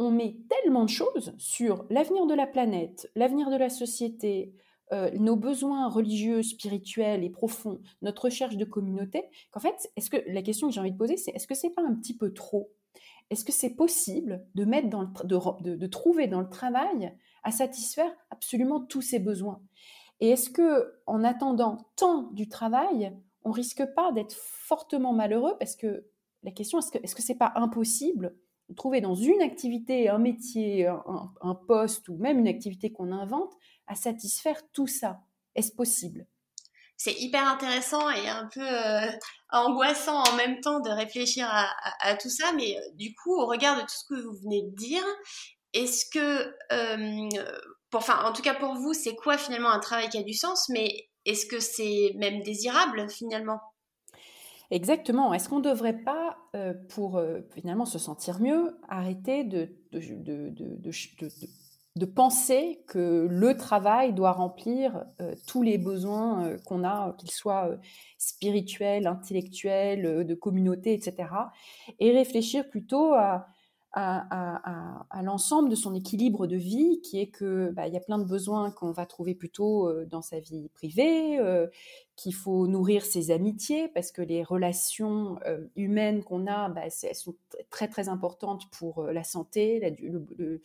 on 0.00 0.10
met 0.10 0.36
tellement 0.48 0.84
de 0.84 0.90
choses 0.90 1.32
sur 1.38 1.86
l'avenir 1.88 2.26
de 2.26 2.34
la 2.34 2.48
planète, 2.48 3.08
l'avenir 3.14 3.48
de 3.48 3.56
la 3.56 3.70
société, 3.70 4.52
euh, 4.92 5.08
nos 5.12 5.36
besoins 5.36 5.88
religieux, 5.88 6.42
spirituels 6.42 7.22
et 7.22 7.30
profonds, 7.30 7.80
notre 8.02 8.24
recherche 8.24 8.56
de 8.56 8.64
communauté, 8.64 9.24
qu'en 9.52 9.60
fait, 9.60 9.88
est-ce 9.94 10.10
que 10.10 10.16
la 10.26 10.42
question 10.42 10.66
que 10.66 10.74
j'ai 10.74 10.80
envie 10.80 10.90
de 10.90 10.96
poser, 10.96 11.16
c'est 11.16 11.30
est-ce 11.30 11.46
que 11.46 11.54
c'est 11.54 11.70
pas 11.70 11.82
un 11.82 11.94
petit 11.94 12.16
peu 12.16 12.32
trop? 12.32 12.72
Est-ce 13.30 13.44
que 13.44 13.52
c'est 13.52 13.76
possible 13.76 14.44
de 14.56 14.64
mettre 14.64 14.88
dans 14.88 15.04
de, 15.04 15.86
trouver 15.86 16.26
dans 16.26 16.40
le 16.40 16.48
travail 16.48 17.16
à 17.44 17.52
satisfaire 17.52 18.10
absolument 18.30 18.80
tous 18.80 19.02
ces 19.02 19.20
besoins? 19.20 19.62
Et 20.18 20.30
est-ce 20.30 20.50
que 20.50 21.00
en 21.06 21.22
attendant 21.22 21.86
tant 21.94 22.32
du 22.32 22.48
travail, 22.48 23.16
on 23.44 23.52
risque 23.52 23.84
pas 23.94 24.10
d'être 24.10 24.34
fortement 24.34 25.12
malheureux 25.12 25.54
parce 25.58 25.76
que 25.76 26.04
la 26.46 26.52
question 26.52 26.78
est-ce 26.78 26.92
que 26.92 26.98
est-ce 27.02 27.14
que 27.14 27.22
c'est 27.22 27.34
pas 27.34 27.52
impossible 27.56 28.34
de 28.68 28.74
trouver 28.74 29.00
dans 29.00 29.14
une 29.14 29.42
activité, 29.42 30.08
un 30.08 30.18
métier, 30.18 30.86
un, 30.86 31.54
poste 31.68 32.08
ou 32.08 32.16
même 32.16 32.38
une 32.38 32.48
activité 32.48 32.90
qu'on 32.90 33.12
invente 33.12 33.52
à 33.86 33.94
satisfaire 33.94 34.60
tout 34.72 34.86
ça? 34.86 35.20
Est-ce 35.54 35.72
possible? 35.72 36.26
C'est 36.96 37.20
hyper 37.20 37.46
intéressant 37.46 38.08
et 38.10 38.28
un 38.28 38.48
peu 38.52 38.66
euh, 38.66 39.10
angoissant 39.50 40.22
en 40.22 40.36
même 40.36 40.60
temps 40.60 40.80
de 40.80 40.88
réfléchir 40.88 41.46
à, 42.00 42.16
tout 42.16 42.30
ça. 42.30 42.52
Mais 42.54 42.76
euh, 42.76 42.80
du 42.94 43.14
coup, 43.14 43.36
au 43.36 43.46
regard 43.46 43.76
de 43.76 43.82
tout 43.82 43.88
ce 43.88 44.04
que 44.08 44.20
vous 44.20 44.32
venez 44.42 44.62
de 44.62 44.74
dire, 44.74 45.04
est-ce 45.74 46.06
que, 46.10 46.54
enfin, 47.92 48.24
en 48.24 48.32
tout 48.32 48.42
cas 48.42 48.54
pour 48.54 48.74
vous, 48.74 48.94
c'est 48.94 49.14
quoi 49.16 49.36
finalement 49.36 49.70
un 49.70 49.80
travail 49.80 50.08
qui 50.08 50.18
a 50.18 50.22
du 50.22 50.32
sens 50.32 50.68
Mais 50.70 51.08
est-ce 51.24 51.44
que 51.46 51.60
c'est 51.60 52.12
même 52.16 52.42
désirable 52.42 53.10
finalement? 53.10 53.60
Exactement. 54.70 55.32
Est-ce 55.32 55.48
qu'on 55.48 55.58
ne 55.58 55.64
devrait 55.68 55.98
pas, 56.02 56.36
euh, 56.54 56.74
pour 56.88 57.16
euh, 57.16 57.40
finalement 57.54 57.86
se 57.86 57.98
sentir 57.98 58.40
mieux, 58.40 58.78
arrêter 58.88 59.44
de 59.44 59.68
de, 61.96 62.04
penser 62.04 62.82
que 62.88 63.26
le 63.30 63.56
travail 63.56 64.12
doit 64.12 64.32
remplir 64.32 65.04
euh, 65.22 65.34
tous 65.46 65.62
les 65.62 65.78
besoins 65.78 66.56
qu'on 66.66 66.84
a, 66.84 67.14
qu'ils 67.18 67.30
soient 67.30 67.70
spirituels, 68.18 69.06
intellectuels, 69.06 70.26
de 70.26 70.34
communauté, 70.34 70.92
etc. 70.92 71.28
Et 71.98 72.12
réfléchir 72.12 72.68
plutôt 72.68 73.14
à 73.14 73.46
à, 73.98 75.22
l'ensemble 75.22 75.70
de 75.70 75.74
son 75.74 75.94
équilibre 75.94 76.46
de 76.46 76.56
vie, 76.56 77.00
qui 77.02 77.18
est 77.20 77.28
que 77.28 77.70
bah, 77.70 77.86
il 77.88 77.94
y 77.94 77.96
a 77.96 78.00
plein 78.00 78.18
de 78.18 78.24
besoins 78.24 78.70
qu'on 78.70 78.92
va 78.92 79.06
trouver 79.06 79.34
plutôt 79.34 79.88
euh, 79.88 80.04
dans 80.04 80.22
sa 80.22 80.38
vie 80.38 80.68
privée, 80.74 81.38
euh, 81.38 81.66
qu'il 82.14 82.34
faut 82.34 82.66
nourrir 82.66 83.04
ses 83.04 83.30
amitiés 83.30 83.88
parce 83.88 84.12
que 84.12 84.22
les 84.22 84.42
relations 84.42 85.38
euh, 85.46 85.66
humaines 85.76 86.22
qu'on 86.22 86.46
a, 86.46 86.68
bah, 86.68 86.82
elles 86.84 87.14
sont 87.14 87.34
très 87.70 87.88
très 87.88 88.08
importantes 88.08 88.70
pour 88.70 89.04
la 89.04 89.24
santé, 89.24 89.80
la, 89.80 89.90
le, 89.90 90.26
le, 90.36 90.62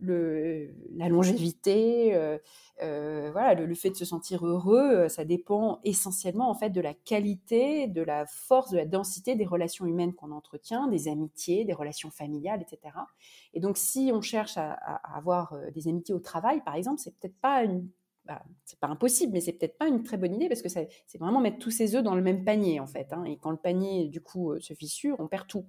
la 0.00 1.08
longévité, 1.08 2.14
euh, 2.14 2.38
euh, 2.82 3.30
voilà, 3.32 3.54
le, 3.54 3.74
fait 3.74 3.90
de 3.90 3.96
se 3.96 4.04
sentir 4.04 4.46
heureux, 4.46 4.78
euh, 4.78 5.08
ça 5.08 5.24
dépend 5.24 5.80
essentiellement 5.84 6.50
en 6.50 6.54
fait 6.54 6.70
de 6.70 6.80
la 6.80 6.94
qualité, 6.94 7.86
de 7.86 8.02
la 8.02 8.26
force, 8.26 8.70
de 8.70 8.76
la 8.76 8.84
densité 8.84 9.36
des 9.36 9.46
relations 9.46 9.86
humaines 9.86 10.14
qu'on 10.14 10.32
entretient, 10.32 10.88
des 10.88 11.08
amitiés, 11.08 11.64
des 11.64 11.72
relations 11.72 12.10
familiales, 12.10 12.60
etc. 12.62 12.94
Et 13.54 13.60
donc, 13.60 13.78
si 13.78 14.10
on 14.12 14.20
cherche 14.20 14.56
à, 14.58 14.72
avoir 15.14 15.54
des 15.74 15.88
amitiés 15.88 16.14
au 16.14 16.20
travail, 16.20 16.62
par 16.62 16.74
exemple, 16.74 17.00
c'est 17.00 17.14
peut-être 17.18 17.38
pas 17.40 17.62
une 17.62 17.88
bah, 18.26 18.42
c'est 18.64 18.80
pas 18.80 18.88
impossible, 18.88 19.32
mais 19.32 19.40
c'est 19.40 19.52
peut-être 19.52 19.78
pas 19.78 19.86
une 19.86 20.02
très 20.02 20.16
bonne 20.16 20.34
idée 20.34 20.48
parce 20.48 20.60
que 20.60 20.68
c'est 20.68 20.88
vraiment 21.18 21.40
mettre 21.40 21.60
tous 21.60 21.70
ses 21.70 21.94
œufs 21.94 22.02
dans 22.02 22.16
le 22.16 22.22
même 22.22 22.44
panier 22.44 22.80
en 22.80 22.86
fait. 22.86 23.12
Hein, 23.12 23.22
et 23.24 23.36
quand 23.36 23.52
le 23.52 23.56
panier 23.56 24.08
du 24.08 24.20
coup 24.20 24.58
se 24.58 24.74
fissure, 24.74 25.14
on 25.20 25.28
perd 25.28 25.46
tout. 25.46 25.64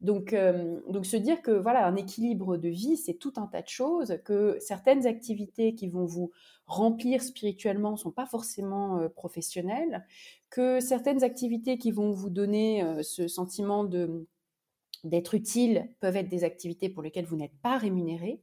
Donc, 0.00 0.32
euh, 0.32 0.80
donc 0.88 1.06
se 1.06 1.16
dire 1.16 1.42
que 1.42 1.50
voilà, 1.50 1.86
un 1.86 1.96
équilibre 1.96 2.56
de 2.56 2.68
vie, 2.68 2.96
c'est 2.96 3.14
tout 3.14 3.32
un 3.36 3.46
tas 3.46 3.62
de 3.62 3.68
choses, 3.68 4.18
que 4.24 4.56
certaines 4.60 5.06
activités 5.06 5.74
qui 5.74 5.88
vont 5.88 6.04
vous 6.04 6.30
remplir 6.66 7.22
spirituellement 7.22 7.96
sont 7.96 8.12
pas 8.12 8.26
forcément 8.26 8.98
euh, 8.98 9.08
professionnelles, 9.08 10.06
que 10.50 10.78
certaines 10.80 11.24
activités 11.24 11.78
qui 11.78 11.90
vont 11.90 12.12
vous 12.12 12.30
donner 12.30 12.84
euh, 12.84 13.02
ce 13.02 13.26
sentiment 13.28 13.84
de 13.84 14.26
d'être 15.04 15.34
utile 15.34 15.88
peuvent 16.00 16.16
être 16.16 16.28
des 16.28 16.42
activités 16.42 16.88
pour 16.88 17.04
lesquelles 17.04 17.24
vous 17.24 17.36
n'êtes 17.36 17.56
pas 17.62 17.78
rémunéré, 17.78 18.42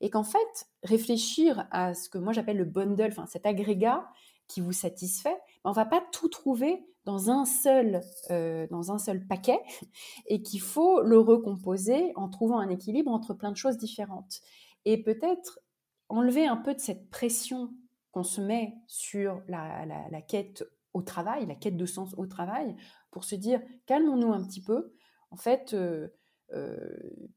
et 0.00 0.08
qu'en 0.08 0.22
fait, 0.22 0.68
réfléchir 0.84 1.66
à 1.72 1.94
ce 1.94 2.08
que 2.08 2.18
moi 2.18 2.32
j'appelle 2.32 2.58
le 2.58 2.64
bundle, 2.64 3.08
enfin 3.08 3.26
cet 3.26 3.44
agrégat 3.44 4.06
qui 4.46 4.60
vous 4.60 4.72
satisfait, 4.72 5.36
on 5.66 5.72
va 5.72 5.84
pas 5.84 6.00
tout 6.12 6.28
trouver 6.28 6.86
dans 7.04 7.30
un 7.30 7.44
seul, 7.44 8.00
euh, 8.30 8.66
dans 8.70 8.92
un 8.92 8.98
seul 8.98 9.26
paquet 9.26 9.58
et 10.26 10.40
qu'il 10.40 10.60
faut 10.60 11.02
le 11.02 11.18
recomposer 11.18 12.12
en 12.14 12.28
trouvant 12.28 12.58
un 12.58 12.70
équilibre 12.70 13.10
entre 13.10 13.34
plein 13.34 13.50
de 13.50 13.56
choses 13.56 13.76
différentes. 13.76 14.40
Et 14.84 15.02
peut-être 15.02 15.60
enlever 16.08 16.46
un 16.46 16.56
peu 16.56 16.72
de 16.72 16.80
cette 16.80 17.10
pression 17.10 17.74
qu'on 18.12 18.22
se 18.22 18.40
met 18.40 18.74
sur 18.86 19.42
la, 19.48 19.84
la, 19.86 20.22
quête 20.22 20.64
au 20.94 21.02
travail, 21.02 21.46
la 21.46 21.56
quête 21.56 21.76
de 21.76 21.86
sens 21.86 22.14
au 22.16 22.26
travail, 22.26 22.76
pour 23.10 23.24
se 23.24 23.34
dire 23.34 23.60
calmons-nous 23.86 24.32
un 24.32 24.44
petit 24.44 24.62
peu. 24.62 24.94
En 25.32 25.36
fait, 25.36 25.74
euh, 25.74 26.08
euh, 26.52 26.76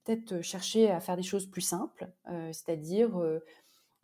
peut-être 0.03 0.41
chercher 0.41 0.91
à 0.91 0.99
faire 0.99 1.17
des 1.17 1.23
choses 1.23 1.47
plus 1.47 1.61
simples, 1.61 2.11
c'est-à-dire 2.51 3.19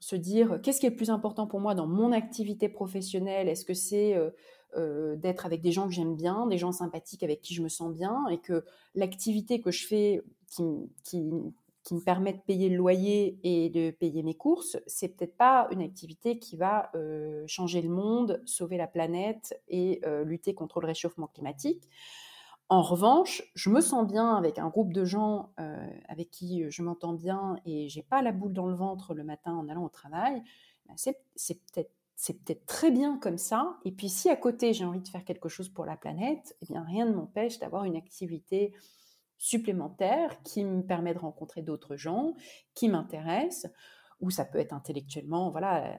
se 0.06 0.16
dire 0.16 0.60
qu'est-ce 0.62 0.80
qui 0.80 0.86
est 0.86 0.92
le 0.92 0.96
plus 0.96 1.10
important 1.10 1.48
pour 1.48 1.60
moi 1.60 1.74
dans 1.74 1.88
mon 1.88 2.12
activité 2.12 2.70
professionnelle? 2.70 3.50
Est-ce 3.50 3.66
que 3.66 3.74
c'est 3.74 4.16
euh, 4.78 5.16
d'être 5.16 5.48
avec 5.48 5.62
des 5.62 5.72
gens 5.72 5.88
que 5.88 5.94
j'aime 5.94 6.16
bien, 6.16 6.46
des 6.46 6.60
gens 6.60 6.72
sympathiques 6.72 7.24
avec 7.24 7.42
qui 7.42 7.56
je 7.56 7.64
me 7.64 7.70
sens 7.70 7.92
bien, 7.92 8.28
et 8.28 8.38
que 8.38 8.64
l'activité 8.94 9.62
que 9.62 9.72
je 9.72 9.88
fais 9.88 10.22
qui, 11.04 11.24
me 11.24 12.04
permet 12.04 12.34
de 12.34 12.40
payer 12.40 12.70
le 12.70 12.76
loyer 12.76 13.40
et 13.44 13.72
de 13.72 13.90
payer 13.90 14.22
mes 14.22 14.36
courses, 14.36 14.78
c'est 14.86 15.08
peut-être 15.08 15.38
pas 15.38 15.68
une 15.72 15.82
activité 15.82 16.38
qui 16.38 16.56
va 16.56 16.92
euh, 16.94 17.44
changer 17.48 17.82
le 17.82 17.90
monde, 17.90 18.44
sauver 18.46 18.78
la 18.78 18.88
planète 18.88 19.60
et 19.70 20.02
euh, 20.06 20.24
lutter 20.24 20.54
contre 20.54 20.82
le 20.82 20.86
réchauffement 20.86 21.28
climatique. 21.28 21.90
En 22.68 22.82
revanche, 22.82 23.44
je 23.54 23.70
me 23.70 23.80
sens 23.80 24.08
bien 24.08 24.36
avec 24.36 24.58
un 24.58 24.70
groupe 24.70 24.92
de 24.92 25.06
gens 25.06 25.54
avec 26.08 26.32
qui 26.32 26.70
je 26.70 26.82
m'entends 26.82 27.14
bien 27.14 27.58
et 27.66 27.90
j'ai 27.90 28.02
pas 28.02 28.22
la 28.22 28.32
boule 28.32 28.54
dans 28.54 28.66
le 28.66 28.74
ventre 28.74 29.14
le 29.14 29.24
matin 29.24 29.54
en 29.54 29.70
allant 29.70 29.86
au 29.86 29.90
travail. 29.90 30.42
Ben, 30.88 30.96
c'est 30.98 31.64
peut-être 31.66 31.92
c'est 32.16 32.34
peut-être 32.34 32.66
très 32.66 32.92
bien 32.92 33.18
comme 33.18 33.38
ça. 33.38 33.78
Et 33.84 33.92
puis 33.92 34.10
si 34.10 34.30
à 34.30 34.36
côté 34.36 34.74
j'ai 34.74 34.86
envie 34.86 35.02
de 35.02 35.08
faire 35.08 35.26
quelque 35.26 35.50
chose 35.50 35.70
pour 35.70 35.86
la 35.86 35.98
planète, 35.98 36.56
eh 36.62 36.66
bien 36.66 36.82
rien 36.84 37.06
ne 37.06 37.14
m'empêche 37.14 37.60
d'avoir 37.60 37.84
une 37.84 37.98
activité 37.98 38.74
supplémentaire 39.38 40.42
qui 40.44 40.64
me 40.64 40.82
permet 40.82 41.14
de 41.14 41.20
rencontrer 41.20 41.62
d'autres 41.62 41.98
gens, 41.98 42.34
qui 42.74 42.88
m'intéressent, 42.88 43.70
ou 44.22 44.30
ça 44.30 44.46
peut 44.46 44.60
être 44.60 44.74
intellectuellement, 44.74 45.52
voilà, 45.52 45.98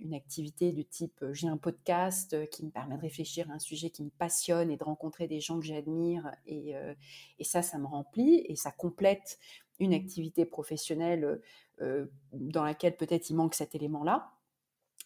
une 0.00 0.14
activité 0.14 0.72
du 0.72 0.84
type 0.84 1.24
j'ai 1.32 1.48
un 1.48 1.58
podcast 1.58 2.48
qui 2.50 2.64
me 2.64 2.70
permet 2.70 2.96
de 2.96 3.02
réfléchir 3.02 3.50
à 3.50 3.54
un 3.54 3.58
sujet 3.58 3.90
qui 3.90 4.02
me 4.02 4.10
passionne 4.10 4.70
et 4.70 4.76
de 4.76 4.84
rencontrer 4.84 5.28
des 5.28 5.40
gens 5.40 5.60
que 5.60 5.66
j'admire, 5.66 6.30
et, 6.46 6.76
euh, 6.76 6.94
et 7.38 7.44
ça, 7.44 7.62
ça 7.62 7.78
me 7.78 7.86
remplit 7.86 8.44
et 8.48 8.56
ça 8.56 8.70
complète 8.70 9.38
une 9.78 9.94
activité 9.94 10.44
professionnelle 10.44 11.40
euh, 11.80 12.06
dans 12.32 12.64
laquelle 12.64 12.96
peut-être 12.96 13.30
il 13.30 13.36
manque 13.36 13.54
cet 13.54 13.74
élément-là. 13.74 14.32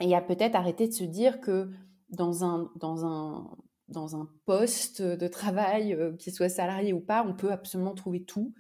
Et 0.00 0.14
à 0.14 0.22
peut-être 0.22 0.54
arrêter 0.54 0.88
de 0.88 0.92
se 0.92 1.04
dire 1.04 1.40
que 1.40 1.70
dans 2.08 2.44
un, 2.44 2.70
dans 2.76 3.04
un, 3.04 3.50
dans 3.88 4.16
un 4.16 4.28
poste 4.46 5.02
de 5.02 5.28
travail, 5.28 5.92
euh, 5.92 6.16
qu'il 6.16 6.32
soit 6.32 6.48
salarié 6.48 6.92
ou 6.92 7.00
pas, 7.00 7.24
on 7.26 7.34
peut 7.34 7.52
absolument 7.52 7.94
trouver 7.94 8.24
tout 8.24 8.54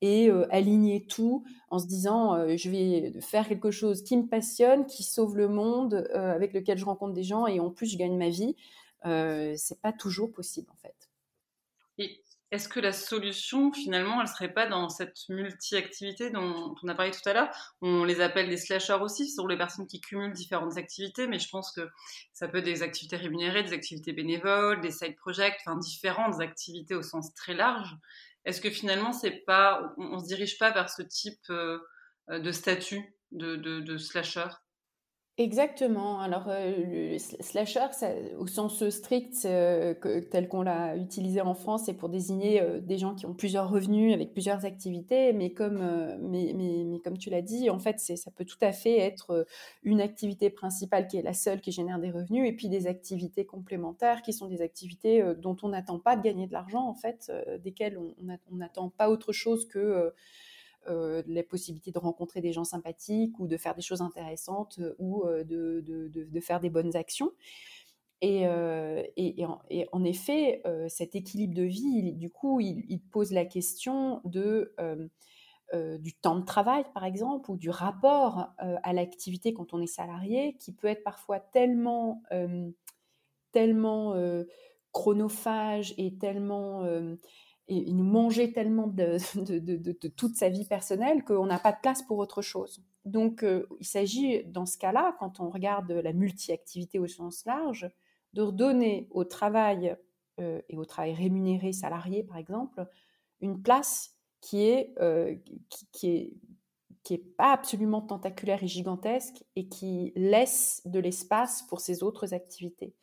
et 0.00 0.30
euh, 0.30 0.46
aligner 0.50 1.04
tout 1.06 1.44
en 1.70 1.78
se 1.78 1.86
disant 1.86 2.34
euh, 2.34 2.56
je 2.56 2.70
vais 2.70 3.12
faire 3.20 3.48
quelque 3.48 3.70
chose 3.70 4.02
qui 4.02 4.16
me 4.16 4.26
passionne, 4.26 4.86
qui 4.86 5.02
sauve 5.02 5.36
le 5.36 5.48
monde, 5.48 6.08
avec 6.14 6.52
lequel 6.52 6.78
je 6.78 6.84
rencontre 6.84 7.14
des 7.14 7.24
gens 7.24 7.46
et 7.46 7.60
en 7.60 7.70
plus 7.70 7.86
je 7.86 7.98
gagne 7.98 8.16
ma 8.16 8.28
vie. 8.28 8.56
c'est 9.04 9.80
pas 9.82 9.92
toujours 9.92 10.32
possible 10.32 10.68
en 10.72 10.76
fait. 10.76 10.94
Et 11.98 12.22
est-ce 12.50 12.68
que 12.68 12.80
la 12.80 12.92
solution, 12.92 13.72
finalement, 13.72 14.22
elle 14.22 14.28
serait 14.28 14.52
pas 14.52 14.66
dans 14.66 14.88
cette 14.88 15.28
multi-activité 15.28 16.30
dont 16.30 16.74
on 16.82 16.88
a 16.88 16.94
parlé 16.94 17.10
tout 17.10 17.28
à 17.28 17.34
l'heure? 17.34 17.50
On 17.82 18.04
les 18.04 18.22
appelle 18.22 18.48
des 18.48 18.56
slashers 18.56 19.02
aussi, 19.02 19.28
ce 19.28 19.36
sont 19.36 19.46
les 19.46 19.58
personnes 19.58 19.86
qui 19.86 20.00
cumulent 20.00 20.32
différentes 20.32 20.78
activités, 20.78 21.26
mais 21.26 21.38
je 21.38 21.48
pense 21.50 21.72
que 21.72 21.90
ça 22.32 22.48
peut 22.48 22.58
être 22.58 22.64
des 22.64 22.82
activités 22.82 23.16
rémunérées, 23.16 23.64
des 23.64 23.74
activités 23.74 24.14
bénévoles, 24.14 24.80
des 24.80 24.90
side 24.90 25.16
projects, 25.16 25.60
différentes 25.80 26.40
activités 26.40 26.94
au 26.94 27.02
sens 27.02 27.34
très 27.34 27.52
large. 27.52 27.94
Est-ce 28.44 28.60
que 28.60 28.70
finalement, 28.70 29.12
c'est 29.12 29.42
pas, 29.46 29.92
on, 29.98 30.16
ne 30.16 30.20
se 30.20 30.26
dirige 30.26 30.58
pas 30.58 30.70
vers 30.70 30.88
ce 30.88 31.02
type 31.02 31.50
euh, 31.50 31.78
de 32.28 32.52
statut 32.52 33.14
de, 33.32 33.56
de, 33.56 33.80
de 33.80 33.98
slasher? 33.98 34.48
Exactement. 35.40 36.18
Alors, 36.18 36.46
euh, 36.48 37.12
le 37.12 37.18
slasher, 37.18 37.86
au 38.40 38.48
sens 38.48 38.88
strict, 38.88 39.44
euh, 39.44 39.94
tel 40.32 40.48
qu'on 40.48 40.62
l'a 40.62 40.96
utilisé 40.96 41.40
en 41.40 41.54
France, 41.54 41.84
c'est 41.86 41.94
pour 41.94 42.08
désigner 42.08 42.60
euh, 42.60 42.80
des 42.80 42.98
gens 42.98 43.14
qui 43.14 43.24
ont 43.24 43.34
plusieurs 43.34 43.70
revenus 43.70 44.12
avec 44.12 44.32
plusieurs 44.32 44.64
activités. 44.64 45.32
Mais 45.32 45.52
comme, 45.52 45.78
mais, 46.22 46.52
mais, 46.56 46.82
mais, 46.84 46.98
comme 46.98 47.16
tu 47.16 47.30
l'as 47.30 47.40
dit, 47.40 47.70
en 47.70 47.78
fait, 47.78 48.00
ça 48.00 48.32
peut 48.32 48.44
tout 48.44 48.58
à 48.62 48.72
fait 48.72 48.98
être 48.98 49.46
une 49.84 50.00
activité 50.00 50.50
principale 50.50 51.06
qui 51.06 51.18
est 51.18 51.22
la 51.22 51.34
seule 51.34 51.60
qui 51.60 51.70
génère 51.70 52.00
des 52.00 52.10
revenus, 52.10 52.48
et 52.48 52.52
puis 52.52 52.68
des 52.68 52.88
activités 52.88 53.46
complémentaires 53.46 54.22
qui 54.22 54.32
sont 54.32 54.48
des 54.48 54.60
activités 54.60 55.22
dont 55.38 55.56
on 55.62 55.68
n'attend 55.68 56.00
pas 56.00 56.16
de 56.16 56.22
gagner 56.22 56.48
de 56.48 56.52
l'argent, 56.52 56.84
en 56.84 56.94
fait, 56.94 57.30
desquelles 57.62 57.96
on 57.96 58.56
n'attend 58.56 58.88
pas 58.88 59.08
autre 59.08 59.32
chose 59.32 59.68
que 59.68 60.12
euh, 60.88 61.22
les 61.26 61.42
possibilités 61.42 61.90
de 61.90 61.98
rencontrer 61.98 62.40
des 62.40 62.52
gens 62.52 62.64
sympathiques 62.64 63.38
ou 63.38 63.46
de 63.46 63.56
faire 63.56 63.74
des 63.74 63.82
choses 63.82 64.00
intéressantes 64.00 64.78
euh, 64.80 64.94
ou 64.98 65.24
euh, 65.24 65.44
de, 65.44 65.80
de, 65.80 66.40
faire 66.40 66.60
des 66.60 66.70
bonnes 66.70 66.96
actions. 66.96 67.32
Et, 68.20 68.42
et, 69.16 69.46
en, 69.92 70.04
effet, 70.04 70.60
cet 70.88 71.14
équilibre 71.14 71.54
de 71.54 71.62
vie, 71.62 72.12
du 72.14 72.30
coup, 72.30 72.58
il, 72.58 73.00
pose 73.12 73.30
la 73.30 73.44
question 73.44 74.20
de, 74.24 74.74
du 76.00 76.14
temps 76.14 76.36
de 76.36 76.44
travail, 76.44 76.84
par 76.94 77.04
exemple, 77.04 77.48
ou 77.52 77.56
du 77.56 77.70
rapport 77.70 78.52
à 78.58 78.92
l'activité 78.92 79.54
quand 79.54 79.72
on 79.72 79.80
est 79.80 79.86
salarié, 79.86 80.56
qui 80.58 80.72
peut 80.72 80.88
être 80.88 81.04
parfois 81.04 81.38
tellement, 81.38 82.24
tellement 83.52 84.14
chronophage 84.90 85.94
et 85.96 86.16
tellement 86.18 86.82
et, 87.68 87.92
nous 87.92 88.04
mangeait 88.04 88.52
tellement 88.52 88.86
de, 88.88 90.08
toute 90.08 90.36
sa 90.36 90.48
vie 90.48 90.64
personnelle 90.64 91.24
qu'on 91.24 91.46
n'a 91.46 91.58
pas 91.58 91.72
de 91.72 91.80
place 91.80 92.02
pour 92.02 92.18
autre 92.18 92.42
chose. 92.42 92.82
Donc, 93.04 93.44
il 93.80 93.86
s'agit, 93.86 94.44
dans 94.44 94.66
ce 94.66 94.76
cas-là, 94.78 95.16
quand 95.18 95.40
on 95.40 95.48
regarde 95.48 95.90
la 95.90 96.12
multi-activité 96.12 96.98
au 96.98 97.06
sens 97.06 97.44
large, 97.46 97.90
de 98.34 98.42
redonner 98.42 99.08
au 99.10 99.24
travail 99.24 99.96
et 100.38 100.76
au 100.76 100.84
travail 100.84 101.14
rémunéré 101.14 101.72
salarié, 101.72 102.22
par 102.22 102.36
exemple, 102.36 102.86
une 103.40 103.62
place 103.62 104.14
qui 104.40 104.64
est, 104.64 104.94
qui, 105.70 105.86
qui, 105.90 106.08
est 106.08 106.32
qui 107.08 107.16
pas 107.16 107.52
absolument 107.52 108.02
tentaculaire 108.02 108.62
et 108.62 108.68
gigantesque 108.68 109.42
et 109.56 109.66
qui 109.68 110.12
laisse 110.14 110.82
de 110.84 110.98
l'espace 110.98 111.62
pour 111.62 111.80
ces 111.80 112.02
autres 112.02 112.34
activités. 112.34 112.94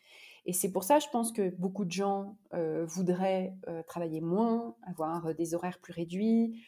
Et 0.45 0.53
c'est 0.53 0.71
pour 0.71 0.83
ça, 0.83 0.99
je 0.99 1.07
pense 1.11 1.31
que 1.31 1.49
beaucoup 1.57 1.85
de 1.85 1.91
gens 1.91 2.37
euh, 2.53 2.85
voudraient 2.85 3.55
euh, 3.67 3.81
travailler 3.83 4.21
moins, 4.21 4.75
avoir 4.83 5.27
euh, 5.27 5.33
des 5.33 5.55
horaires 5.55 5.79
plus 5.79 5.93
réduits, 5.93 6.63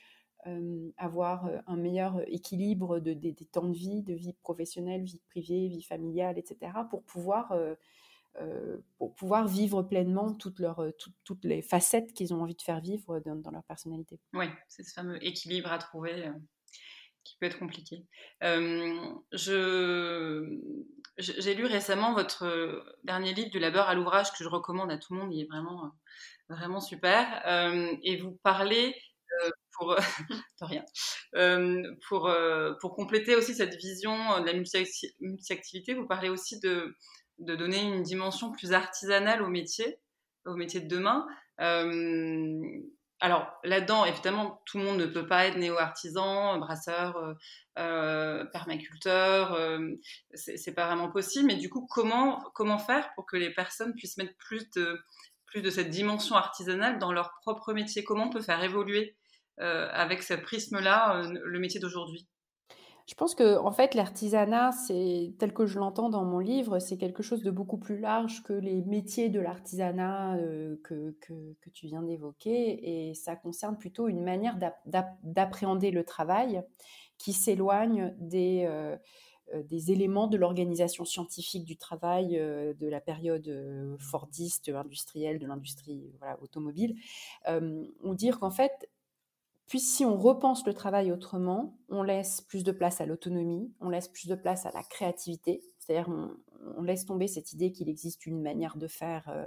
avoir 0.95 1.49
un 1.67 1.75
meilleur 1.75 2.21
équilibre 2.25 3.01
de, 3.01 3.11
des 3.11 3.33
temps 3.33 3.67
de 3.67 3.75
vie, 3.75 4.01
de 4.01 4.13
vie 4.13 4.31
professionnelle, 4.31 5.03
vie 5.03 5.19
privée, 5.27 5.67
vie 5.67 5.81
familiale, 5.81 6.37
etc., 6.37 6.71
pour 6.89 7.03
pouvoir, 7.03 7.53
pour 8.97 9.13
pouvoir 9.15 9.45
vivre 9.45 9.83
pleinement 9.83 10.33
toutes, 10.33 10.59
leurs, 10.59 10.85
toutes 11.25 11.43
les 11.43 11.61
facettes 11.61 12.13
qu'ils 12.13 12.33
ont 12.33 12.41
envie 12.41 12.55
de 12.55 12.61
faire 12.61 12.79
vivre 12.79 13.19
dans, 13.19 13.35
dans 13.35 13.51
leur 13.51 13.65
personnalité. 13.65 14.21
Oui, 14.31 14.45
c'est 14.69 14.83
ce 14.83 14.93
fameux 14.93 15.21
équilibre 15.21 15.69
à 15.69 15.79
trouver 15.79 16.31
qui 17.27 17.37
peut 17.39 17.45
être 17.45 17.59
compliqué. 17.59 18.05
je 18.41 19.27
j'ai 21.17 21.55
lu 21.55 21.65
récemment 21.65 22.13
votre 22.13 22.43
euh, 22.43 22.83
dernier 23.03 23.33
livre 23.33 23.49
du 23.49 23.59
labeur 23.59 23.89
à 23.89 23.95
l'ouvrage 23.95 24.31
que 24.31 24.43
je 24.43 24.49
recommande 24.49 24.91
à 24.91 24.97
tout 24.97 25.13
le 25.13 25.19
monde. 25.19 25.33
Il 25.33 25.41
est 25.41 25.47
vraiment, 25.47 25.85
euh, 25.85 25.89
vraiment 26.49 26.79
super. 26.79 27.41
Euh, 27.47 27.95
et 28.03 28.17
vous 28.17 28.37
parlez 28.43 28.95
pour 29.77 29.95
rien. 30.61 30.83
pour 32.07 32.31
pour 32.81 32.95
compléter 32.95 33.35
aussi 33.35 33.53
cette 33.53 33.75
vision 33.75 34.39
de 34.39 34.45
la 34.45 34.53
multi-activité, 34.53 35.93
vous 35.93 36.07
parlez 36.07 36.29
aussi 36.29 36.59
de 36.59 36.95
de 37.37 37.55
donner 37.55 37.81
une 37.81 38.01
dimension 38.01 38.51
plus 38.51 38.73
artisanale 38.73 39.43
au 39.43 39.47
métier, 39.47 39.99
au 40.45 40.55
métier 40.55 40.79
de 40.79 40.87
demain. 40.87 41.27
Alors 43.19 43.51
là-dedans, 43.63 44.05
évidemment, 44.05 44.61
tout 44.65 44.77
le 44.77 44.83
monde 44.83 44.97
ne 44.97 45.07
peut 45.07 45.25
pas 45.25 45.47
être 45.47 45.57
néo-artisan, 45.57 46.59
brasseur, 46.59 47.17
euh, 47.17 47.33
euh 47.79 48.45
permaculteur, 48.45 49.53
euh, 49.53 49.79
c'est 50.33 50.73
pas 50.73 50.85
vraiment 50.85 51.09
possible. 51.09 51.47
Mais 51.47 51.55
du 51.55 51.69
coup, 51.69 51.87
comment 51.87 52.77
faire 52.79 53.09
pour 53.15 53.25
que 53.25 53.37
les 53.37 53.51
personnes 53.51 53.95
puissent 53.95 54.17
mettre 54.17 54.35
plus 54.37 54.69
de 54.71 54.99
plus 55.47 55.61
de 55.61 55.69
cette 55.69 55.89
dimension 55.89 56.35
artisanale 56.35 56.99
dans 56.99 57.11
leur 57.11 57.33
propre 57.41 57.73
métier? 57.73 58.03
Comment 58.03 58.25
on 58.25 58.29
peut 58.29 58.41
faire 58.41 58.63
évoluer 58.63 59.15
euh, 59.61 59.89
avec 59.91 60.21
ce 60.21 60.35
prisme-là 60.35 61.23
le 61.23 61.59
métier 61.59 61.79
d'aujourd'hui? 61.79 62.27
Je 63.07 63.15
pense 63.15 63.35
que 63.35 63.57
en 63.57 63.71
fait 63.71 63.95
l'artisanat, 63.95 64.73
c'est 64.73 65.33
tel 65.39 65.53
que 65.53 65.65
je 65.65 65.79
l'entends 65.79 66.09
dans 66.09 66.25
mon 66.25 66.39
livre, 66.39 66.79
c'est 66.79 66.97
quelque 66.97 67.23
chose 67.23 67.41
de 67.41 67.51
beaucoup 67.51 67.77
plus 67.77 67.97
large 67.99 68.43
que 68.43 68.51
les 68.51 68.81
métiers 68.81 69.29
de 69.29 69.39
l'artisanat 69.39 70.35
euh, 70.35 70.75
que, 70.83 71.15
que, 71.21 71.69
tu 71.73 71.87
viens 71.87 72.03
d'évoquer, 72.03 73.07
et 73.09 73.13
ça 73.13 73.37
concerne 73.37 73.77
plutôt 73.77 74.09
une 74.09 74.23
manière 74.23 74.57
d'appréhender 75.23 75.91
le 75.91 76.03
travail 76.03 76.61
qui 77.17 77.31
s'éloigne 77.31 78.13
des 78.19 78.65
euh, 78.67 78.97
euh, 79.53 79.63
des 79.63 79.93
éléments 79.93 80.27
de 80.27 80.35
l'organisation 80.35 81.05
scientifique 81.05 81.63
du 81.63 81.77
travail 81.77 82.31
de 82.31 82.87
la 82.89 82.99
période 82.99 83.97
fordiste, 83.99 84.67
industrielle, 84.67 85.39
de 85.39 85.47
l'industrie 85.47 86.11
voilà, 86.19 86.37
automobile. 86.41 86.97
on 87.47 88.13
dire 88.13 88.39
qu'en 88.39 88.51
fait, 88.51 88.89
puis 89.67 89.81
si 89.81 90.05
on 90.05 90.17
repense 90.17 90.65
le 90.65 90.73
travail 90.73 91.11
autrement, 91.11 91.77
on 91.89 92.01
laisse 92.01 92.39
plus 92.39 92.63
de 92.63 92.71
place 92.71 93.01
à 93.01 93.05
l'autonomie, 93.05 93.73
on 93.81 93.89
laisse 93.89 94.07
plus 94.07 94.27
de 94.27 94.35
place 94.35 94.65
à 94.65 94.71
la 94.71 94.81
créativité, 94.81 95.61
c'est-à-dire 95.77 96.09
on, 96.09 96.81
laisse 96.83 97.05
tomber 97.05 97.27
cette 97.27 97.51
idée 97.51 97.73
qu'il 97.73 97.89
existe 97.89 98.25
une 98.25 98.41
manière 98.41 98.77
de 98.77 98.87
faire, 98.87 99.27
euh, 99.29 99.45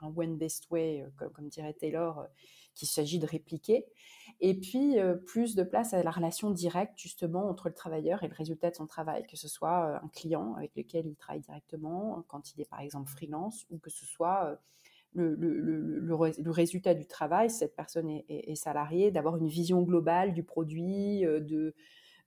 un 0.00 0.12
one 0.14 0.38
best 0.38 0.70
way, 0.70 1.02
euh, 1.02 1.28
comme, 1.28 1.48
dirait 1.48 1.74
Taylor, 1.74 2.20
euh, 2.20 2.26
qu'il 2.74 2.88
s'agit 2.88 3.18
de 3.18 3.26
répliquer, 3.26 3.84
et 4.40 4.54
puis 4.54 4.96
plus 5.26 5.56
de 5.56 5.64
place 5.64 5.94
à 5.94 6.02
la 6.02 6.12
relation 6.12 6.52
directe 6.52 6.96
justement 6.96 7.48
entre 7.48 7.68
le 7.68 7.74
travailleur 7.74 8.22
et 8.22 8.28
le 8.28 8.34
résultat 8.34 8.70
de 8.70 8.76
son 8.76 8.86
travail, 8.86 9.26
que 9.26 9.36
ce 9.36 9.48
soit 9.48 9.96
un 10.00 10.08
client 10.08 10.54
avec 10.54 10.76
lequel 10.76 11.08
il 11.08 11.16
travaille 11.16 11.40
directement 11.40 12.22
quand 12.28 12.52
il 12.54 12.60
est 12.60 12.68
par 12.70 12.78
exemple 12.78 13.10
freelance, 13.10 13.66
ou 13.70 13.78
que 13.78 13.90
ce 13.90 14.06
soit 14.06 14.60
le, 15.14 15.34
le, 15.34 16.00
le, 16.00 16.50
résultat 16.50 16.94
du 16.94 17.06
travail, 17.06 17.50
cette 17.50 17.74
personne 17.74 18.08
est, 18.28 18.54
salariée, 18.54 19.10
d'avoir 19.10 19.36
une 19.36 19.48
vision 19.48 19.82
globale 19.82 20.32
du 20.32 20.42
produit, 20.42 21.24
euh, 21.24 21.40
de, 21.40 21.74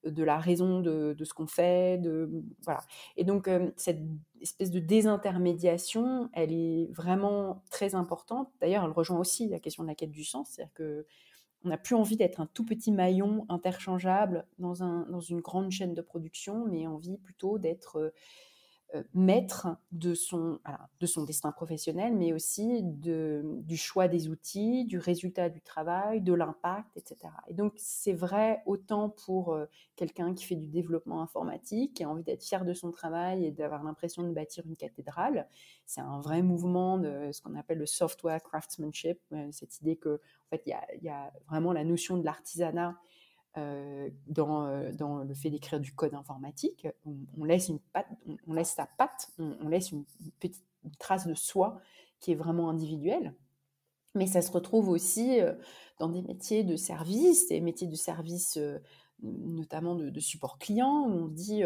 de 0.03 0.23
la 0.23 0.38
raison 0.38 0.82
de, 0.82 1.13
de 1.13 1.25
ce 1.25 1.34
qu'on 1.34 1.47
fait. 1.47 1.99
De, 1.99 2.43
voilà. 2.63 2.82
Et 3.17 3.23
donc, 3.23 3.47
euh, 3.47 3.71
cette 3.77 4.01
espèce 4.41 4.71
de 4.71 4.79
désintermédiation, 4.79 6.29
elle 6.34 6.53
est 6.53 6.91
vraiment 6.91 7.63
très 7.69 7.95
importante. 7.95 8.49
D'ailleurs, 8.59 8.84
elle 8.84 8.91
rejoint 8.91 9.19
aussi 9.19 9.47
la 9.47 9.59
question 9.59 9.84
de 9.84 9.88
la 9.88 9.95
quête 9.95 10.11
du 10.11 10.23
sens, 10.23 10.49
c'est-à-dire 10.51 10.73
que 10.73 11.05
on 11.63 11.69
n'a 11.69 11.77
plus 11.77 11.93
envie 11.93 12.17
d'être 12.17 12.39
un 12.39 12.47
tout 12.47 12.65
petit 12.65 12.91
maillon 12.91 13.45
interchangeable 13.47 14.47
dans, 14.57 14.84
un, 14.84 15.05
dans 15.11 15.19
une 15.19 15.41
grande 15.41 15.69
chaîne 15.69 15.93
de 15.93 16.01
production, 16.01 16.65
mais 16.67 16.88
envie 16.88 17.17
plutôt 17.19 17.59
d'être 17.59 17.97
euh, 17.99 18.13
maître 19.13 19.67
de 19.91 20.13
son, 20.13 20.59
de 20.99 21.05
son 21.05 21.23
destin 21.23 21.51
professionnel, 21.51 22.15
mais 22.15 22.33
aussi 22.33 22.83
de, 22.83 23.41
du 23.63 23.77
choix 23.77 24.07
des 24.07 24.27
outils, 24.29 24.85
du 24.85 24.97
résultat 24.97 25.49
du 25.49 25.61
travail, 25.61 26.21
de 26.21 26.33
l'impact, 26.33 26.97
etc. 26.97 27.31
Et 27.47 27.53
donc, 27.53 27.73
c'est 27.77 28.13
vrai 28.13 28.61
autant 28.65 29.09
pour 29.09 29.53
euh, 29.53 29.65
quelqu'un 29.95 30.33
qui 30.33 30.45
fait 30.45 30.55
du 30.55 30.67
développement 30.67 31.21
informatique, 31.21 31.95
qui 31.95 32.03
a 32.03 32.09
envie 32.09 32.23
d'être 32.23 32.43
fier 32.43 32.65
de 32.65 32.73
son 32.73 32.91
travail 32.91 33.45
et 33.45 33.51
d'avoir 33.51 33.83
l'impression 33.83 34.23
de 34.23 34.33
bâtir 34.33 34.65
une 34.65 34.75
cathédrale. 34.75 35.47
C'est 35.85 36.01
un 36.01 36.19
vrai 36.19 36.41
mouvement 36.41 36.97
de 36.97 37.31
ce 37.31 37.41
qu'on 37.41 37.55
appelle 37.55 37.77
le 37.77 37.85
software 37.85 38.41
craftsmanship, 38.43 39.19
euh, 39.31 39.47
cette 39.51 39.79
idée 39.79 39.95
que, 39.95 40.15
en 40.15 40.49
fait, 40.49 40.63
il 40.65 40.75
y, 41.01 41.05
y 41.05 41.09
a, 41.09 41.31
vraiment 41.47 41.71
la 41.71 41.83
notion 41.83 42.17
de 42.17 42.25
l'artisanat 42.25 42.97
euh, 43.58 44.10
dans, 44.28 44.66
euh, 44.66 44.93
dans, 44.93 45.26
le 45.26 45.34
fait 45.34 45.49
d'écrire 45.49 45.82
du 45.82 45.93
code 45.93 46.14
informatique. 46.14 46.88
On, 47.38 47.43
laisse, 47.43 47.68
une 47.68 47.80
patte, 47.80 48.08
on, 48.47 48.54
laisse 48.54 48.72
sa 48.72 48.86
patte, 48.86 49.30
on, 49.39 49.68
laisse 49.68 49.91
une, 49.91 50.06
petite 50.39 50.64
trace 50.99 51.28
de 51.28 51.34
soi 51.34 51.82
qui 52.22 52.32
est 52.32 52.36
vraiment 52.36 52.70
individuelle. 52.70 53.36
Mais 54.16 54.26
ça 54.26 54.41
se 54.41 54.52
retrouve 54.52 54.88
aussi 54.88 55.41
euh, 55.41 55.54
dans 55.99 56.08
des 56.08 56.22
métiers 56.22 56.64
de 56.64 56.78
service, 56.78 57.49
des 57.49 57.60
métiers 57.60 57.88
de 57.88 57.95
service 57.95 58.58
notamment 59.22 59.95
de, 59.95 60.20
support 60.22 60.58
client, 60.58 61.06
où 61.10 61.26
on 61.26 61.28
dit 61.28 61.62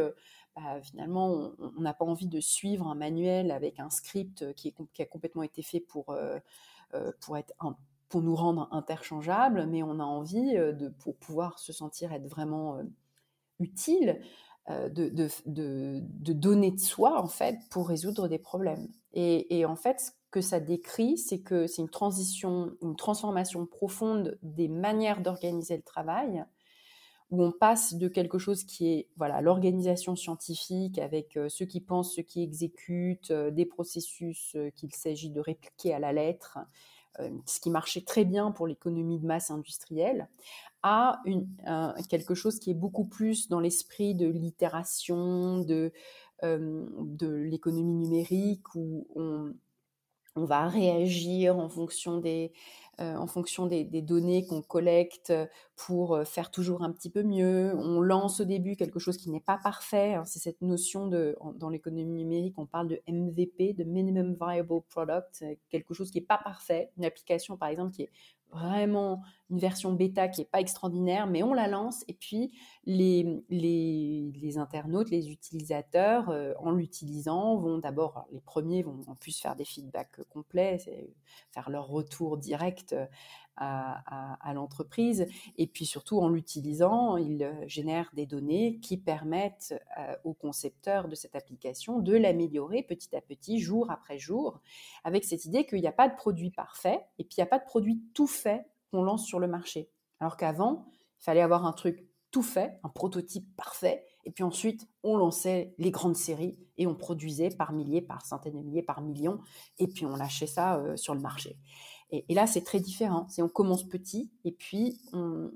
bah, 0.56 0.82
finalement 0.82 1.52
on 1.60 1.82
n'a 1.82 1.94
pas 1.94 2.04
envie 2.04 2.28
de 2.28 2.40
suivre 2.40 2.88
un 2.88 2.96
manuel 2.96 3.52
avec 3.52 3.80
un 3.80 3.92
script 3.92 4.54
qui 4.56 4.74
a 5.00 5.06
complètement 5.06 5.44
été 5.44 5.62
fait 5.62 5.80
pour, 5.80 6.18
pour 7.22 7.38
être 7.38 7.54
un, 7.60 7.78
pour 8.10 8.22
nous 8.22 8.36
rendre 8.36 8.68
interchangeables, 8.72 9.66
mais 9.68 9.84
on 9.84 10.00
a 10.00 10.04
envie, 10.04 10.58
euh, 10.58 10.74
de, 10.74 10.90
pour 10.90 11.16
pouvoir 11.18 11.60
se 11.60 11.74
sentir 11.74 12.14
être 12.14 12.28
vraiment 12.28 12.78
euh, 12.78 12.84
utile, 13.60 14.22
euh, 14.70 14.90
de, 14.90 15.10
de, 15.10 15.30
de, 15.46 16.34
donner 16.34 16.72
de 16.72 16.80
soi, 16.80 17.22
en 17.22 17.28
fait, 17.28 17.58
pour 17.70 17.88
résoudre 17.88 18.28
des 18.28 18.40
problèmes. 18.40 18.88
Et, 19.14 19.58
et 19.58 19.66
en 19.66 19.76
fait, 19.76 20.00
ce 20.00 20.12
que 20.32 20.42
ça 20.42 20.60
décrit, 20.60 21.18
c'est 21.18 21.40
que 21.40 21.68
c'est 21.68 21.82
une 21.82 21.90
transition, 21.90 22.74
une 22.82 22.96
transformation 22.96 23.66
profonde 23.66 24.38
des 24.44 24.68
manières 24.68 25.22
d'organiser 25.22 25.78
le 25.78 25.84
travail, 25.84 26.44
où 27.32 27.44
on 27.44 27.52
passe 27.52 27.96
de 27.96 28.08
quelque 28.08 28.38
chose 28.38 28.64
qui 28.66 28.88
est 28.88 29.10
voilà 29.18 29.42
l'organisation 29.42 30.16
scientifique 30.16 31.00
avec 31.00 31.40
ceux 31.48 31.66
qui 31.66 31.82
pensent, 31.82 32.14
ceux 32.14 32.22
qui 32.22 32.44
exécutent, 32.44 33.32
des 33.32 33.66
processus 33.66 34.56
qu'il 34.76 34.94
s'agit 34.94 35.32
de 35.32 35.40
répliquer 35.40 35.94
à 35.94 36.00
la 36.00 36.14
lettre, 36.14 36.60
ce 37.46 37.60
qui 37.60 37.70
marchait 37.70 38.02
très 38.02 38.26
bien 38.26 38.52
pour 38.52 38.68
l'économie 38.68 39.20
de 39.20 39.26
masse 39.26 39.52
industrielle, 39.52 40.28
à 40.84 41.22
quelque 42.10 42.36
chose 42.36 42.60
qui 42.60 42.70
est 42.72 42.76
beaucoup 42.76 43.06
plus 43.06 43.50
dans 43.50 43.60
l'esprit 43.60 44.14
de 44.14 44.28
l'itération, 44.28 45.60
de, 45.60 45.92
euh, 46.44 46.86
de 47.00 47.28
l'économie 47.28 47.96
numérique, 47.96 48.76
où 48.76 49.08
on, 49.16 49.54
on 50.36 50.46
va 50.46 50.68
réagir 50.68 51.58
en 51.58 51.70
fonction 51.70 52.18
des, 52.20 52.52
euh, 53.00 54.02
données 54.02 54.46
qu'on 54.46 54.62
collecte 54.62 55.34
pour 55.76 56.16
euh, 56.16 56.26
faire 56.26 56.52
toujours 56.52 56.84
un 56.84 56.92
petit 56.92 57.10
peu 57.10 57.24
mieux. 57.24 57.74
On 57.78 58.02
lance 58.02 58.42
au 58.42 58.46
début 58.46 58.76
quelque 58.76 59.00
chose 59.00 59.18
qui 59.18 59.30
n'est 59.30 59.40
pas 59.40 59.58
parfait. 59.58 60.16
Hein. 60.16 60.26
C'est 60.26 60.40
cette 60.40 60.62
notion 60.62 61.08
de, 61.08 61.38
dans 61.56 61.70
l'économie 61.70 62.16
numérique, 62.16 62.56
on 62.58 62.66
parle 62.66 62.90
de 62.90 63.02
MVP, 63.08 63.74
de 63.74 63.84
Minimum 63.84 64.36
Viable 64.40 64.82
Product, 64.90 65.46
quelque 65.70 65.94
chose 65.94 66.12
qui 66.12 66.20
n'est 66.20 66.26
pas 66.26 66.38
parfait. 66.38 66.92
Une 66.98 67.06
application, 67.06 67.58
par 67.58 67.70
exemple, 67.70 67.92
qui 67.94 68.04
est 68.04 68.12
vraiment 68.56 69.22
une 69.50 69.60
version 69.60 69.94
bêta 69.94 70.28
qui 70.28 70.42
n'est 70.42 70.48
pas 70.48 70.62
extraordinaire, 70.62 71.28
mais 71.28 71.44
on 71.44 71.54
la 71.54 71.68
lance 71.68 72.04
et 72.08 72.14
puis 72.14 72.58
les, 72.86 73.44
les, 73.50 74.58
internautes, 74.58 75.10
les 75.10 75.30
utilisateurs, 75.30 76.30
euh, 76.30 76.54
en 76.60 76.72
l'utilisant, 76.72 77.58
vont 77.58 77.78
d'abord, 77.78 78.26
les 78.32 78.42
premiers 78.42 78.82
vont 78.82 79.02
en 79.08 79.16
plus 79.16 79.40
faire 79.40 79.56
des 79.56 79.66
feedbacks 79.66 80.24
complets, 80.30 80.80
faire 81.52 81.70
leur 81.70 81.88
retour 81.88 82.38
direct 82.38 82.96
à, 83.58 84.54
l'entreprise. 84.54 85.28
Et 85.58 85.68
puis 85.68 85.86
surtout, 85.86 86.20
en 86.20 86.30
l'utilisant, 86.30 87.18
ils 87.18 87.44
euh, 87.44 87.54
génèrent 87.68 88.10
des 88.14 88.26
données 88.26 88.80
qui 88.80 88.98
permettent 88.98 89.74
euh, 89.98 90.16
aux 90.24 90.34
concepteurs 90.34 91.08
de 91.08 91.16
cette 91.16 91.36
application 91.36 92.00
de 92.00 92.16
l'améliorer 92.16 92.84
petit 92.84 93.16
à 93.16 93.22
petit, 93.22 93.60
jour 93.60 93.90
après 93.90 94.18
jour, 94.18 94.62
avec 95.04 95.24
cette 95.24 95.46
idée 95.46 95.66
qu'il 95.66 95.82
n'y 95.82 95.88
a 95.88 95.92
pas 95.92 96.10
de 96.10 96.16
produit 96.16 96.52
parfait 96.52 97.06
et 97.18 97.24
puis 97.24 97.36
il 97.38 97.40
n'y 97.40 97.44
a 97.44 97.48
pas 97.48 97.60
de 97.60 97.66
produit 97.66 98.02
tout 98.14 98.28
fait 98.28 98.66
qu'on 98.92 99.04
lance 99.04 99.26
sur 99.26 99.40
le 99.40 99.48
marché. 99.48 99.90
Alors 100.20 100.38
qu'avant, 100.38 100.86
il 101.20 101.24
fallait 101.24 101.42
avoir 101.42 101.66
un 101.66 101.74
truc 101.74 102.08
tout 102.32 102.44
fait, 102.44 102.80
un 102.84 102.90
prototype 102.90 103.56
parfait, 103.56 104.04
et 104.26 104.32
puis 104.32 104.44
ensuite, 104.44 104.90
on 105.04 105.16
lançait 105.16 105.74
les 105.78 105.92
grandes 105.92 106.18
séries 106.18 106.60
et 106.78 106.86
on 106.86 106.96
produisait 106.96 107.50
par 107.50 107.72
milliers, 107.72 108.02
par 108.02 108.26
centaines 108.26 108.58
de 108.58 108.62
milliers, 108.62 108.84
par 108.84 109.02
millions, 109.02 109.40
et 109.78 109.88
puis 109.88 110.06
on 110.06 110.18
lâchait 110.18 110.48
ça 110.48 110.78
euh, 110.80 110.98
sur 110.98 111.14
le 111.14 111.22
marché. 111.22 111.58
Et, 112.12 112.34
là, 112.34 112.48
c'est 112.48 112.64
très 112.64 112.80
différent. 112.80 113.26
C'est 113.30 113.42
on 113.42 113.50
commence 113.50 113.84
petit 113.84 114.32
et 114.44 114.52
puis 114.52 115.00
on, 115.14 115.52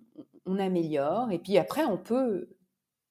améliore. 0.57 1.31
Et 1.31 1.39
puis 1.39 1.57
après, 1.57 1.85
on 1.85 1.97
peut 1.97 2.49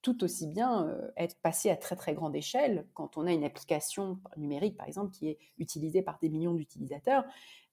tout 0.02 0.24
aussi 0.24 0.46
bien 0.46 0.86
euh, 0.86 1.10
être 1.16 1.36
passé 1.40 1.70
à 1.70 1.76
très 1.76 1.96
très 1.96 2.14
grande 2.14 2.34
échelle 2.34 2.86
quand 2.94 3.16
on 3.16 3.26
a 3.26 3.32
une 3.32 3.44
application 3.44 4.18
numérique, 4.36 4.76
par 4.76 4.86
exemple, 4.86 5.12
qui 5.12 5.28
est 5.28 5.38
utilisée 5.58 6.02
par 6.02 6.18
des 6.20 6.28
millions 6.28 6.54
d'utilisateurs. 6.54 7.24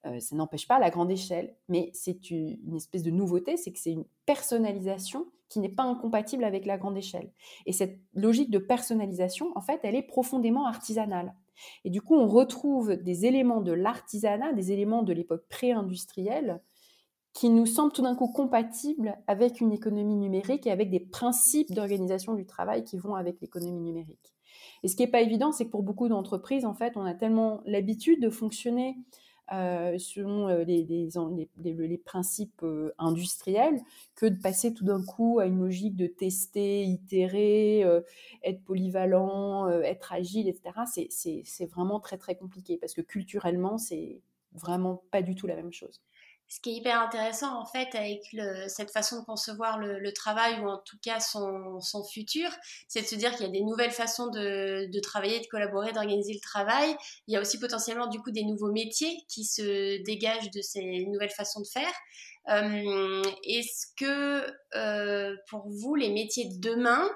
Euh, 0.05 0.19
ça 0.19 0.35
n'empêche 0.35 0.67
pas 0.67 0.79
la 0.79 0.91
grande 0.91 1.09
échelle, 1.09 1.55
mais 1.67 1.89
c'est 1.93 2.29
une 2.29 2.75
espèce 2.75 3.03
de 3.03 3.11
nouveauté, 3.11 3.57
c'est 3.57 3.71
que 3.71 3.79
c'est 3.79 3.91
une 3.91 4.05
personnalisation 4.25 5.25
qui 5.49 5.59
n'est 5.59 5.69
pas 5.69 5.83
incompatible 5.83 6.43
avec 6.43 6.65
la 6.65 6.77
grande 6.77 6.97
échelle. 6.97 7.31
Et 7.65 7.71
cette 7.71 7.99
logique 8.13 8.51
de 8.51 8.59
personnalisation, 8.59 9.51
en 9.55 9.61
fait, 9.61 9.79
elle 9.83 9.95
est 9.95 10.03
profondément 10.03 10.65
artisanale. 10.65 11.33
Et 11.83 11.89
du 11.89 12.01
coup, 12.01 12.15
on 12.15 12.27
retrouve 12.27 12.95
des 12.95 13.25
éléments 13.25 13.61
de 13.61 13.71
l'artisanat, 13.71 14.53
des 14.53 14.71
éléments 14.71 15.03
de 15.03 15.13
l'époque 15.13 15.45
pré-industrielle, 15.49 16.61
qui 17.33 17.49
nous 17.49 17.65
semblent 17.65 17.91
tout 17.91 18.01
d'un 18.01 18.15
coup 18.15 18.29
compatibles 18.29 19.17
avec 19.27 19.59
une 19.59 19.73
économie 19.73 20.15
numérique 20.15 20.65
et 20.67 20.71
avec 20.71 20.89
des 20.89 21.01
principes 21.01 21.73
d'organisation 21.73 22.33
du 22.33 22.45
travail 22.45 22.85
qui 22.85 22.97
vont 22.97 23.15
avec 23.15 23.41
l'économie 23.41 23.81
numérique. 23.81 24.33
Et 24.83 24.87
ce 24.87 24.95
qui 24.95 25.03
n'est 25.03 25.11
pas 25.11 25.21
évident, 25.21 25.51
c'est 25.51 25.65
que 25.65 25.71
pour 25.71 25.83
beaucoup 25.83 26.07
d'entreprises, 26.07 26.65
en 26.65 26.73
fait, 26.73 26.95
on 26.95 27.05
a 27.05 27.13
tellement 27.13 27.61
l'habitude 27.65 28.21
de 28.21 28.29
fonctionner 28.29 28.97
euh, 29.53 29.97
selon 29.99 30.49
euh, 30.49 30.63
les, 30.63 30.83
les, 30.83 31.97
principes 31.97 32.63
euh, 32.63 32.93
industriels 32.97 33.79
que 34.15 34.25
de 34.25 34.41
passer 34.41 34.73
tout 34.73 34.85
d'un 34.85 35.03
coup 35.03 35.39
à 35.39 35.45
une 35.45 35.59
logique 35.59 35.95
de 35.95 36.07
tester, 36.07 36.83
itérer, 36.83 37.81
être 38.43 38.63
polyvalent, 38.63 39.69
être 39.69 40.13
agile, 40.13 40.47
etc. 40.47 41.07
C'est 41.09 41.65
vraiment 41.67 41.99
très 41.99 42.17
très 42.17 42.35
compliqué 42.35 42.77
parce 42.77 42.93
que 42.93 43.01
culturellement, 43.01 43.77
c'est 43.77 44.21
vraiment 44.53 45.03
pas 45.11 45.21
du 45.21 45.35
tout 45.35 45.47
la 45.47 45.55
même 45.55 45.73
chose 45.73 46.01
ce 46.47 46.59
qui 46.59 46.71
est 46.71 46.73
hyper 46.73 47.01
intéressant 47.01 47.59
en 47.59 47.65
fait 47.65 47.95
avec 47.95 48.21
cette 48.67 48.91
façon 48.91 49.19
de 49.19 49.25
concevoir 49.25 49.79
le, 49.79 50.13
travail 50.13 50.59
ou 50.61 50.69
en 50.69 50.77
tout 50.77 50.97
cas 51.01 51.19
son, 51.19 51.79
futur, 52.11 52.49
c'est 52.87 53.01
de 53.01 53.07
se 53.07 53.15
dire 53.15 53.31
qu'il 53.35 53.45
y 53.45 53.49
a 53.49 53.51
des 53.51 53.63
nouvelles 53.63 53.91
façons 53.91 54.27
de, 54.27 54.99
travailler, 54.99 55.39
de 55.39 55.47
collaborer, 55.47 55.91
d'organiser 55.91 56.33
le 56.33 56.39
travail. 56.39 56.95
Il 57.27 57.33
y 57.33 57.37
a 57.37 57.41
aussi 57.41 57.59
potentiellement 57.59 58.07
du 58.07 58.19
coup 58.19 58.31
des 58.31 58.43
nouveaux 58.43 58.71
métiers 58.71 59.17
qui 59.27 59.43
se 59.43 60.01
dégagent 60.03 60.51
de 60.51 60.61
ces 60.61 61.05
nouvelles 61.07 61.31
façons 61.31 61.61
de 61.61 61.67
faire. 61.67 61.93
Euh, 62.47 63.23
est-ce 63.43 63.87
que 63.97 64.45
euh, 64.75 65.35
pour 65.49 65.67
vous, 65.67 65.95
les 65.95 66.09
métiers 66.09 66.47
de 66.49 66.59
demain, 66.59 67.09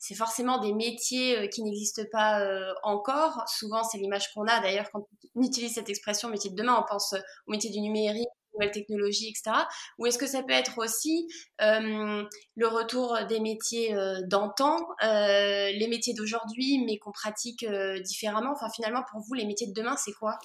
c'est 0.00 0.16
forcément 0.16 0.58
des 0.58 0.72
métiers 0.72 1.38
euh, 1.38 1.46
qui 1.46 1.62
n'existent 1.62 2.02
pas 2.10 2.44
encore? 2.82 3.44
Souvent, 3.46 3.84
c'est 3.84 3.98
l'image 3.98 4.32
qu'on 4.34 4.46
a. 4.46 4.60
D'ailleurs, 4.60 4.90
quand 4.92 5.06
on 5.36 5.42
utilise 5.42 5.74
cette 5.74 5.88
expression 5.88 6.28
métier 6.28 6.50
de 6.50 6.56
demain, 6.56 6.76
on 6.80 6.88
pense 6.88 7.14
au 7.46 7.52
métier 7.52 7.70
du 7.70 7.80
numérique, 7.80 8.28
nouvelles 8.54 8.70
technologies, 8.70 9.28
etc. 9.28 9.64
Ou 9.98 10.06
est-ce 10.06 10.18
que 10.18 10.26
ça 10.26 10.42
peut 10.42 10.52
être 10.52 10.78
aussi 10.78 11.28
euh, 11.60 12.24
le 12.56 12.66
retour 12.68 13.18
des 13.28 13.40
métiers 13.40 13.94
euh, 13.94 14.20
d'antan, 14.26 14.86
euh, 15.02 15.70
les 15.70 15.88
métiers 15.88 16.14
d'aujourd'hui, 16.14 16.82
mais 16.86 16.98
qu'on 16.98 17.12
pratique 17.12 17.66
différemment? 18.04 18.52
Enfin, 18.52 18.68
finalement, 18.74 19.02
pour 19.10 19.20
vous, 19.20 19.34
les 19.34 19.44
métiers 19.44 19.66
de 19.66 19.72
demain, 19.72 19.96
c'est 19.96 20.12
quoi? 20.12 20.38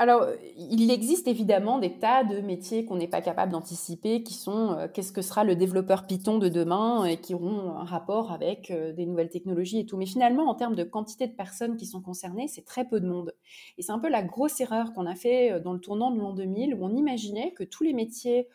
Alors, 0.00 0.28
il 0.56 0.92
existe 0.92 1.26
évidemment 1.26 1.80
des 1.80 1.98
tas 1.98 2.22
de 2.22 2.40
métiers 2.40 2.84
qu'on 2.84 2.94
n'est 2.94 3.08
pas 3.08 3.20
capable 3.20 3.50
d'anticiper, 3.50 4.22
qui 4.22 4.34
sont 4.34 4.70
euh, 4.70 4.86
qu'est-ce 4.86 5.10
que 5.10 5.22
sera 5.22 5.42
le 5.42 5.56
développeur 5.56 6.06
Python 6.06 6.38
de 6.38 6.48
demain 6.48 7.04
et 7.04 7.20
qui 7.20 7.34
auront 7.34 7.72
un 7.72 7.84
rapport 7.84 8.30
avec 8.30 8.70
euh, 8.70 8.92
des 8.92 9.06
nouvelles 9.06 9.28
technologies 9.28 9.80
et 9.80 9.86
tout. 9.86 9.96
Mais 9.96 10.06
finalement, 10.06 10.48
en 10.48 10.54
termes 10.54 10.76
de 10.76 10.84
quantité 10.84 11.26
de 11.26 11.32
personnes 11.32 11.76
qui 11.76 11.84
sont 11.84 12.00
concernées, 12.00 12.46
c'est 12.46 12.64
très 12.64 12.84
peu 12.84 13.00
de 13.00 13.08
monde. 13.08 13.34
Et 13.76 13.82
c'est 13.82 13.90
un 13.90 13.98
peu 13.98 14.08
la 14.08 14.22
grosse 14.22 14.60
erreur 14.60 14.92
qu'on 14.92 15.04
a 15.04 15.16
fait 15.16 15.50
euh, 15.50 15.58
dans 15.58 15.72
le 15.72 15.80
tournant 15.80 16.12
de 16.12 16.20
l'an 16.20 16.32
2000, 16.32 16.76
où 16.76 16.84
on 16.84 16.94
imaginait 16.94 17.50
que 17.50 17.64
tous 17.64 17.82
les 17.82 17.92
métiers 17.92 18.46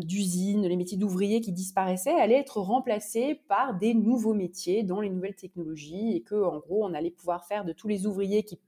d'usine, 0.00 0.66
les 0.66 0.74
métiers 0.74 0.96
d'ouvriers 0.96 1.42
qui 1.42 1.52
disparaissaient 1.52 2.18
allaient 2.18 2.38
être 2.38 2.62
remplacés 2.62 3.42
par 3.46 3.74
des 3.74 3.92
nouveaux 3.92 4.32
métiers 4.32 4.82
dans 4.84 5.02
les 5.02 5.10
nouvelles 5.10 5.34
technologies 5.34 6.16
et 6.16 6.22
que, 6.22 6.34
en 6.34 6.60
gros, 6.60 6.86
on 6.86 6.94
allait 6.94 7.10
pouvoir 7.10 7.44
faire 7.44 7.66
de 7.66 7.74
tous 7.74 7.86
les 7.86 8.06
ouvriers 8.06 8.42
qui 8.42 8.58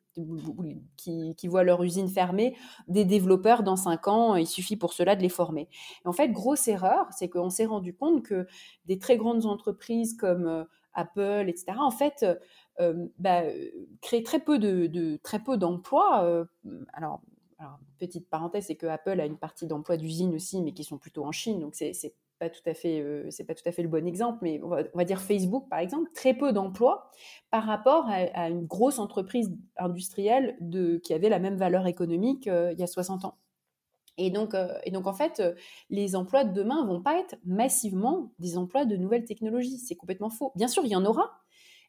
qui, 0.96 1.48
voient 1.48 1.64
leur 1.64 1.82
usine 1.82 2.08
fermée, 2.08 2.56
des 2.88 3.04
développeurs 3.04 3.62
dans 3.62 3.76
cinq 3.76 4.08
ans, 4.08 4.36
il 4.36 4.46
suffit 4.46 4.76
pour 4.76 4.92
cela 4.92 5.16
de 5.16 5.22
les 5.22 5.28
former. 5.28 5.68
en 6.04 6.12
fait, 6.12 6.28
grosse 6.28 6.68
erreur, 6.68 7.06
c'est 7.12 7.28
qu'on 7.28 7.50
s'est 7.50 7.66
rendu 7.66 7.94
compte 7.94 8.22
que 8.22 8.46
des 8.86 8.98
très 8.98 9.16
grandes 9.16 9.46
entreprises 9.46 10.16
comme 10.16 10.46
euh, 10.46 10.64
Apple, 10.94 11.46
etc., 11.48 11.78
en 11.78 11.90
fait, 11.90 12.26
euh, 12.80 13.06
bah, 13.18 13.42
créent 14.00 14.22
très 14.22 14.40
peu 14.40 14.58
de, 14.58 15.16
très 15.22 15.38
peu 15.38 15.56
d'emplois. 15.56 16.24
Euh, 16.24 16.44
alors, 16.92 17.20
petite 17.98 18.28
parenthèse, 18.28 18.66
c'est 18.66 18.76
que 18.76 18.86
Apple 18.86 19.20
a 19.20 19.26
une 19.26 19.38
partie 19.38 19.66
d'emplois 19.66 19.96
d'usine 19.96 20.34
aussi, 20.34 20.62
mais 20.62 20.72
qui 20.72 20.84
sont 20.84 20.98
plutôt 20.98 21.24
en 21.24 21.32
Chine, 21.32 21.60
donc 21.60 21.74
c'est 21.74 22.14
tout 22.49 22.61
à 22.66 22.74
fait, 22.74 23.01
euh, 23.01 23.26
c'est 23.30 23.45
pas 23.45 23.55
tout 23.55 23.68
à 23.68 23.72
fait 23.72 23.82
le 23.82 23.89
bon 23.89 24.07
exemple, 24.07 24.39
mais 24.43 24.61
on 24.62 24.68
va, 24.68 25.05
dire 25.05 25.20
Facebook 25.20 25.68
par 25.68 25.80
exemple, 25.80 26.11
très 26.14 26.34
peu 26.34 26.53
d'emplois 26.53 27.11
par 27.51 27.64
rapport 27.64 28.07
à, 28.09 28.49
une 28.49 28.64
grosse 28.64 29.01
entreprise 29.01 29.53
industrielle 29.76 30.57
de, 30.61 30.99
qui 30.99 31.14
avait 31.14 31.28
la 31.28 31.41
même 31.41 31.57
valeur 31.57 31.86
économique 31.86 32.47
euh, 32.47 32.72
il 32.72 32.78
y 32.78 32.82
a 32.84 32.86
60 32.86 33.24
ans. 33.24 33.39
Et 34.18 34.30
donc, 34.30 34.55
euh, 34.55 34.78
et 34.84 34.91
donc 34.91 35.07
en 35.07 35.12
fait, 35.12 35.43
les 35.91 36.16
emplois 36.16 36.45
de 36.45 36.53
demain 36.53 36.84
vont 36.86 37.03
pas 37.03 37.18
être 37.18 37.36
massivement 37.45 38.32
des 38.39 38.57
emplois 38.57 38.84
de 38.84 38.97
nouvelles 38.97 39.24
technologies. 39.24 39.78
C'est 39.78 39.97
complètement 39.97 40.30
faux. 40.30 40.53
Bien 40.57 40.68
sûr, 40.68 40.84
il 40.84 40.91
y 40.91 40.97
en 40.97 41.05
aura. 41.05 41.41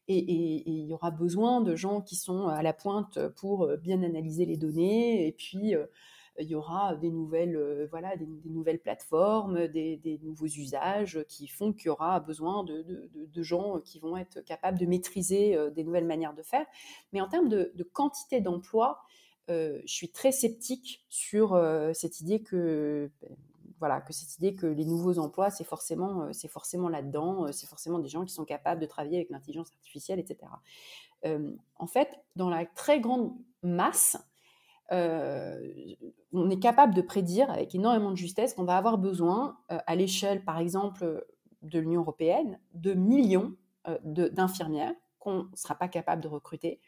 Et, 0.08 0.68
il 0.68 0.88
y 0.88 0.94
aura 0.94 1.12
besoin 1.12 1.62
de 1.62 1.76
gens 1.76 2.02
qui 2.02 2.16
sont 2.16 2.48
à 2.48 2.64
la 2.64 2.74
pointe 2.74 3.20
pour 3.36 3.68
bien 3.78 4.02
analyser 4.02 4.46
les 4.46 4.58
données 4.58 5.28
et 5.28 5.32
puis 5.32 5.76
il 6.40 6.48
y 6.50 6.56
aura 6.56 6.96
des 6.96 7.12
nouvelles, 7.12 7.56
euh, 7.56 7.88
voilà, 7.90 8.16
des, 8.16 8.28
nouvelles 8.46 8.80
plateformes, 8.80 9.68
des, 9.68 10.20
nouveaux 10.24 10.46
usages 10.46 11.24
qui 11.28 11.48
font 11.48 11.74
qu'il 11.74 11.88
y 11.88 11.90
aura 11.90 12.20
besoin 12.20 12.64
de, 12.64 13.44
gens 13.44 13.80
qui 13.80 14.00
vont 14.00 14.18
être 14.18 14.42
capables 14.42 14.78
de 14.78 14.86
maîtriser 14.86 15.56
euh, 15.56 15.70
des 15.70 15.84
nouvelles 15.84 16.06
manières 16.06 16.34
de 16.34 16.44
faire. 16.44 16.66
Mais 17.14 17.22
en 17.22 17.28
termes 17.28 17.50
de, 17.50 17.90
quantité 17.94 18.42
d'emplois, 18.42 19.02
euh, 19.50 19.82
je 19.86 19.94
suis 19.94 20.12
très 20.12 20.32
sceptique 20.32 21.06
sur 21.10 21.60
cette 21.94 22.22
idée 22.22 22.42
que 22.42 23.10
voilà, 23.80 24.02
que 24.02 24.12
cette 24.12 24.38
idée 24.38 24.56
que 24.56 24.68
les 24.68 24.86
nouveaux 24.86 25.20
emplois, 25.20 25.50
c'est 25.50 25.64
forcément, 25.64 26.34
c'est 26.34 26.50
forcément 26.50 26.90
là-dedans, 26.90 27.50
c'est 27.54 27.68
forcément 27.68 28.00
des 28.00 28.10
gens 28.10 28.26
qui 28.26 28.34
sont 28.34 28.44
capables 28.44 28.82
de 28.82 28.86
travailler 28.86 29.18
avec 29.18 29.30
l'intelligence 29.30 29.72
artificielle, 29.72 30.20
etc. 30.20 30.52
en 31.24 31.88
fait, 31.88 32.10
dans 32.36 32.50
la 32.50 32.66
très 32.66 33.00
grande 33.00 33.34
masse, 33.64 34.18
on 34.92 36.50
est 36.50 36.60
capable 36.60 36.94
de 36.94 37.02
prédire 37.02 37.50
avec 37.50 37.74
énormément 37.76 38.12
de 38.12 38.18
justesse 38.18 38.54
qu'on 38.54 38.64
va 38.64 38.78
avoir 38.78 38.98
besoin, 38.98 39.58
euh, 39.72 39.80
à 39.86 39.96
l'échelle, 39.96 40.44
par 40.44 40.60
exemple, 40.60 41.26
de 41.62 41.80
l'Union 41.80 42.02
européenne, 42.02 42.60
de 42.74 42.94
millions 42.94 43.56
euh, 43.88 43.98
d'infirmières 44.04 44.94
qu'on 45.20 45.44
ne 45.44 45.56
sera 45.56 45.76
pas 45.76 45.88
capable 45.88 46.24
de 46.24 46.28
recruter, 46.28 46.80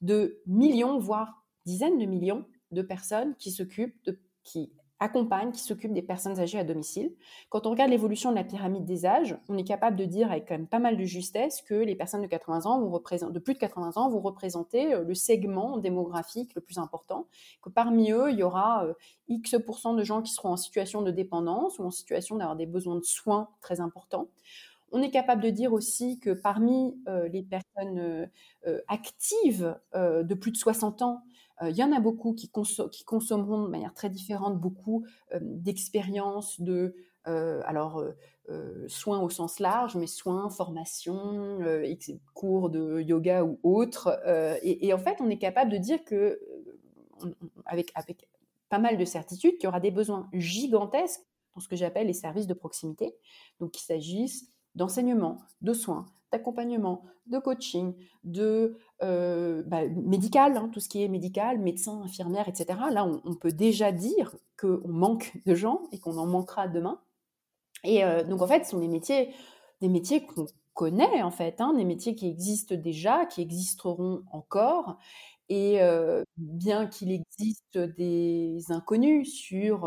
de 0.00 0.42
millions, 0.46 0.98
voire 0.98 1.44
dizaines 1.64 1.98
de 1.98 2.04
millions 2.04 2.44
de 2.72 2.82
personnes 2.82 3.36
qui 3.36 3.50
s'occupent, 3.50 4.02
de, 4.04 4.20
qui 4.42 4.72
accompagne, 4.98 5.52
qui 5.52 5.60
s'occupe 5.60 5.92
des 5.92 6.02
personnes 6.02 6.40
âgées 6.40 6.58
à 6.58 6.64
domicile. 6.64 7.12
Quand 7.50 7.66
on 7.66 7.70
regarde 7.70 7.90
l'évolution 7.90 8.30
de 8.30 8.36
la 8.36 8.44
pyramide 8.44 8.84
des 8.84 9.04
âges, 9.04 9.36
on 9.48 9.58
est 9.58 9.64
capable 9.64 9.96
de 9.96 10.04
dire 10.04 10.30
avec 10.30 10.48
quand 10.48 10.54
même 10.54 10.66
pas 10.66 10.78
mal 10.78 10.96
de 10.96 11.04
justesse 11.04 11.60
que 11.62 11.74
les 11.74 11.94
personnes 11.94 12.22
de 12.22 12.26
80 12.26 12.64
ans 12.64 12.80
de 12.80 13.38
plus 13.38 13.54
de 13.54 13.58
80 13.58 13.92
ans 13.96 14.08
vont 14.08 14.20
représenter 14.20 14.94
euh, 14.94 15.04
le 15.04 15.14
segment 15.14 15.78
démographique 15.78 16.54
le 16.54 16.60
plus 16.60 16.78
important, 16.78 17.26
que 17.62 17.68
parmi 17.68 18.10
eux, 18.10 18.30
il 18.30 18.38
y 18.38 18.42
aura 18.42 18.84
euh, 18.84 18.94
X% 19.28 19.96
de 19.96 20.02
gens 20.02 20.22
qui 20.22 20.32
seront 20.32 20.50
en 20.50 20.56
situation 20.56 21.02
de 21.02 21.10
dépendance 21.10 21.78
ou 21.78 21.84
en 21.84 21.90
situation 21.90 22.36
d'avoir 22.36 22.56
des 22.56 22.66
besoins 22.66 22.96
de 22.96 23.04
soins 23.04 23.48
très 23.60 23.80
importants. 23.80 24.28
On 24.92 25.02
est 25.02 25.10
capable 25.10 25.42
de 25.42 25.50
dire 25.50 25.72
aussi 25.72 26.20
que 26.20 26.30
parmi 26.30 26.96
euh, 27.08 27.28
les 27.28 27.42
personnes 27.42 28.30
actives 28.88 29.76
de 29.94 30.34
plus 30.34 30.50
de 30.50 30.56
60 30.56 31.02
ans, 31.02 31.22
il 31.62 31.76
y 31.76 31.82
en 31.82 31.92
a 31.92 32.00
beaucoup 32.00 32.34
qui, 32.34 32.50
consommeront 32.50 33.62
de 33.62 33.68
manière 33.68 33.94
très 33.94 34.10
différente 34.10 34.58
beaucoup 34.58 35.04
d'expériences, 35.40 36.60
de 36.60 36.94
alors 37.24 38.04
soins 38.88 39.20
au 39.20 39.30
sens 39.30 39.58
large, 39.58 39.96
mais 39.96 40.06
soins, 40.06 40.50
formation, 40.50 41.58
cours 42.34 42.70
de 42.70 43.00
yoga 43.00 43.44
ou 43.44 43.58
autres. 43.62 44.20
Et, 44.62 44.92
en 44.92 44.98
fait, 44.98 45.16
on 45.20 45.30
est 45.30 45.38
capable 45.38 45.72
de 45.72 45.78
dire 45.78 46.04
que 46.04 46.40
avec, 47.64 47.92
pas 48.68 48.78
mal 48.78 48.98
de 48.98 49.04
certitude 49.04 49.52
qu'il 49.56 49.64
y 49.64 49.66
aura 49.68 49.80
des 49.80 49.90
besoins 49.90 50.28
gigantesques 50.32 51.22
dans 51.54 51.60
ce 51.60 51.68
que 51.68 51.76
j'appelle 51.76 52.08
les 52.08 52.12
services 52.12 52.46
de 52.46 52.54
proximité. 52.54 53.16
Donc, 53.60 53.72
qu'il 53.72 53.82
s'agisse 53.82 54.52
d'enseignement, 54.74 55.38
de 55.62 55.72
soins, 55.72 56.04
d'accompagnement, 56.36 57.02
de 57.26 57.38
coaching, 57.38 57.94
de 58.24 58.78
euh, 59.02 59.62
bah, 59.66 59.86
médical, 59.88 60.56
hein, 60.56 60.70
tout 60.72 60.80
ce 60.80 60.88
qui 60.88 61.02
est 61.02 61.08
médical, 61.08 61.58
médecin, 61.58 62.02
infirmière, 62.02 62.48
etc. 62.48 62.78
Là, 62.90 63.04
on, 63.24 63.34
peut 63.34 63.52
déjà 63.52 63.92
dire 63.92 64.36
qu'on 64.60 64.86
manque 64.86 65.32
de 65.46 65.54
gens 65.54 65.82
et 65.92 65.98
qu'on 65.98 66.18
en 66.18 66.26
manquera 66.26 66.68
demain. 66.68 67.00
Et 67.84 68.04
euh, 68.04 68.22
donc, 68.22 68.42
en 68.42 68.46
fait, 68.46 68.64
ce 68.64 68.72
sont 68.72 68.80
des 68.80 68.88
métiers, 68.88 69.34
des 69.80 69.88
métiers 69.88 70.26
qu'on 70.26 70.46
connaît, 70.74 71.22
en 71.22 71.30
fait, 71.30 71.60
hein, 71.60 71.72
des 71.74 71.84
métiers 71.84 72.14
qui 72.14 72.28
existent 72.28 72.74
déjà, 72.74 73.24
qui 73.26 73.40
existeront 73.40 74.22
encore, 74.30 74.98
et 75.48 75.78
bien 76.36 76.88
qu'il 76.88 77.12
existe 77.12 77.78
des 77.78 78.58
inconnus 78.70 79.32
sur 79.32 79.82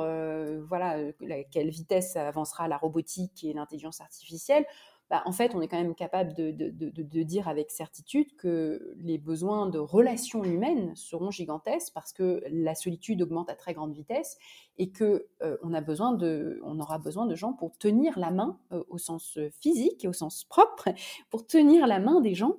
voilà 0.70 0.92
à 1.30 1.44
quelle 1.52 1.70
vitesse 1.70 2.16
avancera 2.16 2.70
la 2.70 2.78
robotique 2.78 3.44
et 3.44 3.52
l'intelligence 3.52 4.00
artificielle, 4.00 4.66
bah, 5.10 5.24
en 5.26 5.32
fait, 5.32 5.56
on 5.56 5.62
est 5.62 5.68
quand 5.68 5.78
même 5.78 5.96
capable 5.96 6.36
de, 6.36 7.24
dire 7.24 7.48
avec 7.48 7.72
certitude 7.72 8.36
que 8.36 8.94
les 8.98 9.18
besoins 9.18 9.68
de 9.68 9.80
relations 9.80 10.44
humaines 10.44 10.96
seront 10.96 11.32
gigantesques 11.32 11.94
parce 11.94 12.14
que 12.14 12.44
la 12.52 12.76
solitude 12.76 13.22
augmente 13.24 13.50
à 13.50 13.56
très 13.56 13.74
grande 13.74 13.94
vitesse 13.94 14.38
et 14.78 14.92
que 14.92 15.28
on 15.64 15.74
a 15.74 15.82
besoin 15.82 16.14
de, 16.14 16.62
on 16.64 16.80
aura 16.80 17.00
besoin 17.00 17.26
de 17.26 17.36
gens 17.36 17.54
pour 17.54 17.76
tenir 17.78 18.20
la 18.20 18.30
main 18.30 18.60
au 18.90 18.98
sens 19.00 19.40
physique 19.60 20.06
et 20.06 20.08
au 20.08 20.14
sens 20.14 20.44
propre, 20.44 20.90
pour 21.32 21.48
tenir 21.48 21.88
la 21.88 22.00
main 22.00 22.22
des 22.22 22.36
gens. 22.36 22.58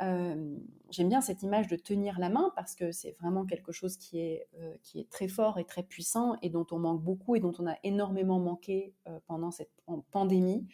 J'aime 0.00 1.08
bien 1.08 1.20
cette 1.20 1.42
image 1.42 1.68
de 1.68 1.76
tenir 1.76 2.18
la 2.18 2.30
main 2.30 2.52
parce 2.56 2.74
que 2.74 2.90
c'est 2.90 3.12
vraiment 3.12 3.46
quelque 3.46 3.70
chose 3.70 3.96
qui 3.96 4.18
est 4.18 4.48
très 5.10 5.28
fort 5.28 5.58
et 5.58 5.64
très 5.64 5.84
puissant 5.84 6.34
et 6.42 6.50
dont 6.50 6.66
on 6.72 6.80
manque 6.80 7.02
beaucoup 7.02 7.36
et 7.36 7.40
dont 7.40 7.54
on 7.60 7.66
a 7.68 7.76
énormément 7.84 8.40
manqué 8.40 8.92
pendant 9.28 9.52
cette 9.52 9.70
pandémie 10.10 10.66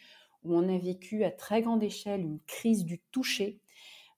où 0.43 0.55
on 0.55 0.69
a 0.69 0.77
vécu 0.77 1.23
à 1.23 1.31
très 1.31 1.61
grande 1.61 1.83
échelle 1.83 2.21
une 2.21 2.39
crise 2.47 2.85
du 2.85 2.99
toucher 3.11 3.59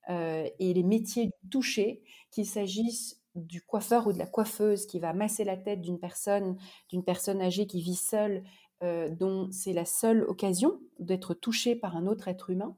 et 0.07 0.73
les 0.73 0.83
métiers 0.83 1.25
du 1.25 1.49
toucher, 1.49 2.03
qu'il 2.29 2.45
s'agisse 2.45 3.19
du 3.33 3.61
coiffeur 3.61 4.05
ou 4.05 4.13
de 4.13 4.19
la 4.19 4.27
coiffeuse 4.27 4.85
qui 4.85 4.99
va 4.99 5.13
masser 5.13 5.43
la 5.43 5.57
tête 5.57 5.81
d'une 5.81 5.97
personne, 5.97 6.57
d'une 6.89 7.03
personne 7.03 7.41
âgée 7.41 7.65
qui 7.65 7.81
vit 7.81 7.95
seule, 7.95 8.43
dont 8.81 9.49
c'est 9.51 9.73
la 9.73 9.85
seule 9.85 10.23
occasion 10.25 10.79
d'être 10.99 11.33
touchée 11.33 11.75
par 11.75 11.97
un 11.97 12.05
autre 12.05 12.27
être 12.27 12.51
humain. 12.51 12.75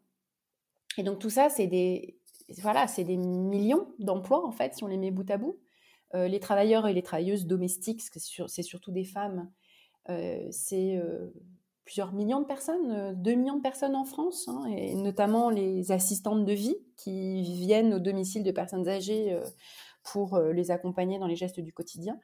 Et 0.98 1.04
donc 1.04 1.20
tout 1.20 1.30
ça, 1.30 1.50
c'est 1.50 1.68
des, 1.68 2.18
voilà, 2.60 2.88
c'est 2.88 3.04
des 3.04 3.18
millions 3.18 3.88
d'emplois, 4.00 4.46
en 4.46 4.52
fait, 4.52 4.74
si 4.76 4.84
on 4.84 4.88
les 4.88 4.98
met 4.98 5.12
bout 5.12 5.30
à 5.30 5.38
bout. 5.38 5.58
Euh, 6.16 6.28
les 6.28 6.40
travailleurs 6.40 6.88
et 6.88 6.94
les 6.94 7.04
travailleuses 7.04 7.46
domestiques, 7.46 8.02
c'est 8.02 8.64
surtout 8.64 8.92
des 8.92 9.04
femmes, 9.04 9.52
euh, 10.10 10.48
c'est 10.52 10.96
euh, 10.96 11.34
plusieurs 11.88 12.12
millions 12.12 12.42
de 12.42 12.46
personnes, 12.46 13.16
2 13.16 13.34
millions 13.36 13.56
de 13.56 13.62
personnes 13.62 13.96
en 13.96 14.04
France, 14.04 14.50
hein, 14.50 14.66
et 14.66 14.94
notamment 14.94 15.50
les 15.50 15.94
assistantes 15.94 16.44
de 16.44 16.52
vie 16.52 16.76
qui 16.98 17.42
viennent 17.44 17.94
au 17.94 18.00
domicile 18.00 18.44
de 18.44 18.52
personnes 18.52 18.90
âgées 18.90 19.40
pour 20.04 20.38
les 20.38 20.70
accompagner 20.70 21.18
dans 21.18 21.28
les 21.28 21.38
gestes 21.38 21.62
du 21.62 21.72
quotidien. 21.72 22.20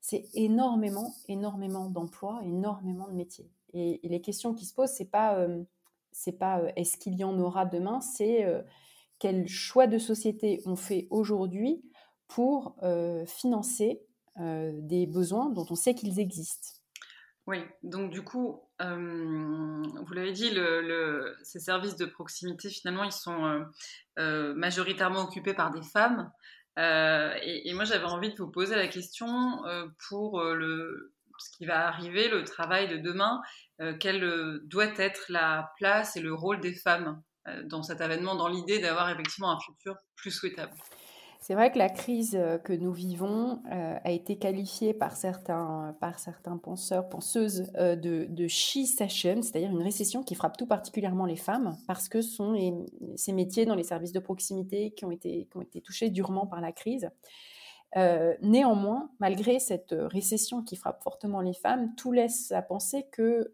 C'est 0.00 0.24
énormément, 0.34 1.14
énormément 1.28 1.88
d'emplois, 1.88 2.40
énormément 2.42 3.06
de 3.06 3.14
métiers. 3.14 3.48
Et, 3.72 4.00
les 4.02 4.20
questions 4.20 4.52
qui 4.52 4.66
se 4.66 4.74
posent, 4.74 4.90
c'est 4.90 5.10
pas, 5.10 5.46
pas 6.40 6.62
est-ce 6.74 6.98
qu'il 6.98 7.14
y 7.14 7.22
en 7.22 7.38
aura 7.38 7.66
demain, 7.66 8.00
c'est 8.00 8.44
quel 9.20 9.46
choix 9.46 9.86
de 9.86 9.98
société 9.98 10.60
on 10.66 10.74
fait 10.74 11.06
aujourd'hui 11.10 11.84
pour 12.26 12.74
financer 13.26 14.02
des 14.40 15.06
besoins 15.06 15.50
dont 15.50 15.66
on 15.70 15.76
sait 15.76 15.94
qu'ils 15.94 16.18
existent. 16.18 16.80
Oui, 17.46 17.58
donc 17.82 18.10
du 18.10 18.22
coup, 18.22 18.60
vous 18.92 20.12
l'avez 20.14 20.32
dit, 20.32 20.50
ces 21.42 21.60
services 21.60 21.96
de 21.96 22.06
proximité, 22.06 22.68
finalement, 22.70 23.04
ils 23.04 23.12
sont 23.12 23.66
majoritairement 24.16 25.24
occupés 25.24 25.54
par 25.54 25.70
des 25.70 25.82
femmes. 25.82 26.30
Et, 26.76 27.72
moi, 27.74 27.84
j'avais 27.84 28.04
envie 28.04 28.32
de 28.32 28.36
vous 28.36 28.50
poser 28.50 28.76
la 28.76 28.88
question 28.88 29.62
pour 30.08 30.42
ce 30.42 31.56
qui 31.56 31.66
va 31.66 31.88
arriver, 31.88 32.28
le 32.28 32.44
travail 32.44 32.88
de 32.88 32.96
demain, 32.96 33.40
quelle 34.00 34.60
doit 34.64 34.92
être 34.96 35.24
la 35.28 35.72
place 35.78 36.16
et 36.16 36.20
le 36.20 36.34
rôle 36.34 36.60
des 36.60 36.74
femmes 36.74 37.22
euh, 37.46 37.62
dans 37.64 37.82
cet 37.82 38.00
avènement, 38.00 38.36
dans 38.36 38.48
l'idée 38.48 38.78
d'avoir 38.78 39.10
effectivement 39.10 39.50
un 39.50 39.60
futur 39.60 39.96
plus 40.16 40.30
souhaitable? 40.30 40.72
C'est 41.46 41.52
vrai 41.52 41.70
que 41.70 41.76
la 41.76 41.90
crise 41.90 42.36
euh, 42.36 42.56
que 42.56 42.72
nous 42.72 42.94
vivons 42.94 43.60
euh, 43.70 43.98
a 44.02 44.10
été 44.10 44.38
qualifiée 44.38 44.94
par 44.94 45.14
certains, 45.14 45.94
par 46.00 46.18
certains 46.18 46.56
penseurs, 46.56 47.06
penseuses 47.10 47.70
de, 47.74 48.24
de 48.24 48.48
she-session, 48.48 49.42
c'est-à-dire 49.42 49.70
une 49.70 49.82
récession 49.82 50.22
qui 50.22 50.36
frappe 50.36 50.56
tout 50.56 50.66
particulièrement 50.66 51.26
les 51.26 51.36
femmes, 51.36 51.76
parce 51.86 52.08
que 52.08 52.22
sont 52.22 52.56
ces 53.16 53.34
métiers 53.34 53.66
dans 53.66 53.74
les 53.74 53.82
services 53.82 54.12
de 54.12 54.20
proximité 54.20 54.92
qui 54.92 55.04
ont 55.04 55.10
été, 55.10 55.46
qui 55.50 55.56
ont 55.58 55.60
été 55.60 55.82
touchés 55.82 56.08
durement 56.08 56.46
par 56.46 56.62
la 56.62 56.72
crise. 56.72 57.10
néanmoins, 58.40 59.10
malgré 59.20 59.58
cette 59.58 59.94
récession 59.94 60.62
qui 60.62 60.76
frappe 60.76 61.02
fortement 61.02 61.42
les 61.42 61.52
femmes, 61.52 61.94
tout 61.94 62.10
laisse 62.10 62.52
à 62.52 62.62
penser 62.62 63.06
que 63.12 63.50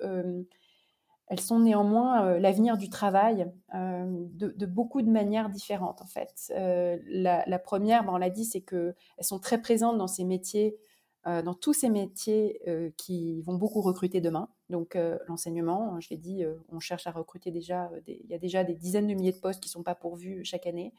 elles 1.31 1.41
sont 1.41 1.61
néanmoins 1.61 2.27
euh, 2.27 2.39
l'avenir 2.41 2.77
du 2.77 2.91
travail 2.91 3.49
euh, 3.75 4.05
de, 4.35 4.67
beaucoup 4.67 5.01
de 5.01 5.09
manières 5.09 5.49
différentes 5.49 6.03
en 6.03 6.07
fait. 6.07 6.53
Euh, 6.57 6.99
la, 7.07 7.59
première, 7.61 8.05
ben, 8.05 8.15
on 8.15 8.17
l'a 8.17 8.31
dit, 8.31 8.45
c'est 8.45 8.61
qu'elles 8.61 8.95
sont 9.21 9.39
très 9.39 9.63
présentes 9.63 9.97
dans 9.97 11.55
tous 11.55 11.73
ces 11.73 11.89
métiers 11.89 12.61
qui 12.97 13.43
vont 13.43 13.55
beaucoup 13.55 13.81
recruter 13.81 14.21
demain. 14.21 14.49
Donc 14.71 14.99
l'enseignement, 15.29 16.01
je 16.01 16.11
l'ai 16.11 16.17
dit, 16.17 16.45
on 16.71 16.81
cherche 16.81 17.07
à 17.07 17.13
recruter 17.13 17.51
déjà, 17.53 17.91
il 18.09 18.27
y 18.29 18.35
a 18.35 18.39
déjà 18.39 18.65
des 18.65 18.75
dizaines 18.75 19.07
de 19.07 19.15
milliers 19.15 19.33
de 19.33 19.39
postes 19.39 19.61
qui 19.61 19.69
ne 19.69 19.73
sont 19.73 19.83
pas 19.83 19.95
pourvus 19.95 20.45
chaque 20.45 20.67
année. 20.67 20.93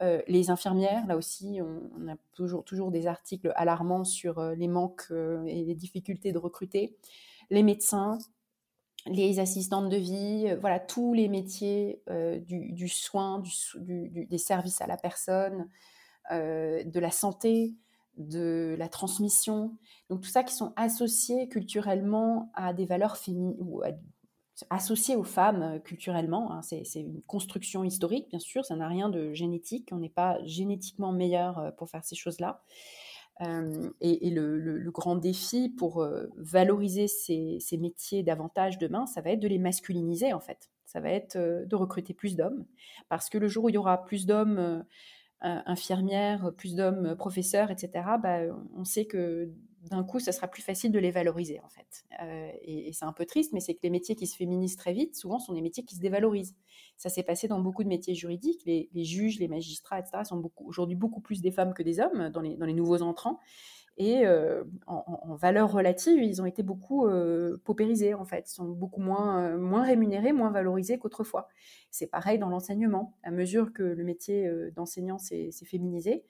les 0.00 0.50
infirmières, 0.50 1.06
là 1.06 1.16
aussi, 1.16 1.60
on, 1.62 1.90
on, 2.00 2.08
a 2.08 2.16
toujours, 2.32 2.64
toujours 2.64 2.90
des 2.90 3.06
articles 3.06 3.52
alarmants 3.54 4.04
sur 4.04 4.40
les 4.40 4.68
manques 4.68 5.12
et 5.46 5.64
les 5.64 5.74
difficultés 5.74 6.32
de 6.32 6.38
recruter. 6.38 6.96
Les 7.50 7.62
médecins, 7.62 8.18
les 9.06 9.40
assistantes 9.40 9.88
de 9.88 9.96
vie, 9.96 10.46
euh, 10.48 10.56
voilà, 10.60 10.80
tous 10.80 11.14
les 11.14 11.28
métiers 11.28 12.02
euh, 12.10 12.38
du, 12.38 12.88
soin, 12.88 13.42
des 13.76 14.38
services 14.38 14.80
à 14.80 14.86
la 14.86 14.96
personne, 14.96 15.68
euh, 16.32 16.84
de 16.84 17.00
la 17.00 17.10
santé, 17.10 17.74
de 18.16 18.74
la 18.78 18.88
transmission. 18.88 19.76
Donc 20.10 20.22
tout 20.22 20.28
ça 20.28 20.42
qui 20.42 20.54
sont 20.54 20.72
associés 20.76 21.48
culturellement 21.48 22.50
à 22.54 22.72
des 22.72 22.86
valeurs 22.86 23.16
féminines, 23.16 23.56
ou 23.60 23.82
associés 24.70 25.14
aux 25.14 25.24
femmes 25.24 25.80
culturellement. 25.84 26.52
Hein. 26.52 26.62
c'est 26.62 27.00
une 27.00 27.22
construction 27.22 27.84
historique, 27.84 28.28
bien 28.28 28.40
sûr, 28.40 28.64
ça 28.64 28.74
n'a 28.74 28.88
rien 28.88 29.08
de 29.08 29.32
génétique, 29.32 29.90
on 29.92 29.98
n'est 29.98 30.08
pas 30.08 30.44
génétiquement 30.44 31.12
meilleur 31.12 31.72
pour 31.76 31.88
faire 31.88 32.04
ces 32.04 32.16
choses-là 32.16 32.64
et, 33.40 34.30
le, 34.30 34.90
grand 34.90 35.16
défi 35.16 35.68
pour 35.68 36.06
valoriser 36.36 37.08
ces, 37.08 37.78
métiers 37.78 38.22
davantage 38.22 38.78
demain, 38.78 39.06
ça 39.06 39.20
va 39.20 39.30
être 39.30 39.40
de 39.40 39.48
les 39.48 39.58
masculiniser 39.58 40.32
en 40.32 40.40
fait. 40.40 40.70
Ça 40.84 41.00
va 41.00 41.10
être 41.10 41.36
de 41.36 41.76
recruter 41.76 42.14
plus 42.14 42.36
d'hommes. 42.36 42.64
Parce 43.08 43.28
que 43.28 43.38
le 43.38 43.48
jour 43.48 43.64
où 43.64 43.68
il 43.68 43.74
y 43.74 43.78
aura 43.78 44.04
plus 44.04 44.26
d'hommes 44.26 44.84
infirmières, 45.40 46.52
plus 46.56 46.74
d'hommes 46.74 47.14
professeurs, 47.16 47.70
etc., 47.70 47.90
bah, 48.20 48.40
on 48.74 48.84
sait 48.84 49.04
que 49.04 49.52
d'un 49.82 50.04
coup, 50.04 50.18
ça 50.18 50.32
sera 50.32 50.48
plus 50.48 50.62
facile 50.62 50.92
de 50.92 50.98
les 50.98 51.10
valoriser, 51.10 51.60
en 51.60 51.68
fait. 51.68 52.04
Euh, 52.22 52.50
et, 52.62 52.92
c'est 52.92 53.04
un 53.04 53.12
peu 53.12 53.24
triste, 53.24 53.52
mais 53.52 53.60
c'est 53.60 53.74
que 53.74 53.80
les 53.82 53.90
métiers 53.90 54.14
qui 54.14 54.26
se 54.26 54.36
féminisent 54.36 54.76
très 54.76 54.92
vite, 54.92 55.16
souvent, 55.16 55.38
sont 55.38 55.52
des 55.52 55.62
métiers 55.62 55.84
qui 55.84 55.94
se 55.94 56.00
dévalorisent. 56.00 56.56
Ça 56.98 57.08
s'est 57.08 57.22
passé 57.22 57.48
dans 57.48 57.60
beaucoup 57.60 57.84
de 57.84 57.88
métiers 57.88 58.14
juridiques. 58.14 58.62
Les, 58.66 59.04
juges, 59.04 59.38
les 59.38 59.48
magistrats, 59.48 60.00
etc., 60.00 60.18
sont 60.24 60.50
aujourd'hui 60.58 60.96
beaucoup 60.96 61.20
plus 61.20 61.40
des 61.40 61.52
femmes 61.52 61.72
que 61.72 61.82
des 61.82 62.00
hommes 62.00 62.28
dans 62.30 62.40
les, 62.40 62.74
nouveaux 62.74 63.02
entrants. 63.02 63.38
Et 63.96 64.26
euh, 64.26 64.62
en, 64.86 65.34
valeur 65.36 65.72
relative, 65.72 66.22
ils 66.22 66.42
ont 66.42 66.46
été 66.46 66.62
beaucoup 66.62 67.06
euh, 67.06 67.56
paupérisés, 67.64 68.14
en 68.14 68.24
fait. 68.24 68.50
Ils 68.50 68.54
sont 68.54 68.68
beaucoup 68.68 69.00
moins, 69.00 69.56
moins 69.56 69.84
rémunérés, 69.84 70.32
moins 70.32 70.50
valorisés 70.50 70.98
qu'autrefois. 70.98 71.48
C'est 71.90 72.08
pareil 72.08 72.38
dans 72.38 72.48
l'enseignement. 72.48 73.16
À 73.22 73.30
mesure 73.30 73.72
que 73.72 73.82
le 73.82 74.04
métier 74.04 74.50
d'enseignant 74.74 75.18
s'est 75.18 75.50
féminisé, 75.64 76.24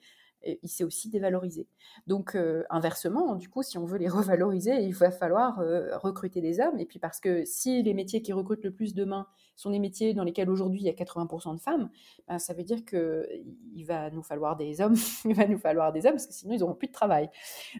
il 0.45 0.69
s'est 0.69 0.83
aussi 0.83 1.09
dévalorisé. 1.09 1.67
Donc, 2.07 2.37
inversement, 2.69 3.35
du 3.35 3.49
coup, 3.49 3.63
si 3.63 3.77
on 3.77 3.85
veut 3.85 3.97
les 3.97 4.07
revaloriser, 4.09 4.75
il 4.81 4.93
va 4.93 5.11
falloir 5.11 5.61
recruter 6.01 6.41
des 6.41 6.59
hommes. 6.59 6.79
Et 6.79 6.85
puis, 6.85 6.99
parce 6.99 7.19
que 7.19 7.45
si 7.45 7.83
les 7.83 7.93
métiers 7.93 8.21
qui 8.21 8.33
recrutent 8.33 8.63
le 8.63 8.71
plus 8.71 8.93
demain 8.93 9.27
sont 9.55 9.71
des 9.71 9.79
métiers 9.79 10.13
dans 10.13 10.23
lesquels 10.23 10.49
aujourd'hui 10.49 10.79
il 10.79 10.85
y 10.85 10.89
a 10.89 10.93
80% 10.93 11.55
de 11.55 11.59
femmes, 11.59 11.89
ben, 12.27 12.39
ça 12.39 12.53
veut 12.53 12.63
dire 12.63 12.85
qu'il 12.85 13.85
va 13.85 14.09
nous 14.11 14.23
falloir 14.23 14.55
des 14.55 14.79
hommes, 14.79 14.95
il 15.25 15.35
va 15.35 15.47
nous 15.47 15.57
falloir 15.57 15.91
des 15.91 16.05
hommes, 16.05 16.13
parce 16.13 16.27
que 16.27 16.33
sinon 16.33 16.53
ils 16.53 16.59
n'auront 16.59 16.75
plus 16.75 16.87
de 16.87 16.93
travail. 16.93 17.29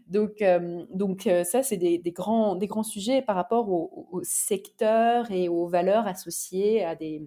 Donc, 0.07 0.43
donc 0.91 1.29
ça, 1.45 1.63
c'est 1.63 1.77
des, 1.77 1.99
grands, 2.11 2.55
des 2.55 2.67
grands 2.67 2.83
sujets 2.83 3.21
par 3.21 3.35
rapport 3.35 3.69
au, 3.69 4.07
au 4.11 4.21
secteur 4.23 5.31
et 5.31 5.47
aux 5.47 5.67
valeurs 5.67 6.07
associées 6.07 6.83
à 6.83 6.95
des, 6.95 7.23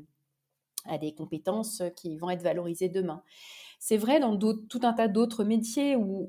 à 0.87 0.99
des 0.99 1.15
compétences 1.15 1.83
qui 1.97 2.17
vont 2.17 2.31
être 2.31 2.43
valorisées 2.43 2.89
demain. 2.89 3.23
C'est 3.85 3.97
vrai 3.97 4.21
dans 4.21 4.39
tout 4.39 4.81
un 4.85 4.93
tas 4.93 5.09
d'autres 5.09 5.43
métiers 5.43 5.97
où 5.97 6.29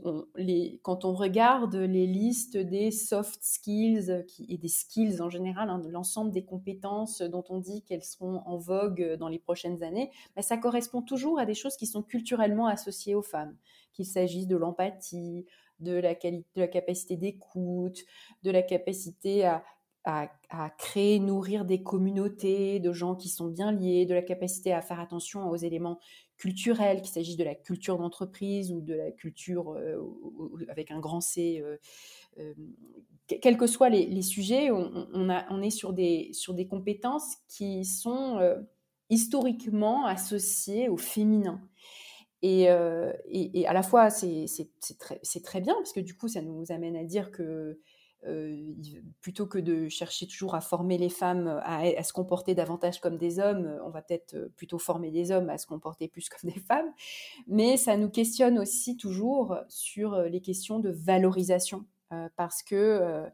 quand 0.81 1.05
on 1.05 1.13
regarde 1.13 1.75
les 1.75 2.07
listes 2.07 2.57
des 2.57 2.89
soft 2.89 3.43
skills 3.43 4.25
qui, 4.27 4.47
et 4.49 4.57
des 4.57 4.67
skills 4.67 5.21
en 5.21 5.29
général, 5.29 5.69
hein, 5.69 5.79
l'ensemble 5.87 6.31
des 6.31 6.43
compétences 6.43 7.21
dont 7.21 7.43
on 7.49 7.59
dit 7.59 7.83
qu'elles 7.83 8.03
seront 8.03 8.41
en 8.47 8.57
vogue 8.57 9.17
dans 9.19 9.27
les 9.27 9.37
prochaines 9.37 9.83
années, 9.83 10.09
ben, 10.35 10.41
ça 10.41 10.57
correspond 10.57 11.03
toujours 11.03 11.37
à 11.37 11.45
des 11.45 11.53
choses 11.53 11.77
qui 11.77 11.85
sont 11.85 12.01
culturellement 12.01 12.65
associées 12.65 13.13
aux 13.13 13.21
femmes, 13.21 13.55
qu'il 13.93 14.07
s'agisse 14.07 14.47
de 14.47 14.57
l'empathie, 14.57 15.45
de 15.79 15.93
la, 15.93 16.15
qualité, 16.15 16.47
de 16.55 16.61
la 16.61 16.67
capacité 16.67 17.17
d'écoute, 17.17 17.99
de 18.41 18.49
la 18.49 18.63
capacité 18.63 19.45
à 19.45 19.63
à, 20.05 20.69
créer, 20.77 21.19
nourrir 21.19 21.65
des 21.65 21.81
communautés 21.81 22.79
de 22.79 22.91
gens 22.91 23.15
qui 23.15 23.29
sont 23.29 23.47
bien 23.47 23.71
liés, 23.71 24.05
de 24.05 24.13
la 24.13 24.21
capacité 24.21 24.73
à 24.73 24.81
faire 24.81 24.99
attention 24.99 25.49
aux 25.49 25.55
éléments 25.55 25.99
culturels, 26.43 27.01
qu'il 27.01 27.13
s'agisse 27.13 27.37
de 27.37 27.43
la 27.45 27.55
culture 27.55 27.97
d'entreprise 27.97 28.73
ou 28.73 28.81
de 28.81 28.93
la 28.93 29.11
culture 29.11 29.71
euh, 29.77 29.97
avec 30.67 30.91
un 30.91 30.99
grand 30.99 31.21
C. 31.21 31.61
Euh, 31.63 31.77
euh, 32.37 32.53
quels 33.27 33.55
que 33.55 33.65
soient 33.65 33.87
les, 33.87 34.21
sujets, 34.21 34.69
on, 34.69 35.61
est 35.61 35.69
sur 35.69 35.93
des, 35.93 36.31
sur 36.33 36.53
des 36.53 36.67
compétences 36.67 37.37
qui 37.47 37.85
sont 37.85 38.37
historiquement 39.09 40.05
associées 40.05 40.89
au 40.89 40.97
féminin. 40.97 41.61
Et, 42.41 42.67
à 42.67 43.73
la 43.73 43.81
fois, 43.81 44.09
c'est 44.09 44.45
très, 44.99 45.21
très, 45.41 45.61
bien, 45.61 45.73
parce 45.75 45.93
que 45.93 46.01
du 46.01 46.17
coup, 46.17 46.27
ça 46.27 46.41
nous 46.41 46.65
amène 46.69 46.97
à 46.97 47.05
dire 47.05 47.31
que 47.31 47.79
plutôt 49.21 49.47
que 49.47 49.57
de 49.57 49.89
chercher 49.89 50.27
toujours 50.27 50.55
à 50.55 50.61
former 50.61 50.97
les 50.97 51.09
femmes 51.09 51.61
à, 51.63 52.03
se 52.03 52.13
comporter 52.13 52.55
davantage 52.55 52.99
comme 52.99 53.17
des 53.17 53.39
hommes, 53.39 53.79
on 53.85 53.89
va 53.89 54.01
peut-être 54.01 54.35
euh, 54.35 54.49
plutôt 54.55 54.79
former 54.79 55.11
des 55.11 55.31
hommes 55.31 55.49
à 55.49 55.57
se 55.57 55.67
comporter 55.67 56.07
plus 56.07 56.29
comme 56.29 56.49
des 56.53 56.59
femmes. 56.59 56.91
Mais 57.47 57.77
ça 57.77 57.97
nous 57.97 58.09
questionne 58.09 58.59
aussi 58.59 58.97
toujours 58.97 59.57
sur 59.67 60.13
euh, 60.13 60.27
les 60.27 60.41
questions 60.41 60.79
de 60.79 60.89
valorisation, 60.89 61.85
parce 62.35 62.61
que 62.61 63.25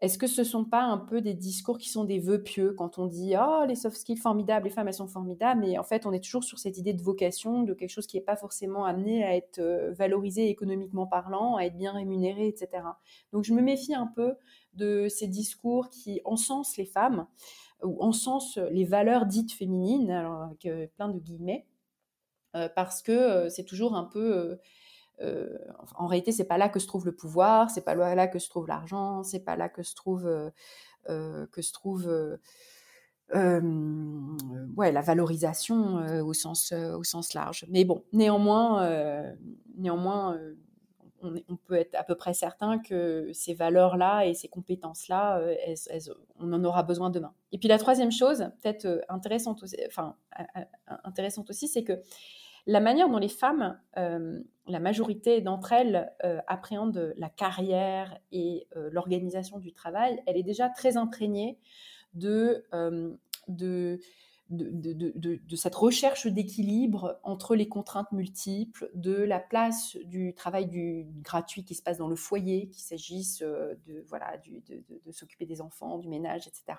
est-ce 0.00 0.16
que 0.16 0.28
ce 0.28 0.42
ne 0.42 0.46
sont 0.46 0.64
pas 0.64 0.82
un 0.82 0.98
peu 0.98 1.20
des 1.20 1.34
discours 1.34 1.76
qui 1.76 1.88
sont 1.88 2.04
des 2.04 2.20
vœux 2.20 2.40
pieux 2.40 2.72
quand 2.72 2.98
on 2.98 3.06
dit 3.06 3.34
oh 3.36 3.64
les 3.66 3.74
soft 3.74 3.96
skills 3.96 4.16
formidables, 4.16 4.66
les 4.66 4.70
femmes 4.70 4.86
elles 4.86 4.94
sont 4.94 5.08
formidables, 5.08 5.60
mais 5.60 5.76
en 5.76 5.82
fait 5.82 6.06
on 6.06 6.12
est 6.12 6.22
toujours 6.22 6.44
sur 6.44 6.60
cette 6.60 6.78
idée 6.78 6.92
de 6.92 7.02
vocation, 7.02 7.64
de 7.64 7.74
quelque 7.74 7.90
chose 7.90 8.06
qui 8.06 8.16
n'est 8.16 8.22
pas 8.22 8.36
forcément 8.36 8.84
amené 8.84 9.24
à 9.24 9.34
être 9.34 9.58
euh, 9.58 9.92
valorisé 9.92 10.48
économiquement 10.48 11.08
parlant, 11.08 11.56
à 11.56 11.62
être 11.62 11.76
bien 11.76 11.92
rémunéré, 11.92 12.46
etc. 12.46 12.84
Donc 13.32 13.42
je 13.42 13.52
me 13.52 13.60
méfie 13.60 13.94
un 13.94 14.06
peu 14.06 14.34
de 14.74 15.08
ces 15.08 15.26
discours 15.26 15.90
qui 15.90 16.20
encensent 16.24 16.76
les 16.76 16.86
femmes 16.86 17.26
ou 17.82 18.00
encensent 18.00 18.58
les 18.70 18.84
valeurs 18.84 19.26
dites 19.26 19.52
féminines, 19.52 20.12
alors 20.12 20.42
avec 20.42 20.64
euh, 20.66 20.86
plein 20.94 21.08
de 21.08 21.18
guillemets, 21.18 21.66
euh, 22.54 22.68
parce 22.76 23.02
que 23.02 23.48
c'est 23.48 23.64
toujours 23.64 23.96
un 23.96 24.04
peu 24.04 24.58
euh, 25.20 25.58
en 25.96 26.06
réalité, 26.06 26.32
c'est 26.32 26.44
pas 26.44 26.58
là 26.58 26.68
que 26.68 26.78
se 26.78 26.86
trouve 26.86 27.06
le 27.06 27.14
pouvoir, 27.14 27.70
c'est 27.70 27.84
pas 27.84 27.94
là 27.94 28.28
que 28.28 28.38
se 28.38 28.48
trouve 28.48 28.68
l'argent, 28.68 29.22
c'est 29.22 29.40
pas 29.40 29.56
là 29.56 29.68
que 29.68 29.82
se 29.82 29.94
trouve 29.94 30.26
euh, 30.26 30.50
euh, 31.08 31.46
que 31.48 31.62
se 31.62 31.72
trouve 31.72 32.08
ouais, 33.34 34.92
la 34.92 35.00
valorisation 35.02 35.96
au, 36.24 36.32
sens, 36.32 36.72
au 36.72 37.04
sens 37.04 37.34
large. 37.34 37.66
Mais 37.68 37.84
bon, 37.84 38.04
néanmoins, 38.12 39.34
néanmoins 39.76 40.38
on, 41.20 41.56
peut 41.56 41.74
être 41.74 41.94
à 41.96 42.04
peu 42.04 42.14
près 42.14 42.32
certain 42.32 42.78
que 42.78 43.30
ces 43.32 43.52
valeurs-là 43.52 44.24
et 44.24 44.34
ces 44.34 44.48
compétences-là, 44.48 45.42
on 46.38 46.52
en 46.52 46.64
aura 46.64 46.84
besoin 46.84 47.10
demain. 47.10 47.34
Et 47.52 47.58
puis 47.58 47.68
la 47.68 47.78
troisième 47.78 48.12
chose, 48.12 48.50
peut-être 48.62 49.04
intéressante, 49.08 49.64
enfin, 49.88 50.16
intéressante 51.04 51.50
aussi, 51.50 51.68
c'est 51.68 51.84
que 51.84 52.00
la 52.68 52.80
manière 52.80 53.08
dont 53.08 53.18
les 53.18 53.30
femmes, 53.30 53.80
euh, 53.96 54.40
la 54.66 54.78
majorité 54.78 55.40
d'entre 55.40 55.72
elles, 55.72 56.12
euh, 56.22 56.38
appréhendent 56.46 57.14
la 57.16 57.30
carrière 57.30 58.18
et 58.30 58.68
euh, 58.76 58.90
l'organisation 58.92 59.58
du 59.58 59.72
travail, 59.72 60.22
elle 60.26 60.36
est 60.36 60.42
déjà 60.42 60.68
très 60.68 60.98
imprégnée 60.98 61.58
de, 62.12 62.64
de 63.48 63.98
de, 64.50 65.56
cette 65.56 65.74
recherche 65.74 66.26
d'équilibre 66.26 67.18
entre 67.22 67.54
les 67.54 67.68
contraintes 67.68 68.10
multiples, 68.12 68.90
de 68.94 69.14
la 69.14 69.40
place 69.40 69.96
du 70.04 70.34
travail 70.34 70.66
du 70.66 71.06
gratuit 71.22 71.64
qui 71.64 71.74
se 71.74 71.82
passe 71.82 71.98
dans 71.98 72.08
le 72.08 72.16
foyer, 72.16 72.68
qu'il 72.68 72.82
s'agisse 72.82 73.42
euh, 73.42 73.74
de, 73.86 74.04
voilà, 74.08 74.38
de, 74.38 75.12
s'occuper 75.12 75.46
des 75.46 75.60
enfants, 75.60 75.98
du 75.98 76.08
ménage, 76.08 76.46
etc. 76.46 76.78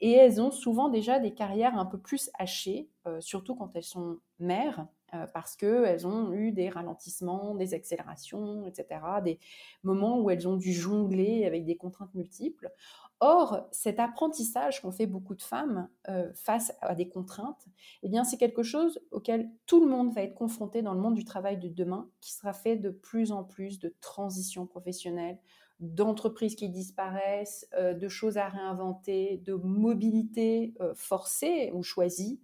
Et 0.00 0.12
elles 0.12 0.40
ont 0.40 0.50
souvent 0.50 0.88
déjà 0.88 1.18
des 1.18 1.34
carrières 1.34 1.78
un 1.78 1.86
peu 1.86 1.98
plus 1.98 2.30
hachées, 2.38 2.88
euh, 3.06 3.20
surtout 3.20 3.54
quand 3.54 3.70
elles 3.74 3.84
sont 3.84 4.18
mères, 4.38 4.86
euh, 5.14 5.26
parce 5.32 5.54
qu'elles 5.54 6.06
ont 6.06 6.32
eu 6.32 6.50
des 6.50 6.68
ralentissements, 6.68 7.54
des 7.54 7.74
accélérations, 7.74 8.66
etc., 8.66 9.00
des 9.22 9.38
moments 9.84 10.20
où 10.20 10.30
elles 10.30 10.48
ont 10.48 10.56
dû 10.56 10.72
jongler 10.72 11.44
avec 11.44 11.64
des 11.64 11.76
contraintes 11.76 12.14
multiples. 12.14 12.72
Or, 13.20 13.66
cet 13.72 13.98
apprentissage 13.98 14.82
qu'ont 14.82 14.92
fait 14.92 15.06
beaucoup 15.06 15.34
de 15.34 15.42
femmes 15.42 15.88
euh, 16.08 16.30
face 16.34 16.74
à 16.82 16.94
des 16.94 17.08
contraintes, 17.08 17.64
eh 18.02 18.10
bien, 18.10 18.24
c'est 18.24 18.36
quelque 18.36 18.62
chose 18.62 19.00
auquel 19.10 19.50
tout 19.64 19.82
le 19.82 19.90
monde 19.90 20.12
va 20.12 20.22
être 20.22 20.34
confronté 20.34 20.82
dans 20.82 20.92
le 20.92 21.00
monde 21.00 21.14
du 21.14 21.24
travail 21.24 21.56
de 21.56 21.68
demain, 21.68 22.10
qui 22.20 22.34
sera 22.34 22.52
fait 22.52 22.76
de 22.76 22.90
plus 22.90 23.32
en 23.32 23.42
plus 23.42 23.78
de 23.78 23.94
transitions 24.02 24.66
professionnelles, 24.66 25.38
d'entreprises 25.80 26.56
qui 26.56 26.68
disparaissent, 26.68 27.66
euh, 27.74 27.94
de 27.94 28.08
choses 28.08 28.36
à 28.36 28.48
réinventer, 28.48 29.38
de 29.44 29.54
mobilité 29.54 30.74
euh, 30.80 30.94
forcée 30.94 31.70
ou 31.72 31.82
choisie. 31.82 32.40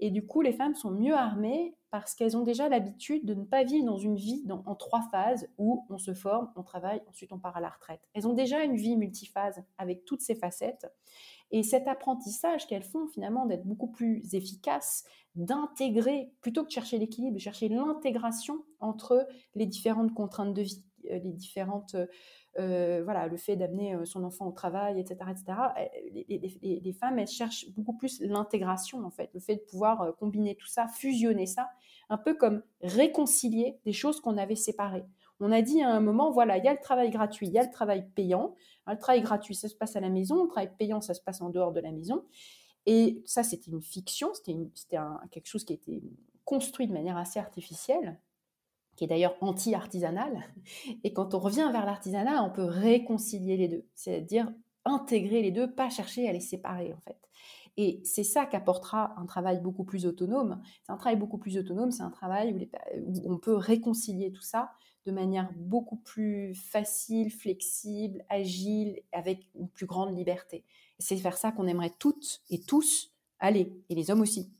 Et 0.00 0.10
du 0.10 0.26
coup, 0.26 0.40
les 0.40 0.52
femmes 0.52 0.74
sont 0.74 0.90
mieux 0.90 1.14
armées 1.14 1.76
parce 1.90 2.14
qu'elles 2.14 2.36
ont 2.36 2.42
déjà 2.42 2.68
l'habitude 2.68 3.26
de 3.26 3.34
ne 3.34 3.44
pas 3.44 3.64
vivre 3.64 3.84
dans 3.84 3.98
une 3.98 4.16
vie 4.16 4.44
en 4.48 4.74
trois 4.74 5.02
phases 5.10 5.48
où 5.58 5.84
on 5.90 5.98
se 5.98 6.14
forme, 6.14 6.50
on 6.56 6.62
travaille, 6.62 7.02
ensuite 7.08 7.32
on 7.32 7.38
part 7.38 7.56
à 7.56 7.60
la 7.60 7.68
retraite. 7.68 8.00
Elles 8.14 8.26
ont 8.26 8.32
déjà 8.32 8.62
une 8.62 8.76
vie 8.76 8.96
multiphase 8.96 9.62
avec 9.76 10.04
toutes 10.04 10.22
ces 10.22 10.34
facettes. 10.34 10.86
Et 11.50 11.62
cet 11.62 11.88
apprentissage 11.88 12.66
qu'elles 12.66 12.84
font 12.84 13.08
finalement 13.08 13.44
d'être 13.44 13.66
beaucoup 13.66 13.88
plus 13.88 14.34
efficaces, 14.34 15.04
d'intégrer, 15.34 16.32
plutôt 16.40 16.62
que 16.62 16.68
de 16.68 16.72
chercher 16.72 16.98
l'équilibre, 16.98 17.34
de 17.34 17.40
chercher 17.40 17.68
l'intégration 17.68 18.64
entre 18.78 19.26
les 19.54 19.66
différentes 19.66 20.14
contraintes 20.14 20.54
de 20.54 20.62
vie, 20.62 20.84
euh, 21.10 21.18
les 21.18 21.32
différentes 21.32 21.96
euh, 22.58 23.02
voilà, 23.04 23.28
le 23.28 23.36
fait 23.36 23.54
d'amener 23.54 23.94
euh, 23.94 24.04
son 24.04 24.24
enfant 24.24 24.46
au 24.46 24.52
travail, 24.52 24.98
etc., 24.98 25.30
etc. 25.30 25.58
Les, 26.82 26.92
femmes, 26.92 27.18
elles 27.18 27.28
cherchent 27.28 27.70
beaucoup 27.70 27.92
plus 27.92 28.20
l'intégration, 28.20 29.04
en 29.04 29.10
fait, 29.10 29.30
le 29.34 29.40
fait 29.40 29.56
de 29.56 29.60
pouvoir 29.60 30.02
euh, 30.02 30.12
combiner 30.12 30.56
tout 30.56 30.66
ça, 30.66 30.88
fusionner 30.88 31.46
ça, 31.46 31.70
un 32.08 32.18
peu 32.18 32.34
comme 32.34 32.62
réconcilier 32.82 33.78
des 33.84 33.92
choses 33.92 34.20
qu'on 34.20 34.36
avait 34.36 34.56
séparées. 34.56 35.04
On 35.38 35.52
a 35.52 35.62
dit 35.62 35.80
à 35.80 35.90
un 35.90 36.00
moment, 36.00 36.32
voilà, 36.32 36.58
il 36.58 36.64
y 36.64 36.68
a 36.68 36.72
le 36.72 36.80
travail 36.80 37.10
gratuit, 37.10 37.46
il 37.46 37.52
y 37.52 37.58
a 37.58 37.62
le 37.62 37.70
travail 37.70 38.04
payant. 38.14 38.56
le 38.86 38.98
travail 38.98 39.22
gratuit, 39.22 39.54
ça 39.54 39.68
se 39.68 39.76
passe 39.76 39.94
à 39.94 40.00
la 40.00 40.10
maison, 40.10 40.42
le 40.42 40.48
travail 40.48 40.70
payant, 40.76 41.00
ça 41.00 41.14
se 41.14 41.20
passe 41.22 41.40
en 41.40 41.50
dehors 41.50 41.72
de 41.72 41.80
la 41.80 41.92
maison. 41.92 42.24
Et 42.84 43.22
ça, 43.26 43.42
c'était 43.42 43.70
une 43.70 43.80
fiction, 43.80 44.34
c'était 44.34 44.56
quelque 45.30 45.46
chose 45.46 45.64
qui 45.64 45.72
été 45.72 46.02
construit 46.44 46.88
de 46.88 46.92
manière 46.92 47.16
assez 47.16 47.38
artificielle 47.38 48.18
qui 49.00 49.04
est 49.04 49.08
d'ailleurs 49.08 49.36
anti-artisanal. 49.40 50.44
Et 51.04 51.14
quand 51.14 51.32
on 51.32 51.38
revient 51.38 51.66
vers 51.72 51.86
l'artisanat, 51.86 52.44
on 52.44 52.50
peut 52.50 52.66
réconcilier 52.66 53.56
les 53.56 53.66
deux, 53.66 53.86
c'est-à-dire 53.94 54.52
intégrer 54.84 55.40
les 55.40 55.50
deux, 55.50 55.72
pas 55.72 55.88
chercher 55.88 56.28
à 56.28 56.34
les 56.34 56.40
séparer 56.40 56.92
en 56.92 57.00
fait. 57.00 57.16
Et 57.78 58.02
c'est 58.04 58.24
ça 58.24 58.44
qu'apportera 58.44 59.18
un 59.18 59.24
travail 59.24 59.62
beaucoup 59.62 59.84
plus 59.84 60.04
autonome. 60.04 60.60
C'est 60.84 60.92
un 60.92 60.98
travail 60.98 61.18
beaucoup 61.18 61.38
plus 61.38 61.56
autonome, 61.56 61.92
c'est 61.92 62.02
un 62.02 62.10
travail 62.10 62.68
où, 62.98 63.22
on 63.24 63.38
peut 63.38 63.54
réconcilier 63.54 64.32
tout 64.32 64.42
ça 64.42 64.70
de 65.06 65.12
manière 65.12 65.50
beaucoup 65.56 65.96
plus 65.96 66.54
facile, 66.54 67.32
flexible, 67.32 68.22
agile, 68.28 69.00
avec 69.12 69.48
une 69.54 69.70
plus 69.70 69.86
grande 69.86 70.14
liberté. 70.14 70.66
C'est 70.98 71.16
vers 71.16 71.38
ça 71.38 71.52
qu'on 71.52 71.66
aimerait 71.66 71.94
toutes 71.98 72.42
et 72.50 72.60
tous 72.60 73.14
aller, 73.38 73.72
et 73.88 73.94
les 73.94 74.10
hommes 74.10 74.20
aussi. 74.20 74.52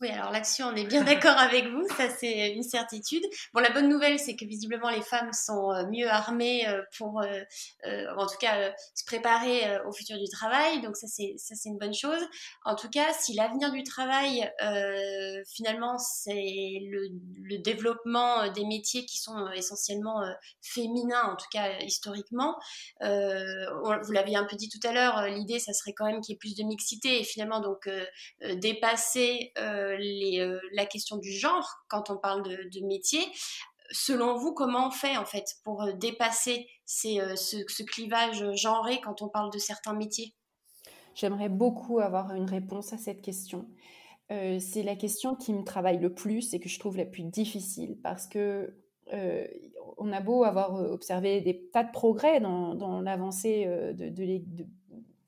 Oui, 0.00 0.10
alors 0.10 0.30
là-dessus, 0.30 0.62
on 0.62 0.76
est 0.76 0.84
bien 0.84 1.02
d'accord 1.02 1.36
avec 1.36 1.66
vous, 1.66 1.84
ça 1.96 2.08
c'est 2.08 2.52
une 2.52 2.62
certitude. 2.62 3.24
Bon, 3.52 3.60
la 3.60 3.70
bonne 3.70 3.88
nouvelle, 3.88 4.20
c'est 4.20 4.36
que 4.36 4.44
visiblement 4.44 4.90
les 4.90 5.02
femmes 5.02 5.32
sont 5.32 5.72
euh, 5.72 5.86
mieux 5.88 6.08
armées 6.08 6.68
euh, 6.68 6.82
pour, 6.96 7.20
euh, 7.20 8.04
en 8.16 8.26
tout 8.28 8.36
cas, 8.38 8.72
se 8.94 9.04
préparer 9.04 9.80
au 9.86 9.92
futur 9.92 10.16
du 10.16 10.28
travail, 10.28 10.80
donc 10.82 10.96
ça 10.96 11.08
c'est 11.08 11.34
une 11.64 11.78
bonne 11.78 11.94
chose. 11.94 12.20
En 12.64 12.76
tout 12.76 12.88
cas, 12.88 13.12
si 13.12 13.34
l'avenir 13.34 13.72
du 13.72 13.82
travail, 13.82 14.48
finalement, 15.52 15.98
c'est 15.98 16.78
le, 16.90 17.08
le, 17.42 17.58
développement 17.58 18.48
des 18.52 18.64
métiers 18.64 19.04
qui 19.04 19.18
sont 19.18 19.48
essentiellement 19.50 20.22
féminins, 20.62 21.24
en 21.24 21.36
tout 21.36 21.48
cas 21.50 21.80
historiquement, 21.80 22.56
vous 23.00 24.12
l'aviez 24.12 24.36
un 24.36 24.44
peu 24.44 24.56
dit 24.56 24.68
tout 24.68 24.86
à 24.86 24.92
l'heure, 24.92 25.26
l'idée, 25.26 25.58
ça 25.58 25.72
serait 25.72 25.92
quand 25.92 26.06
même 26.06 26.20
qu'il 26.20 26.34
y 26.34 26.36
ait 26.36 26.38
plus 26.38 26.54
de 26.54 26.62
mixité 26.62 27.20
et 27.20 27.24
finalement 27.24 27.60
donc 27.60 27.88
dépasser 28.56 29.52
euh, 29.96 30.58
la 30.72 30.86
question 30.86 31.16
du 31.16 31.32
genre 31.32 31.68
quand 31.88 32.10
on 32.10 32.16
parle 32.16 32.42
de, 32.42 32.86
métier. 32.86 33.20
Selon 33.90 34.36
vous, 34.36 34.52
comment 34.52 34.88
on 34.88 34.90
fait 34.90 35.16
en 35.16 35.24
fait 35.24 35.56
pour 35.64 35.82
euh, 35.82 35.92
dépasser 35.92 36.66
euh, 37.06 37.36
ce, 37.36 37.82
clivage 37.82 38.54
genré 38.54 39.00
quand 39.00 39.22
on 39.22 39.28
parle 39.28 39.52
de 39.52 39.58
certains 39.58 39.94
métiers? 39.94 40.34
J'aimerais 41.14 41.48
beaucoup 41.48 41.98
avoir 41.98 42.34
une 42.34 42.48
réponse 42.48 42.92
à 42.92 42.98
cette 42.98 43.22
question. 43.22 43.68
c'est 44.28 44.82
la 44.84 44.94
question 44.94 45.34
qui 45.34 45.52
me 45.52 45.64
travaille 45.64 45.98
le 45.98 46.14
plus 46.14 46.54
et 46.54 46.60
que 46.60 46.68
je 46.68 46.78
trouve 46.78 46.96
la 46.96 47.06
plus 47.06 47.24
difficile 47.24 47.98
parce 48.02 48.28
que 48.28 48.76
on 49.96 50.12
a 50.12 50.20
beau 50.20 50.44
avoir 50.44 50.74
observé 50.74 51.40
des 51.40 51.70
tas 51.72 51.82
de 51.82 51.90
progrès 51.90 52.40
dans, 52.40 53.00
l'avancée 53.00 53.64
de, 53.66 54.64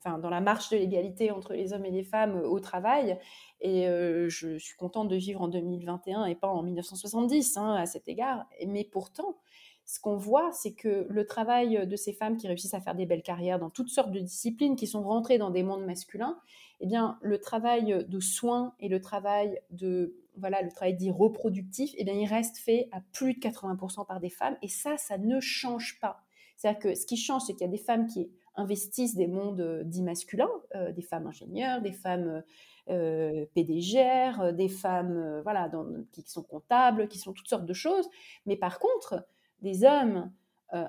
dans 0.05 0.29
la 0.29 0.41
marche 0.41 0.69
de 0.69 0.77
l'égalité 0.77 1.31
entre 1.31 1.53
les 1.53 1.73
hommes 1.73 1.85
et 1.85 1.91
les 1.91 2.03
femmes 2.03 2.41
au 2.43 2.59
travail, 2.59 3.17
et 3.59 3.85
je 4.27 4.57
suis 4.57 4.75
contente 4.75 5.07
de 5.07 5.15
vivre 5.15 5.41
en 5.41 5.47
2021 5.47 6.25
et 6.25 6.35
pas 6.35 6.47
en 6.47 6.63
1970 6.63 7.57
hein, 7.57 7.75
à 7.75 7.85
cet 7.85 8.07
égard. 8.07 8.45
Mais 8.67 8.83
pourtant, 8.83 9.37
ce 9.85 9.99
qu'on 9.99 10.15
voit, 10.15 10.51
c'est 10.53 10.73
que 10.73 11.05
le 11.09 11.25
travail 11.25 11.85
de 11.85 11.95
ces 11.95 12.13
femmes 12.13 12.37
qui 12.37 12.47
réussissent 12.47 12.73
à 12.73 12.81
faire 12.81 12.95
des 12.95 13.05
belles 13.05 13.23
carrières 13.23 13.59
dans 13.59 13.69
toutes 13.69 13.89
sortes 13.89 14.11
de 14.11 14.19
disciplines, 14.19 14.75
qui 14.75 14.87
sont 14.87 15.03
rentrées 15.03 15.37
dans 15.37 15.49
des 15.49 15.63
mondes 15.63 15.85
masculins, 15.85 16.39
eh 16.79 16.87
bien, 16.87 17.19
le 17.21 17.39
travail 17.39 18.05
de 18.07 18.19
soins 18.19 18.73
et 18.79 18.89
le 18.89 19.01
travail 19.01 19.59
de 19.69 20.15
voilà, 20.37 20.61
le 20.61 20.71
travail 20.71 20.95
dit 20.95 21.11
reproductif, 21.11 21.91
eh 21.97 22.03
bien, 22.03 22.13
il 22.13 22.25
reste 22.25 22.57
fait 22.57 22.87
à 22.91 23.01
plus 23.11 23.33
de 23.33 23.39
80% 23.39 24.05
par 24.07 24.19
des 24.19 24.29
femmes. 24.29 24.57
Et 24.61 24.69
ça, 24.69 24.97
ça 24.97 25.17
ne 25.17 25.39
change 25.39 25.99
pas. 25.99 26.21
C'est-à-dire 26.55 26.79
que 26.79 26.95
ce 26.95 27.05
qui 27.05 27.17
change, 27.17 27.43
c'est 27.43 27.53
qu'il 27.53 27.61
y 27.61 27.69
a 27.69 27.71
des 27.71 27.77
femmes 27.77 28.07
qui 28.07 28.31
investissent 28.55 29.15
des 29.15 29.27
mondes 29.27 29.83
dits 29.85 30.03
masculins, 30.03 30.51
des 30.95 31.01
femmes 31.01 31.27
ingénieures, 31.27 31.81
des 31.81 31.93
femmes 31.93 32.43
euh, 32.89 33.45
euh, 33.57 34.51
des 34.51 34.69
femmes 34.69 35.17
euh, 35.17 35.41
voilà, 35.43 35.71
qui 36.11 36.23
sont 36.23 36.43
comptables, 36.43 37.07
qui 37.07 37.19
sont 37.19 37.33
toutes 37.33 37.47
sortes 37.47 37.65
de 37.65 37.73
choses. 37.73 38.09
Mais 38.45 38.55
par 38.55 38.79
contre, 38.79 39.25
des 39.61 39.83
hommes 39.83 40.31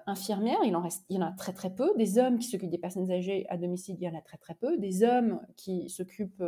infirmières, 0.06 0.60
il 0.64 0.76
en, 0.76 0.80
reste, 0.80 1.04
il 1.08 1.16
y 1.16 1.18
en 1.18 1.26
a 1.26 1.32
très 1.32 1.52
très 1.52 1.74
peu. 1.74 1.92
Des 1.96 2.16
hommes 2.16 2.38
qui 2.38 2.46
s'occupent 2.46 2.70
des 2.70 2.78
personnes 2.78 3.10
âgées 3.10 3.46
à 3.48 3.56
domicile, 3.56 3.96
il 3.98 4.04
y 4.04 4.08
en 4.08 4.16
a 4.16 4.20
très 4.20 4.36
très 4.36 4.54
peu. 4.54 4.76
Des 4.76 5.02
hommes 5.02 5.40
qui 5.56 5.90
s'occupent 5.90 6.44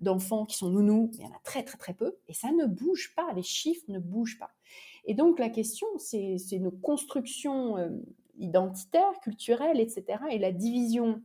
d'enfants 0.00 0.46
qui 0.46 0.56
sont 0.56 0.70
nounous, 0.70 1.10
il 1.12 1.20
y 1.20 1.26
en 1.26 1.30
a 1.30 1.40
très 1.44 1.62
très 1.62 1.76
très 1.76 1.92
peu. 1.92 2.16
Et 2.26 2.32
ça 2.32 2.50
ne 2.52 2.64
bouge 2.64 3.12
pas, 3.14 3.34
les 3.34 3.42
chiffres 3.42 3.84
ne 3.88 3.98
bougent 3.98 4.38
pas. 4.38 4.52
Et 5.04 5.12
donc 5.12 5.38
la 5.38 5.50
question, 5.50 5.86
c'est 5.98 6.38
nos 6.58 6.70
constructions 6.70 7.76
identitaires, 8.40 9.20
culturelles, 9.22 9.80
etc. 9.80 10.18
Et 10.30 10.38
la 10.38 10.52
division 10.52 11.22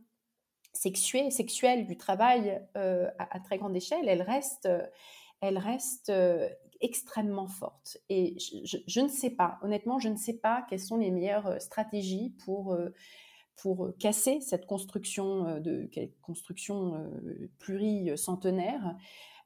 sexuée, 0.72 1.30
sexuelle 1.30 1.86
du 1.86 1.96
travail 1.96 2.62
euh, 2.76 3.08
à, 3.18 3.40
très 3.40 3.58
grande 3.58 3.74
échelle, 3.76 4.08
elle 4.08 4.22
reste, 4.22 4.68
elle 5.40 5.58
reste 5.58 6.10
euh, 6.10 6.48
extrêmement 6.80 7.48
forte. 7.48 7.98
Et 8.08 8.36
je, 8.38 9.00
ne 9.00 9.08
sais 9.08 9.30
pas, 9.30 9.58
honnêtement, 9.62 9.98
je 9.98 10.08
ne 10.08 10.16
sais 10.16 10.34
pas 10.34 10.64
quelles 10.68 10.80
sont 10.80 10.98
les 10.98 11.10
meilleures 11.10 11.46
euh, 11.46 11.58
stratégies 11.58 12.34
pour, 12.44 12.76
pour 13.56 13.90
casser 13.98 14.40
cette 14.40 14.66
construction, 14.66 15.58
de, 15.60 15.90
construction 16.20 17.10
pluricentenaire. 17.58 18.96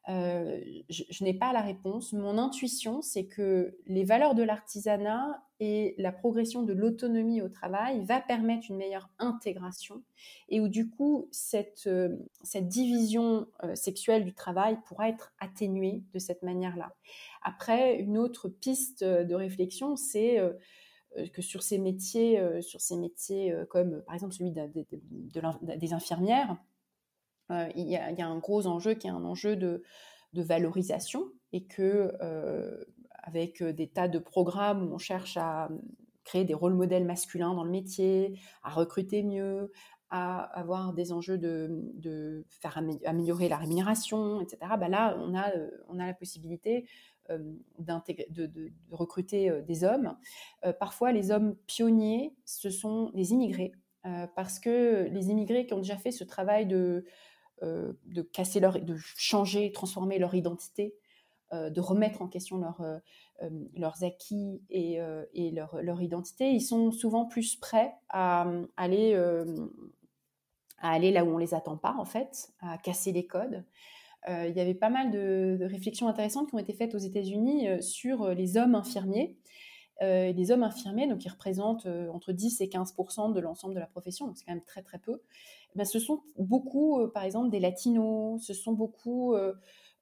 Euh, 0.08 0.60
je, 0.88 1.24
n'ai 1.24 1.34
pas 1.34 1.52
la 1.52 1.60
réponse. 1.60 2.12
Mon 2.12 2.38
intuition, 2.38 3.02
c'est 3.02 3.26
que 3.26 3.76
les 3.86 4.04
valeurs 4.04 4.34
de 4.34 4.42
l'artisanat 4.42 5.42
et 5.60 5.94
la 5.98 6.10
progression 6.10 6.62
de 6.62 6.72
l'autonomie 6.72 7.42
au 7.42 7.48
travail 7.48 8.02
va 8.04 8.20
permettre 8.20 8.70
une 8.70 8.78
meilleure 8.78 9.10
intégration 9.18 10.02
et 10.48 10.58
où 10.60 10.68
du 10.68 10.88
coup 10.88 11.28
cette, 11.32 11.86
euh, 11.86 12.16
cette 12.42 12.66
division 12.66 13.46
euh, 13.62 13.74
sexuelle 13.74 14.24
du 14.24 14.32
travail 14.32 14.78
pourra 14.86 15.10
être 15.10 15.34
atténuée 15.38 16.02
de 16.14 16.18
cette 16.18 16.42
manière-là. 16.42 16.94
Après, 17.42 17.98
une 17.98 18.16
autre 18.16 18.48
piste 18.48 19.04
de 19.04 19.34
réflexion, 19.34 19.96
c'est 19.96 20.38
que 21.32 21.42
sur 21.42 21.62
ces 21.62 21.78
métiers, 21.78 22.62
sur 22.62 22.80
ces 22.80 22.96
métiers 22.96 23.54
comme 23.68 24.02
par 24.02 24.14
exemple 24.14 24.34
celui 24.34 24.52
des 24.52 25.92
infirmières, 25.92 26.56
euh, 27.50 27.68
il 27.74 27.88
y, 27.88 27.96
a, 27.96 28.26
un 28.26 28.38
gros 28.38 28.66
enjeu 28.66 28.94
qui 28.94 29.06
est 29.06 29.10
un 29.10 29.24
enjeu 29.24 29.56
de, 29.56 29.82
valorisation 30.34 31.24
et 31.52 31.64
que 31.64 32.12
euh, 32.22 32.84
avec 33.12 33.62
des 33.62 33.88
tas 33.88 34.08
de 34.08 34.18
programmes 34.18 34.84
où 34.84 34.94
on 34.94 34.98
cherche 34.98 35.36
à 35.36 35.68
créer 36.24 36.44
des 36.44 36.54
rôles 36.54 36.74
modèles 36.74 37.04
masculins 37.04 37.54
dans 37.54 37.64
le 37.64 37.70
métier, 37.70 38.38
à 38.62 38.70
recruter 38.70 39.22
mieux, 39.24 39.72
à 40.10 40.42
avoir 40.58 40.92
des 40.92 41.12
enjeux 41.12 41.38
de, 41.38 42.44
faire 42.48 42.80
améliorer 43.04 43.48
la 43.48 43.56
rémunération, 43.56 44.40
etc. 44.40 44.58
Bah 44.78 44.88
là, 44.88 45.16
on 45.18 45.34
a, 45.34 45.50
euh, 45.56 45.70
la 45.94 46.14
possibilité 46.14 46.86
de, 47.28 48.46
de, 48.46 48.72
recruter 48.90 49.62
des 49.66 49.84
hommes. 49.84 50.16
parfois, 50.80 51.12
les 51.12 51.30
hommes 51.30 51.54
pionniers, 51.66 52.34
ce 52.44 52.70
sont 52.70 53.10
les 53.14 53.32
immigrés, 53.32 53.72
parce 54.34 54.58
que 54.58 55.08
les 55.10 55.30
immigrés 55.30 55.66
qui 55.66 55.74
ont 55.74 55.78
déjà 55.78 55.96
fait 55.96 56.10
ce 56.10 56.24
travail 56.24 56.66
de, 56.66 56.76
euh, 56.76 57.10
de 57.62 58.22
casser 58.22 58.60
leur, 58.60 58.80
de 58.80 58.96
changer, 58.96 59.72
transformer 59.72 60.18
leur 60.18 60.34
identité, 60.34 60.94
euh, 61.52 61.68
de 61.68 61.80
remettre 61.80 62.22
en 62.22 62.28
question 62.28 62.58
leur, 62.58 62.80
euh, 62.80 62.98
leurs 63.74 64.04
acquis 64.04 64.62
et, 64.70 64.98
et 65.34 65.50
leur, 65.50 65.82
leur, 65.82 66.00
identité, 66.00 66.50
ils 66.50 66.60
sont 66.60 66.92
souvent 66.92 67.26
plus 67.26 67.56
prêts 67.56 67.94
à 68.08 68.46
aller, 68.76 69.14
à 70.78 70.90
aller 70.90 71.10
là 71.10 71.24
où 71.24 71.28
on 71.28 71.38
les 71.38 71.54
attend 71.54 71.76
pas, 71.76 71.96
en 71.98 72.04
fait, 72.04 72.52
à 72.60 72.78
casser 72.78 73.12
les 73.12 73.26
codes. 73.26 73.64
il 74.28 74.52
y 74.54 74.60
avait 74.60 74.74
pas 74.74 74.90
mal 74.90 75.10
de, 75.10 75.58
réflexions 75.62 76.06
intéressantes 76.06 76.50
qui 76.50 76.54
ont 76.54 76.58
été 76.58 76.74
faites 76.74 76.94
aux 76.94 76.98
États-Unis 76.98 77.82
sur 77.82 78.28
les 78.28 78.58
hommes 78.58 78.74
infirmiers. 78.74 79.36
Les 80.00 80.50
hommes 80.50 80.62
infirmiers, 80.62 81.06
donc 81.06 81.18
qui 81.18 81.28
représentent 81.28 81.86
entre 81.86 82.32
10 82.32 82.60
et 82.60 82.68
15 82.68 82.94
de 83.34 83.40
l'ensemble 83.40 83.74
de 83.74 83.80
la 83.80 83.86
profession, 83.86 84.26
donc 84.26 84.36
c'est 84.38 84.44
quand 84.44 84.54
même 84.54 84.64
très 84.64 84.82
très 84.82 84.98
peu. 84.98 85.20
Ben, 85.76 85.84
ce 85.84 85.98
sont 85.98 86.22
beaucoup, 86.36 87.00
euh, 87.00 87.10
par 87.12 87.22
exemple, 87.24 87.50
des 87.50 87.60
latinos, 87.60 88.44
ce 88.44 88.54
sont 88.54 88.72
beaucoup 88.72 89.34
euh, 89.34 89.54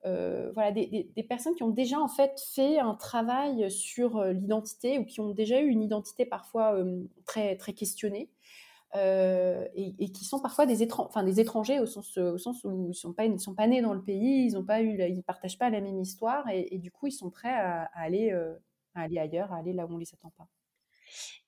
euh, 0.07 0.51
voilà, 0.55 0.73
des, 0.73 1.27
personnes 1.29 1.55
qui 1.55 1.63
ont 1.63 1.71
déjà 1.71 2.01
en 2.01 2.09
fait 2.09 2.41
fait 2.55 2.79
un 2.79 2.95
travail 2.95 3.71
sur 3.71 4.23
l'identité 4.25 4.99
ou 4.99 5.05
qui 5.05 5.21
ont 5.21 5.31
déjà 5.31 5.61
eu 5.61 5.69
une 5.69 5.83
identité 5.83 6.25
parfois 6.25 6.77
très, 7.27 7.57
très 7.57 7.73
questionnée. 7.75 8.31
et, 8.95 10.13
qui 10.15 10.25
sont 10.25 10.41
parfois 10.41 10.65
des, 10.67 10.91
enfin, 10.93 11.23
des 11.23 11.41
étrangers 11.41 11.81
au 11.81 11.87
sens, 11.87 12.17
au 12.17 12.39
sens 12.39 12.65
où 12.65 12.71
ils 12.71 12.89
ne 13.33 13.39
sont 13.39 13.55
pas 13.55 13.67
nés 13.67 13.83
dans 13.83 13.93
le 13.93 14.03
pays, 14.03 14.47
ils 14.47 14.55
ne 14.57 15.21
partagent 15.21 15.59
pas 15.59 15.69
la 15.69 15.81
même 15.81 16.01
histoire 16.01 16.49
et, 16.49 16.79
du 16.79 16.91
coup 16.91 17.09
ils 17.09 17.13
sont 17.13 17.31
prêts 17.31 17.53
à, 17.53 17.91
aller, 17.95 18.33
à 18.99 19.03
aller 19.03 19.19
ailleurs, 19.19 19.53
à 19.53 19.57
aller 19.57 19.73
là 19.73 19.87
où 19.87 19.91
on 19.91 19.95
ne 19.95 20.01
les 20.01 20.15
attend 20.15 20.33
pas. 20.37 20.49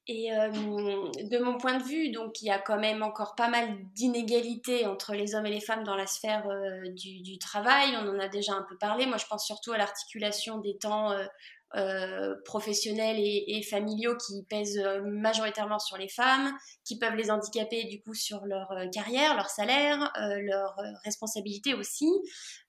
Et 0.07 0.33
euh, 0.33 0.51
de 0.51 1.39
mon 1.39 1.57
point 1.59 1.79
de 1.79 1.85
vue, 1.85 2.11
donc 2.11 2.43
il 2.43 2.47
y 2.47 2.51
a 2.51 2.59
quand 2.59 2.79
même 2.79 3.03
encore 3.03 3.37
pas 3.37 3.49
mal 3.49 3.77
d'inégalités 3.95 4.87
entre 4.87 5.15
les 5.15 5.35
hommes 5.35 5.47
et 5.47 5.51
les 5.51 5.61
femmes 5.61 5.85
dans 5.85 5.95
la 5.95 6.07
sphère 6.07 6.49
euh, 6.49 6.89
du, 6.89 7.39
travail. 7.39 7.91
On 7.97 8.09
en 8.09 8.19
a 8.19 8.27
déjà 8.27 8.55
un 8.55 8.63
peu 8.69 8.77
parlé. 8.77 9.07
Moi, 9.07 9.19
je 9.19 9.27
pense 9.27 9.47
surtout 9.47 9.73
à 9.73 9.79
l'articulation 9.79 10.59
des 10.59 10.77
temps 10.79 11.13
euh, 11.13 11.27
euh, 11.77 12.35
professionnels 12.45 13.19
et, 13.21 13.63
familiaux 13.63 14.17
qui 14.17 14.45
pèsent 14.49 14.79
euh, 14.79 15.03
majoritairement 15.05 15.79
sur 15.79 15.97
les 15.97 16.09
femmes, 16.09 16.53
qui 16.85 16.99
peuvent 16.99 17.15
les 17.15 17.31
handicaper 17.31 17.85
du 17.85 18.03
coup 18.03 18.13
sur 18.13 18.45
leur 18.45 18.73
euh, 18.73 18.89
carrière, 18.89 19.37
leur 19.37 19.49
salaire, 19.49 20.13
leur 20.19 20.75
responsabilité 21.05 21.75
aussi. 21.75 22.09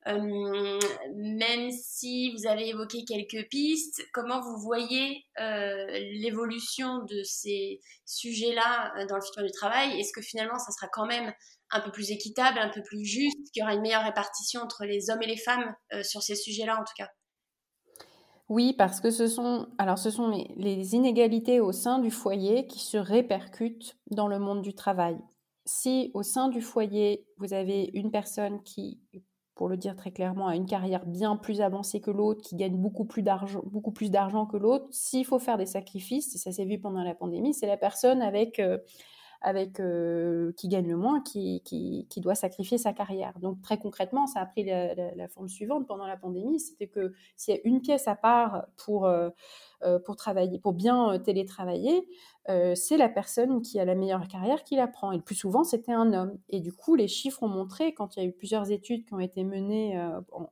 même 0.06 1.72
si 1.72 2.32
vous 2.34 2.48
avez 2.48 2.70
évoqué 2.70 3.04
quelques 3.06 3.50
pistes, 3.50 4.06
comment 4.14 4.40
vous 4.40 4.58
voyez 4.58 5.26
l'évolution 5.38 7.00
de 7.06 7.24
ces 7.24 7.80
sujets-là 8.06 9.06
dans 9.08 9.16
le 9.16 9.22
futur 9.22 9.44
du 9.44 9.52
travail? 9.52 10.00
Est-ce 10.00 10.14
que 10.14 10.22
finalement 10.22 10.60
ça 10.60 10.72
sera 10.72 10.88
quand 10.92 11.08
même 11.08 11.34
un 11.72 11.80
peu 11.80 11.92
plus 11.92 12.12
équitable, 12.12 12.60
un 12.60 12.70
peu 12.70 12.84
plus 12.84 13.04
juste, 13.06 13.52
qu'il 13.52 13.62
y 13.62 13.64
aura 13.64 13.74
une 13.74 13.82
meilleure 13.82 14.04
répartition 14.04 14.62
entre 14.62 14.86
les 14.86 15.10
hommes 15.10 15.22
et 15.24 15.28
les 15.28 15.38
femmes 15.38 15.74
sur 16.04 16.22
ces 16.22 16.36
sujets-là 16.36 16.76
en 16.80 16.84
tout 16.84 16.94
cas? 16.98 17.10
Oui, 18.52 18.74
parce 18.74 19.00
que 19.00 19.12
ce 19.12 19.28
sont, 19.28 19.70
alors 19.78 19.98
ce 19.98 20.10
sont 20.10 20.28
les, 20.58 20.94
inégalités 20.94 21.62
au 21.62 21.72
sein 21.72 22.00
du 22.00 22.12
foyer 22.12 22.68
qui 22.68 22.80
se 22.80 22.98
répercutent 22.98 23.98
dans 24.08 24.28
le 24.28 24.40
monde 24.40 24.62
du 24.62 24.74
travail. 24.74 25.18
Si 25.64 26.12
au 26.14 26.22
sein 26.22 26.50
du 26.50 26.60
foyer, 26.60 27.26
vous 27.38 27.54
avez 27.54 27.92
une 27.94 28.12
personne 28.12 28.62
qui, 28.64 29.00
pour 29.56 29.70
le 29.70 29.78
dire 29.78 29.96
très 29.96 30.12
clairement, 30.12 30.50
a 30.50 30.58
une 30.58 30.66
carrière 30.66 31.06
bien 31.06 31.38
plus 31.38 31.62
avancée 31.62 32.02
que 32.02 32.12
l'autre, 32.12 32.42
qui 32.42 32.58
gagne 32.58 32.76
beaucoup 32.76 33.06
plus 33.06 33.24
d'argent, 33.24 34.46
que 34.46 34.58
l'autre, 34.58 34.86
s'il 34.92 35.24
faut 35.26 35.40
faire 35.40 35.58
des 35.58 35.66
sacrifices, 35.66 36.36
et 36.36 36.38
ça 36.38 36.52
s'est 36.52 36.66
vu 36.66 36.78
pendant 36.78 37.04
la 37.06 37.16
pandémie, 37.16 37.54
c'est 37.54 37.68
la 37.68 37.78
personne 37.78 38.22
avec 38.22 38.60
euh, 38.60 38.80
avec 39.42 39.80
euh, 39.80 40.52
qui 40.56 40.68
gagne 40.68 40.88
le 40.88 40.98
moins, 40.98 41.22
qui, 41.22 41.62
qui, 41.66 42.06
qui, 42.10 42.22
doit 42.22 42.36
sacrifier 42.36 42.78
sa 42.78 42.94
carrière. 42.94 43.34
Donc 43.40 43.62
très 43.62 43.78
concrètement, 43.78 44.28
ça 44.28 44.40
a 44.42 44.46
pris 44.46 44.64
la, 44.64 44.94
la, 44.94 45.28
forme 45.28 45.50
suivante 45.50 45.88
pendant 45.88 46.06
la 46.06 46.16
pandémie, 46.16 46.60
c'était 46.60 46.88
que 46.88 47.14
s'il 47.36 47.56
y 47.56 47.58
a 47.58 47.62
une 47.64 47.82
pièce 47.82 48.08
à 48.08 48.16
part 48.16 48.66
pour 48.78 49.06
euh, 49.06 49.30
euh, 49.84 49.98
pour 49.98 50.16
travailler, 50.16 50.60
pour 50.60 50.74
bien 50.74 51.18
télétravailler, 51.20 52.08
euh, 52.50 52.76
c'est 52.76 52.98
la 52.98 53.10
personne 53.10 53.62
qui 53.62 53.80
a 53.80 53.86
la 53.86 53.96
meilleure 53.96 54.28
carrière 54.28 54.64
qui 54.64 54.76
la 54.76 54.88
prend. 54.88 55.12
Et 55.12 55.18
le 55.18 55.22
plus 55.22 55.36
souvent, 55.36 55.64
c'était 55.64 55.92
un 55.92 56.14
homme. 56.14 56.38
Et 56.50 56.60
du 56.60 56.74
coup, 56.74 56.96
les 56.96 57.08
chiffres 57.08 57.44
ont 57.44 57.48
montré, 57.48 57.94
quand 57.94 58.16
il 58.16 58.24
y 58.24 58.26
a 58.26 58.30
eu 58.30 58.32
plusieurs 58.32 58.72
études 58.72 59.06
qui 59.06 59.14
ont 59.14 59.20
été 59.20 59.44
menées 59.44 59.96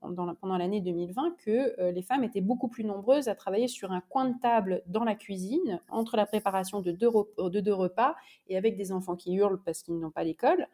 dans 0.04 0.36
pendant 0.36 0.58
l'année 0.58 0.82
2020, 0.82 1.36
que 1.44 1.92
les 1.92 2.02
femmes 2.02 2.24
étaient 2.24 2.42
beaucoup 2.42 2.68
plus 2.68 2.84
nombreuses 2.84 3.28
à 3.28 3.36
travailler 3.36 3.68
sur 3.68 3.92
un 3.92 4.02
coin 4.02 4.26
de 4.26 4.40
table 4.40 4.84
dans 4.88 5.04
la 5.04 5.16
cuisine, 5.16 5.82
entre 5.90 6.16
la 6.18 6.26
préparation 6.26 6.82
de 6.82 6.92
deux, 6.92 7.10
de 7.38 7.60
deux 7.60 7.74
repas 7.74 8.16
et 8.48 8.58
avec 8.58 8.78
des 8.78 8.92
enfants 8.92 9.16
qui 9.16 9.34
hurlent 9.34 9.62
parce 9.64 9.82
qu'ils 9.82 10.00
n'ont 10.00 10.12
pas 10.12 10.24
l'école. 10.24 10.68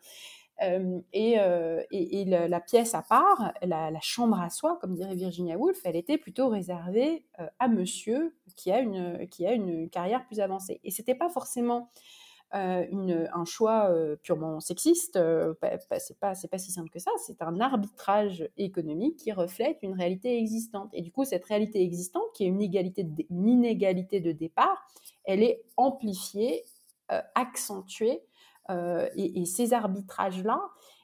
Euh, 0.63 1.01
et, 1.11 1.39
euh, 1.39 1.83
la, 1.91 2.59
pièce 2.61 2.95
à 2.95 3.01
part, 3.01 3.53
la, 3.61 3.91
chambre 4.01 4.39
à 4.39 4.49
soi, 4.49 4.77
comme 4.79 4.93
dirait 4.93 5.15
Virginia 5.15 5.57
Woolf, 5.57 5.81
elle 5.83 5.95
était 5.95 6.17
plutôt 6.17 6.47
réservée 6.47 7.25
euh, 7.39 7.47
à 7.59 7.67
monsieur 7.67 8.35
qui 8.55 8.71
a 8.71 8.79
une, 8.79 9.27
qui 9.27 9.45
a 9.45 9.53
une 9.53 9.89
carrière 9.89 10.25
plus 10.25 10.39
avancée. 10.39 10.79
Et 10.83 10.91
c'était 10.91 11.15
pas 11.15 11.29
forcément 11.29 11.89
un 12.51 13.43
choix 13.43 13.93
purement 14.23 14.61
sexiste, 14.61 15.19
c'est 15.19 16.19
pas, 16.19 16.33
pas 16.49 16.57
si 16.57 16.71
simple 16.71 16.89
que 16.89 16.99
ça, 16.99 17.11
c'est 17.17 17.41
un 17.41 17.59
arbitrage 17.59 18.47
économique 18.55 19.17
qui 19.17 19.33
reflète 19.33 19.79
une 19.81 19.91
réalité 19.91 20.37
existante. 20.37 20.89
Et 20.93 21.01
du 21.01 21.11
coup, 21.11 21.25
cette 21.25 21.43
réalité 21.43 21.81
existante, 21.81 22.23
qui 22.33 22.45
est 22.45 22.47
une 22.47 22.61
inégalité 22.61 24.21
de 24.21 24.31
départ, 24.31 24.87
elle 25.25 25.43
est 25.43 25.63
amplifiée, 25.75 26.63
accentuée 27.09 28.21
euh, 28.69 29.07
et, 29.15 29.45
ces 29.45 29.73
arbitrages-là, 29.73 30.61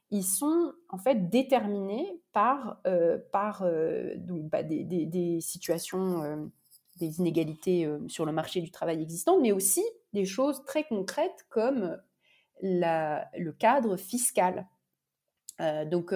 ils 0.10 0.24
sont 0.24 0.74
en 0.90 0.98
fait 0.98 1.30
déterminés 1.30 2.22
par, 2.34 2.82
euh, 2.88 3.18
par 3.32 3.64
euh, 3.64 4.16
donc, 4.18 4.50
bah, 4.50 4.64
des, 4.64 4.84
des, 4.84 5.42
situations, 5.42 6.52
des 6.98 7.20
inégalités 7.20 7.90
sur 8.08 8.26
le 8.26 8.32
marché 8.32 8.62
du 8.62 8.72
travail 8.72 9.02
existant, 9.02 9.40
mais 9.40 9.52
aussi 9.52 9.84
des 10.14 10.26
choses 10.26 10.64
très 10.66 10.84
concrètes 10.84 11.46
comme 11.50 11.98
la, 12.62 13.28
le 13.38 13.52
cadre 13.52 13.96
fiscal. 13.96 14.68
Donc, 15.60 16.14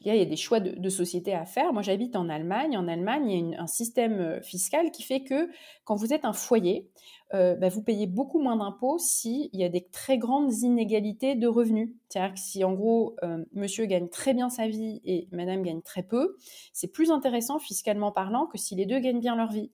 il 0.00 0.06
y, 0.06 0.20
a, 0.20 0.24
des 0.24 0.36
choix 0.36 0.58
de, 0.58 0.88
société 0.88 1.32
à 1.32 1.44
faire. 1.44 1.72
Moi, 1.72 1.82
j'habite 1.82 2.16
en 2.16 2.28
Allemagne. 2.28 2.76
En 2.76 2.88
Allemagne, 2.88 3.30
il 3.30 3.50
y 3.50 3.54
a 3.54 3.62
un 3.62 3.66
système 3.66 4.40
fiscal 4.42 4.90
qui 4.90 5.02
fait 5.02 5.22
que 5.22 5.48
quand 5.84 5.94
vous 5.94 6.12
êtes 6.12 6.24
un 6.24 6.32
foyer, 6.32 6.90
euh, 7.32 7.54
bah, 7.54 7.68
vous 7.68 7.82
payez 7.82 8.06
beaucoup 8.06 8.40
moins 8.40 8.56
d'impôts 8.56 8.98
s'il 8.98 9.50
y 9.52 9.62
a 9.62 9.68
des 9.68 9.86
très 9.92 10.18
grandes 10.18 10.52
inégalités 10.62 11.36
de 11.36 11.46
revenus. 11.46 11.90
C'est-à-dire 12.08 12.34
que 12.34 12.40
si 12.40 12.64
en 12.64 12.72
gros 12.72 13.14
euh, 13.22 13.44
monsieur 13.52 13.86
gagne 13.86 14.08
très 14.08 14.34
bien 14.34 14.48
sa 14.50 14.66
vie 14.66 15.00
et 15.04 15.28
madame 15.30 15.62
gagne 15.62 15.82
très 15.82 16.02
peu, 16.02 16.36
c'est 16.72 16.88
plus 16.88 17.12
intéressant 17.12 17.60
fiscalement 17.60 18.10
parlant 18.10 18.46
que 18.46 18.58
si 18.58 18.74
les 18.74 18.86
deux 18.86 18.98
gagnent 18.98 19.20
bien 19.20 19.36
leur 19.36 19.52
vie. 19.52 19.70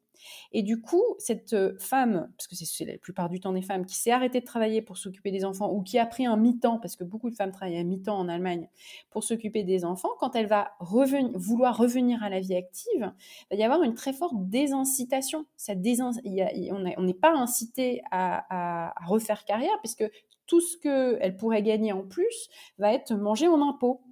Et 0.52 0.62
du 0.62 0.80
coup, 0.80 1.02
cette 1.18 1.52
euh, 1.52 1.76
femme, 1.78 2.30
parce 2.36 2.46
que 2.46 2.54
c'est 2.56 2.84
la 2.84 2.98
plupart 2.98 3.28
du 3.28 3.40
temps 3.40 3.52
des 3.52 3.62
femmes, 3.62 3.86
qui 3.86 3.96
s'est 3.96 4.10
arrêtée 4.10 4.40
de 4.40 4.44
travailler 4.44 4.82
pour 4.82 4.98
s'occuper 4.98 5.30
des 5.30 5.44
enfants 5.44 5.72
ou 5.72 5.82
qui 5.82 5.98
a 5.98 6.06
pris 6.06 6.26
un 6.26 6.36
mi-temps, 6.36 6.78
parce 6.78 6.96
que 6.96 7.04
beaucoup 7.04 7.30
de 7.30 7.34
femmes 7.34 7.52
travaillent 7.52 7.78
à 7.78 7.84
mi-temps 7.84 8.18
en 8.18 8.28
Allemagne 8.28 8.68
pour 9.10 9.24
s'occuper 9.24 9.64
des 9.64 9.84
enfants, 9.84 10.10
quand 10.18 10.36
elle 10.36 10.46
va 10.46 10.72
vouloir 11.34 11.76
revenir 11.76 12.22
à 12.22 12.28
la 12.28 12.40
vie 12.40 12.54
active, 12.54 13.12
il 13.50 13.56
va 13.56 13.56
y 13.56 13.62
avoir 13.62 13.82
une 13.82 13.94
très 13.94 14.12
forte 14.12 14.34
désincitation. 14.48 15.46
Cette 15.56 15.80
on 15.86 17.02
n'est 17.02 17.14
pas 17.14 17.32
incité 17.32 18.02
à, 18.10 18.92
refaire 19.06 19.44
carrière, 19.44 19.78
puisque 19.80 20.04
tout 20.46 20.60
ce 20.60 20.76
qu'elle 20.78 21.36
pourrait 21.36 21.62
gagner 21.62 21.92
en 21.92 22.02
plus 22.02 22.48
va 22.78 22.92
être 22.92 23.14
mangé 23.14 23.48
en 23.48 23.60
impôts. 23.66 24.02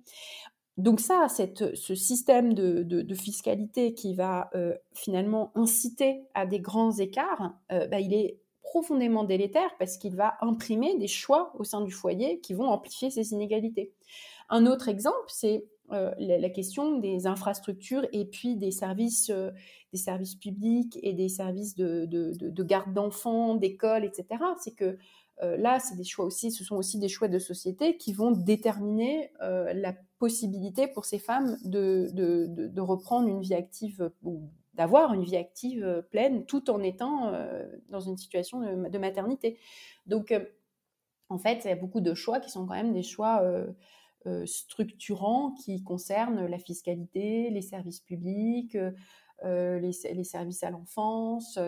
Donc 0.77 0.99
ça, 0.99 1.29
ce 1.29 1.95
système 1.95 2.53
de, 2.53 3.15
fiscalité 3.15 3.95
qui 3.95 4.15
va 4.15 4.51
euh, 4.55 4.75
finalement 4.93 5.53
inciter 5.55 6.25
à 6.35 6.47
des 6.47 6.61
grands 6.61 6.93
écarts, 6.93 7.55
euh, 7.71 7.87
bah, 7.87 8.01
il 8.01 8.13
est 8.13 8.41
profondément 8.63 9.23
délétère 9.23 9.71
parce 9.79 9.99
qu'il 9.99 10.17
va 10.17 10.35
imprimer 10.41 10.99
des 10.99 11.07
choix 11.07 11.53
au 11.59 11.65
sein 11.65 11.81
du 11.83 11.93
foyer 11.93 12.41
qui 12.41 12.55
vont 12.55 12.67
amplifier 12.67 13.11
ces 13.11 13.33
inégalités. 13.33 13.93
Un 14.49 14.67
autre 14.67 14.89
exemple, 14.89 15.29
c'est 15.29 15.65
euh, 15.93 16.13
la, 16.19 16.51
question 16.51 16.99
des 16.99 17.29
infrastructures 17.29 18.07
et 18.13 18.25
puis 18.25 18.57
des 18.57 18.73
services, 18.73 19.31
des 19.93 19.99
services 19.99 20.35
publics 20.35 20.99
et 21.03 21.13
des 21.13 21.29
services 21.29 21.77
de, 21.77 22.07
de 22.07 22.63
garde 22.65 22.93
d'enfants, 22.93 23.55
d'écoles, 23.55 24.05
etc. 24.05 24.27
C'est 24.61 24.75
que 24.75 24.99
là, 25.43 25.81
c'est 25.81 25.97
des 25.97 26.05
choix 26.05 26.25
aussi, 26.25 26.51
ce 26.53 26.65
sont 26.65 26.77
aussi 26.77 26.99
des 26.99 27.09
choix 27.09 27.29
de 27.29 27.39
société 27.39 27.97
qui 27.97 28.13
vont 28.13 28.31
déterminer 28.31 29.33
euh, 29.43 29.73
la 29.75 29.95
possibilité 30.19 30.87
pour 30.87 31.05
ces 31.05 31.19
femmes 31.19 31.59
de, 31.65 32.09
de, 32.13 32.81
reprendre 32.81 33.29
une 33.29 33.41
vie 33.41 33.55
active 33.55 34.11
ou 34.23 34.49
d'avoir 34.75 35.13
une 35.13 35.23
vie 35.23 35.37
active 35.37 35.85
euh, 35.85 36.03
pleine 36.03 36.47
tout 36.47 36.71
en 36.71 36.83
étant 36.83 37.33
dans 37.89 38.01
une 38.01 38.17
situation 38.17 38.61
de, 38.61 38.99
maternité. 38.99 39.59
Donc, 40.07 40.33
en 41.29 41.39
fait, 41.39 41.65
il 41.65 41.69
y 41.69 41.73
a 41.73 41.77
beaucoup 41.77 42.01
de 42.01 42.15
choix 42.15 42.39
qui 42.39 42.51
sont 42.51 42.67
quand 42.67 42.75
même 42.75 42.93
des 42.93 43.03
choix 43.03 43.43
structurants 44.45 45.53
qui 45.65 45.83
concernent 45.83 46.47
la 46.47 46.59
fiscalité, 46.59 47.51
les 47.51 47.63
services 47.63 48.01
publics, 48.01 48.77
les, 49.43 50.23
services 50.23 50.63
à 50.63 50.71
l'enfance 50.71 51.59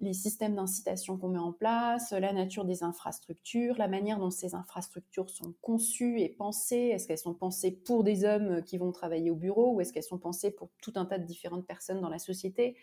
les 0.00 0.12
systèmes 0.12 0.54
d'incitation 0.54 1.16
qu'on 1.16 1.28
met 1.28 1.38
en 1.38 1.52
place, 1.52 2.12
la 2.12 2.32
nature 2.32 2.66
des 2.66 2.82
infrastructures, 2.82 3.76
la 3.78 3.88
manière 3.88 4.18
dont 4.18 4.30
ces 4.30 4.54
infrastructures 4.54 5.30
sont 5.30 5.54
conçues 5.62 6.20
et 6.20 6.28
pensées. 6.28 6.90
Est-ce 6.92 7.08
qu'elles 7.08 7.18
sont 7.18 7.34
pensées 7.34 7.72
pour 7.72 8.04
des 8.04 8.24
hommes 8.24 8.62
qui 8.62 8.76
vont 8.76 8.92
travailler 8.92 9.30
au 9.30 9.36
bureau 9.36 9.74
ou 9.74 9.80
est-ce 9.80 9.92
qu'elles 9.92 10.02
sont 10.02 10.18
pensées 10.18 10.50
pour 10.50 10.70
tout 10.82 10.92
un 10.96 11.06
tas 11.06 11.18
de 11.18 11.24
différentes 11.24 11.66
personnes 11.66 12.02
dans 12.02 12.10
la 12.10 12.18
société? 12.18 12.76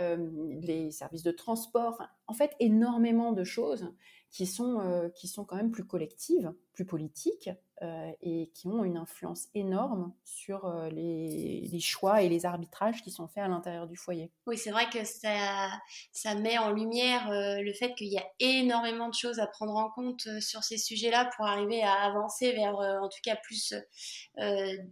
Euh, 0.00 0.30
Les 0.62 0.90
services 0.90 1.22
de 1.22 1.30
transport, 1.30 2.02
en 2.26 2.32
fait, 2.32 2.52
énormément 2.58 3.32
de 3.32 3.44
choses 3.44 3.92
qui 4.30 4.46
sont, 4.46 4.80
euh, 4.80 5.10
qui 5.10 5.28
sont 5.28 5.44
quand 5.44 5.56
même 5.56 5.70
plus 5.70 5.86
collectives, 5.86 6.52
plus 6.76 6.84
politiques, 6.84 7.50
euh, 7.82 8.10
et 8.22 8.50
qui 8.54 8.68
ont 8.68 8.84
une 8.84 8.96
influence 8.96 9.48
énorme 9.54 10.14
sur 10.24 10.64
euh, 10.64 10.88
les, 10.88 11.78
choix 11.78 12.22
et 12.22 12.28
les 12.30 12.46
arbitrages 12.46 13.02
qui 13.02 13.10
sont 13.10 13.28
faits 13.28 13.44
à 13.44 13.48
l'intérieur 13.48 13.86
du 13.86 13.96
foyer. 13.96 14.30
Oui, 14.46 14.56
c'est 14.56 14.70
vrai 14.70 14.88
que 14.88 15.04
ça, 15.04 15.68
ça 16.10 16.34
met 16.36 16.56
en 16.56 16.70
lumière 16.70 17.30
euh, 17.30 17.60
le 17.60 17.74
fait 17.74 17.94
qu'il 17.94 18.06
y 18.06 18.16
a 18.16 18.24
énormément 18.40 19.10
de 19.10 19.14
choses 19.14 19.40
à 19.40 19.46
prendre 19.46 19.76
en 19.76 19.90
compte 19.90 20.26
sur 20.40 20.64
ces 20.64 20.78
sujets-là 20.78 21.28
pour 21.36 21.44
arriver 21.44 21.82
à 21.82 21.92
avancer 22.04 22.52
vers, 22.52 22.76
en 22.76 23.10
tout 23.10 23.20
cas, 23.22 23.36
plus 23.36 23.74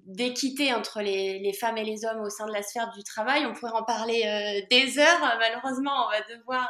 d'équité 0.05 0.75
entre 0.75 1.01
les, 1.01 1.39
les, 1.39 1.53
femmes 1.55 1.79
et 1.79 1.85
les 1.85 2.05
hommes 2.05 2.21
au 2.21 2.29
sein 2.29 2.47
de 2.47 2.53
la 2.53 2.63
sphère 2.63 2.93
du 2.93 3.03
travail. 3.03 3.47
On 3.47 3.55
pourrait 3.55 3.73
en 3.73 3.85
parler 3.85 4.67
des 4.71 4.99
heures. 4.99 5.37
Malheureusement, 5.39 6.07
on 6.07 6.11
va 6.11 6.37
devoir 6.37 6.69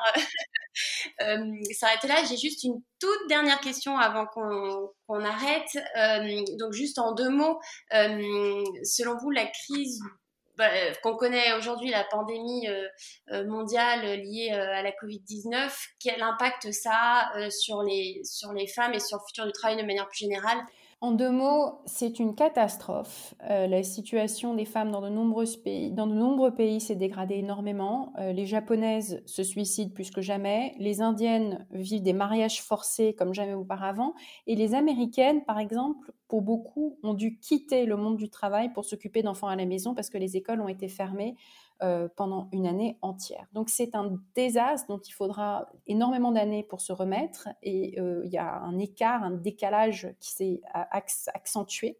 s'arrêter 1.73 2.07
là. 2.07 2.23
J'ai 2.29 2.37
juste 2.37 2.63
une 2.63 2.81
toute 3.05 3.29
dernière 3.29 3.61
question 3.61 3.99
avant 3.99 4.25
qu'on 4.27 5.25
arrête. 5.25 5.77
Euh, 5.99 6.43
donc 6.59 6.73
juste 6.73 6.99
en 6.99 7.13
deux 7.13 7.29
mots, 7.29 7.61
euh, 7.93 8.65
selon 8.83 9.19
vous, 9.19 9.31
la 9.31 9.47
crise 9.47 10.01
bah, 10.57 10.71
qu'on 11.03 11.15
connaît 11.15 11.53
aujourd'hui, 11.53 11.91
la 11.91 12.05
pandémie 12.05 12.67
euh, 12.69 13.45
mondiale 13.47 14.21
liée 14.21 14.53
à 14.53 14.83
la 14.83 14.91
Covid-19, 14.93 15.71
quel 16.01 16.23
impact 16.23 16.73
ça 16.73 16.93
a 16.95 17.51
sur, 17.51 17.83
les, 17.83 18.23
sur 18.25 18.55
les 18.55 18.67
femmes 18.67 18.95
et 18.95 19.01
sur 19.01 19.19
le 19.19 19.23
futur 19.27 19.45
du 19.45 19.53
travail 19.53 19.77
de 19.77 19.83
manière 19.83 20.09
plus 20.09 20.21
générale? 20.21 20.59
En 21.01 21.13
deux 21.13 21.31
mots, 21.31 21.81
c'est 21.87 22.19
une 22.19 22.35
catastrophe. 22.35 23.35
Euh, 23.51 23.67
la 23.67 23.83
situation 23.83 24.55
des 24.55 24.65
femmes 24.65 24.91
dans 24.91 25.03
de 25.03 25.09
nombreux 25.09 26.55
pays, 26.55 26.81
s'est 26.81 26.95
dégradée 26.95 27.37
énormément. 27.37 28.13
Euh, 28.19 28.33
les 28.33 28.47
japonaises 28.47 29.23
se 29.27 29.43
suicident 29.43 29.93
plus 29.93 30.11
que 30.11 30.23
jamais. 30.23 30.75
Les 30.79 31.03
indiennes 31.03 31.67
vivent 31.73 32.03
des 32.03 32.13
mariages 32.13 32.63
forcés 32.63 33.15
comme 33.15 33.35
jamais 33.35 33.55
auparavant. 33.55 34.15
Et 34.47 34.55
les 34.55 34.75
américaines, 34.75 35.45
par 35.45 35.59
exemple, 35.59 36.13
pour 36.29 36.43
beaucoup, 36.43 36.99
ont 37.03 37.15
dû 37.15 37.39
quitter 37.39 37.87
le 37.87 37.97
monde 37.97 38.17
du 38.17 38.31
travail 38.31 38.73
pour 38.73 38.85
s'occuper 38.85 39.23
d'enfants 39.23 39.49
à 39.49 39.57
la 39.57 39.67
maison 39.67 39.95
parce 39.95 40.11
que 40.11 40.19
les 40.19 40.37
écoles 40.37 40.61
ont 40.61 40.69
été 40.69 40.89
fermées 40.89 41.37
euh, 41.83 42.07
pendant 42.15 42.49
une 42.53 42.69
année 42.69 42.99
entière. 43.03 43.49
Donc 43.53 43.69
c'est 43.69 43.97
un 43.97 44.17
désastre 44.37 44.87
dont 44.87 45.01
il 45.01 45.11
faudra 45.11 45.67
énormément 45.89 46.31
d'années 46.31 46.63
pour 46.63 46.81
se 46.81 46.93
remettre 46.93 47.49
et 47.65 48.01
euh, 48.01 48.23
il 48.25 48.31
y 48.31 48.39
a 48.39 48.61
un 48.61 48.79
écart, 48.79 49.25
un 49.25 49.33
décalage 49.33 50.15
qui 50.21 50.31
s'est 50.31 50.61
accentué. 50.73 51.99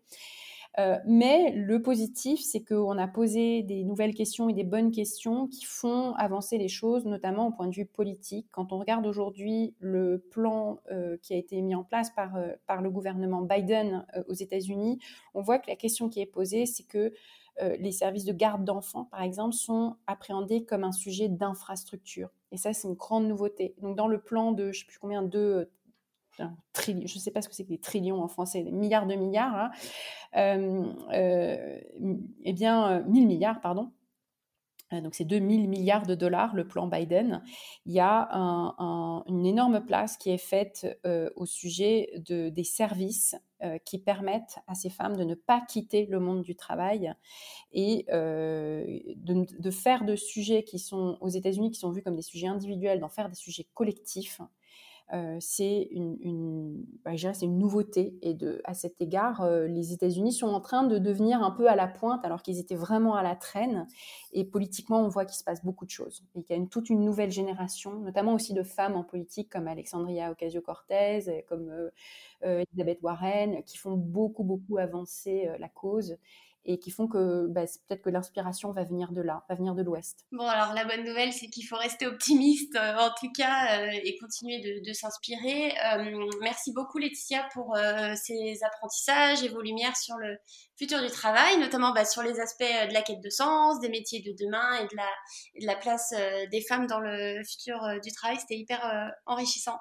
Euh, 0.79 0.99
mais 1.07 1.51
le 1.57 1.83
positif, 1.83 2.41
c'est 2.41 2.63
qu'on 2.63 2.97
a 2.99 3.09
posé 3.09 3.63
des 3.63 3.83
nouvelles 3.83 4.15
questions 4.15 4.49
et 4.49 4.53
des 4.53 4.63
bonnes 4.63 4.93
questions 4.93 5.49
qui 5.49 5.65
font 5.65 6.15
avancer 6.15 6.57
les 6.57 6.69
choses, 6.69 7.05
notamment 7.05 7.49
au 7.49 7.51
point 7.51 7.67
de 7.67 7.75
vue 7.75 7.85
politique. 7.85 8.47
Quand 8.53 8.73
on 8.73 8.79
regarde 8.79 9.07
aujourd'hui 9.07 9.75
le 9.81 10.25
plan 10.31 10.79
qui 11.21 11.35
a 11.35 11.37
été 11.37 11.61
mis 11.63 11.75
en 11.75 11.83
place 11.83 12.11
par 12.11 12.81
le 12.81 12.91
gouvernement 12.91 13.43
Biden 13.43 14.07
aux 14.29 14.35
États-Unis, 14.35 15.01
on 15.35 15.43
voit 15.43 15.59
que 15.59 15.69
la 15.69 15.77
question 15.77 16.09
qui 16.09 16.21
est 16.21 16.27
posée, 16.27 16.65
c'est 16.65 16.85
que 16.85 17.13
les 17.61 17.93
services 17.93 18.25
de 18.25 18.33
garde 18.33 18.65
d'enfants, 18.65 19.05
par 19.05 19.23
exemple, 19.23 19.55
sont 19.55 19.97
appréhendés 20.07 20.65
comme 20.65 20.85
un 20.85 20.93
sujet 20.93 21.29
d'infrastructure. 21.29 22.31
Et 22.51 22.57
ça, 22.57 22.73
c'est 22.73 22.89
une 22.89 22.95
grande 22.95 23.27
nouveauté. 23.29 23.75
Donc, 23.81 23.97
dans 23.97 24.09
le 24.09 24.21
plan 24.21 24.53
de, 24.53 24.65
je 24.65 24.69
ne 24.69 24.73
sais 24.73 24.87
plus 24.87 24.99
combien, 24.99 25.23
de 25.23 25.71
je 26.39 26.93
ne 26.93 27.07
sais 27.07 27.31
pas 27.31 27.43
ce 27.43 27.49
que 27.49 27.55
c'est 27.55 27.65
que 27.65 27.69
des 27.69 27.79
trillions 27.79 28.23
en 28.23 28.29
français, 28.29 28.63
des 28.63 28.73
milliards 28.73 29.07
de 29.07 29.15
milliards, 29.15 29.55
hein, 29.55 29.71
euh, 30.37 30.85
euh, 31.13 31.81
eh 32.45 32.53
bien, 32.53 33.01
1000 33.03 33.25
euh, 33.25 33.27
milliards, 33.27 33.61
pardon. 33.61 33.91
Donc 35.03 35.15
c'est 35.15 35.25
2000 35.25 35.69
milliards 35.69 36.07
de 36.07 36.15
dollars, 36.15 36.55
le 36.55 36.67
plan 36.67 36.87
Biden. 36.87 37.43
Il 37.87 37.93
y 37.93 38.01
a 38.01 38.29
une 39.27 39.47
énorme 39.47 39.85
place 39.85 40.17
qui 40.17 40.31
est 40.31 40.39
faite 40.39 40.87
au 41.37 41.47
sujet 41.47 42.11
de, 42.27 42.49
des 42.49 42.65
services 42.65 43.37
qui 43.85 43.99
permettent 43.99 44.59
à 44.67 44.75
ces 44.75 44.91
femmes 44.91 45.17
de 45.17 45.25
ne 45.25 45.35
pas 45.35 45.61
quitter 45.61 46.07
le 46.07 46.21
monde 46.21 46.43
du 46.43 46.55
travail 46.55 47.15
et 47.73 48.05
de, 48.09 49.47
de, 49.59 49.71
faire 49.71 50.05
de 50.05 50.17
sujets 50.17 50.65
qui 50.65 50.79
sont 50.79 51.17
aux 51.21 51.29
États-Unis, 51.29 51.71
qui 51.71 51.81
sont 51.81 51.91
vus 51.91 52.03
comme 52.03 52.17
des 52.17 52.23
sujets 52.23 52.49
individuels, 52.49 53.01
d'en 53.01 53.09
faire 53.09 53.29
des 53.29 53.37
sujets 53.37 53.67
collectifs 53.75 54.41
euh, 55.13 55.37
c'est 55.39 55.89
une, 55.91 56.85
bah, 57.05 57.13
une, 57.13 57.59
nouveauté. 57.59 58.17
Et 58.23 58.35
de, 58.35 58.61
à 58.65 58.75
cet 58.75 59.01
égard, 59.01 59.43
euh, 59.43 59.67
les 59.67 59.93
États-Unis 59.93 60.33
sont 60.33 60.49
en 60.49 60.61
train 60.61 60.85
de 60.85 60.99
devenir 60.99 61.43
un 61.43 61.51
peu 61.51 61.69
à 61.69 61.77
la 61.77 61.87
pointe, 61.87 62.25
alors 62.25 62.43
qu'ils 62.43 62.59
étaient 62.59 62.75
vraiment 62.75 63.15
à 63.15 63.23
la 63.23 63.37
traîne. 63.37 63.87
Et 64.33 64.45
politiquement, 64.45 65.01
on 65.01 65.09
voit 65.09 65.25
qu'il 65.27 65.37
se 65.37 65.45
passe 65.45 65.65
beaucoup 65.65 65.85
de 65.85 65.91
choses. 65.91 66.25
Et 66.35 66.43
qu'il 66.43 66.57
y 66.57 66.59
a 66.59 66.63
une, 66.63 66.69
toute 66.69 66.89
une 66.89 67.05
nouvelle 67.05 67.31
génération, 67.31 67.95
notamment 68.01 68.35
aussi 68.35 68.55
de 68.55 68.63
femmes 68.63 68.97
en 68.97 69.05
politique, 69.05 69.51
comme 69.51 69.69
Alexandria 69.69 70.31
Ocasio-Cortez, 70.33 71.45
comme 71.49 71.69
euh, 72.43 72.65
Elizabeth 72.73 73.01
Warren, 73.03 73.63
qui 73.65 73.77
font 73.77 73.97
beaucoup, 73.97 74.45
beaucoup 74.45 74.79
avancer 74.79 75.49
la 75.59 75.69
cause 75.69 76.17
et 76.65 76.79
qui 76.79 76.91
font 76.91 77.07
que 77.07 77.47
bah, 77.49 77.65
peut-être 77.89 78.03
que 78.03 78.11
l'inspiration 78.11 78.73
va 78.73 78.85
venir 78.85 79.13
de 79.13 79.21
là, 79.21 79.45
va 79.49 79.55
venir 79.55 79.75
de 79.75 79.83
l'Ouest. 79.83 80.25
Bon, 80.33 80.47
alors 80.47 80.73
la 80.75 80.85
bonne 80.85 81.05
nouvelle, 81.05 81.33
c'est 81.33 81.49
qu'il 81.49 81.67
faut 81.67 81.77
rester 81.77 82.07
optimiste 82.07 82.75
euh, 82.77 82.97
en 82.99 83.11
tout 83.19 83.31
cas 83.33 83.81
euh, 83.81 83.91
et 83.93 84.17
continuer 84.19 84.81
de, 84.81 84.93
s'inspirer. 84.93 85.73
Euh, 85.73 86.31
merci 86.41 86.73
beaucoup 86.73 86.99
Laetitia 86.99 87.47
pour 87.53 87.77
ces 88.15 88.59
apprentissages 88.65 89.43
et 89.43 89.49
vos 89.49 89.61
lumières 89.61 89.97
sur 89.97 90.17
le 90.17 90.37
futur 90.79 91.03
du 91.03 91.09
travail, 91.09 91.59
notamment 91.59 91.93
bah, 91.93 92.05
sur 92.05 92.23
les 92.23 92.41
aspects 92.41 92.63
de 92.63 92.93
la 92.93 93.03
quête 93.03 93.21
de 93.21 93.31
sens, 93.31 93.81
des 93.81 93.89
métiers 93.89 94.23
de 94.23 94.35
demain 94.39 94.77
et 94.77 94.85
de 94.85 94.97
la, 94.97 95.09
de 95.61 95.67
la 95.67 95.77
place 95.77 96.15
des 96.51 96.61
femmes 96.61 96.87
dans 96.87 97.01
le 97.01 97.43
futur 97.45 97.81
du 98.03 98.13
travail. 98.13 98.39
C'était 98.39 98.57
hyper 98.57 99.13
enrichissant. 99.27 99.79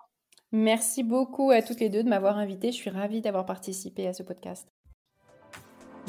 Merci 0.52 1.04
beaucoup 1.04 1.52
à 1.52 1.62
toutes 1.62 1.80
les 1.80 1.90
deux 1.90 2.04
de 2.04 2.10
m'avoir 2.10 2.38
invitée. 2.38 2.72
Je 2.72 2.78
suis 2.78 2.90
ravie 2.90 3.22
d'avoir 3.22 3.46
participé 3.46 4.08
à 4.08 4.14
ce 4.14 4.24
podcast. 4.24 4.68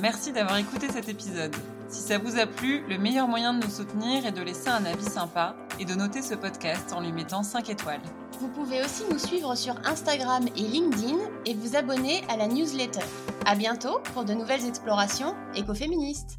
Merci 0.01 0.33
d'avoir 0.33 0.57
écouté 0.57 0.89
cet 0.93 1.09
épisode. 1.09 1.55
Si 1.89 2.01
ça 2.01 2.19
vous 2.19 2.39
a 2.39 2.47
plu, 2.47 2.83
le 2.89 2.99
meilleur 2.99 3.29
moyen 3.29 3.55
de 3.55 3.65
nous 3.65 3.71
soutenir 3.71 4.27
est 4.27 4.33
de 4.33 4.43
laisser 4.43 4.69
un 4.69 4.85
avis 4.85 5.05
sympa 5.05 5.55
et 5.79 5.85
de 5.85 5.95
noter 5.95 6.21
ce 6.21 6.35
podcast 6.35 6.93
en 6.93 7.01
lui 7.01 7.13
mettant 7.13 7.45
5 7.45 7.71
étoiles. 7.71 8.03
Vous 8.41 8.49
pouvez 8.49 8.83
aussi 8.83 9.05
nous 9.09 9.19
suivre 9.19 9.55
sur 9.55 9.77
Instagram 9.85 10.47
et 10.57 10.63
LinkedIn 10.63 11.19
et 11.47 11.55
vous 11.55 11.77
abonner 11.77 12.25
à 12.29 12.37
la 12.37 12.49
newsletter. 12.49 13.05
À 13.47 13.55
bientôt 13.55 14.01
pour 14.13 14.25
de 14.25 14.35
nouvelles 14.35 14.67
explorations 14.67 15.37
écoféministes. 15.55 16.39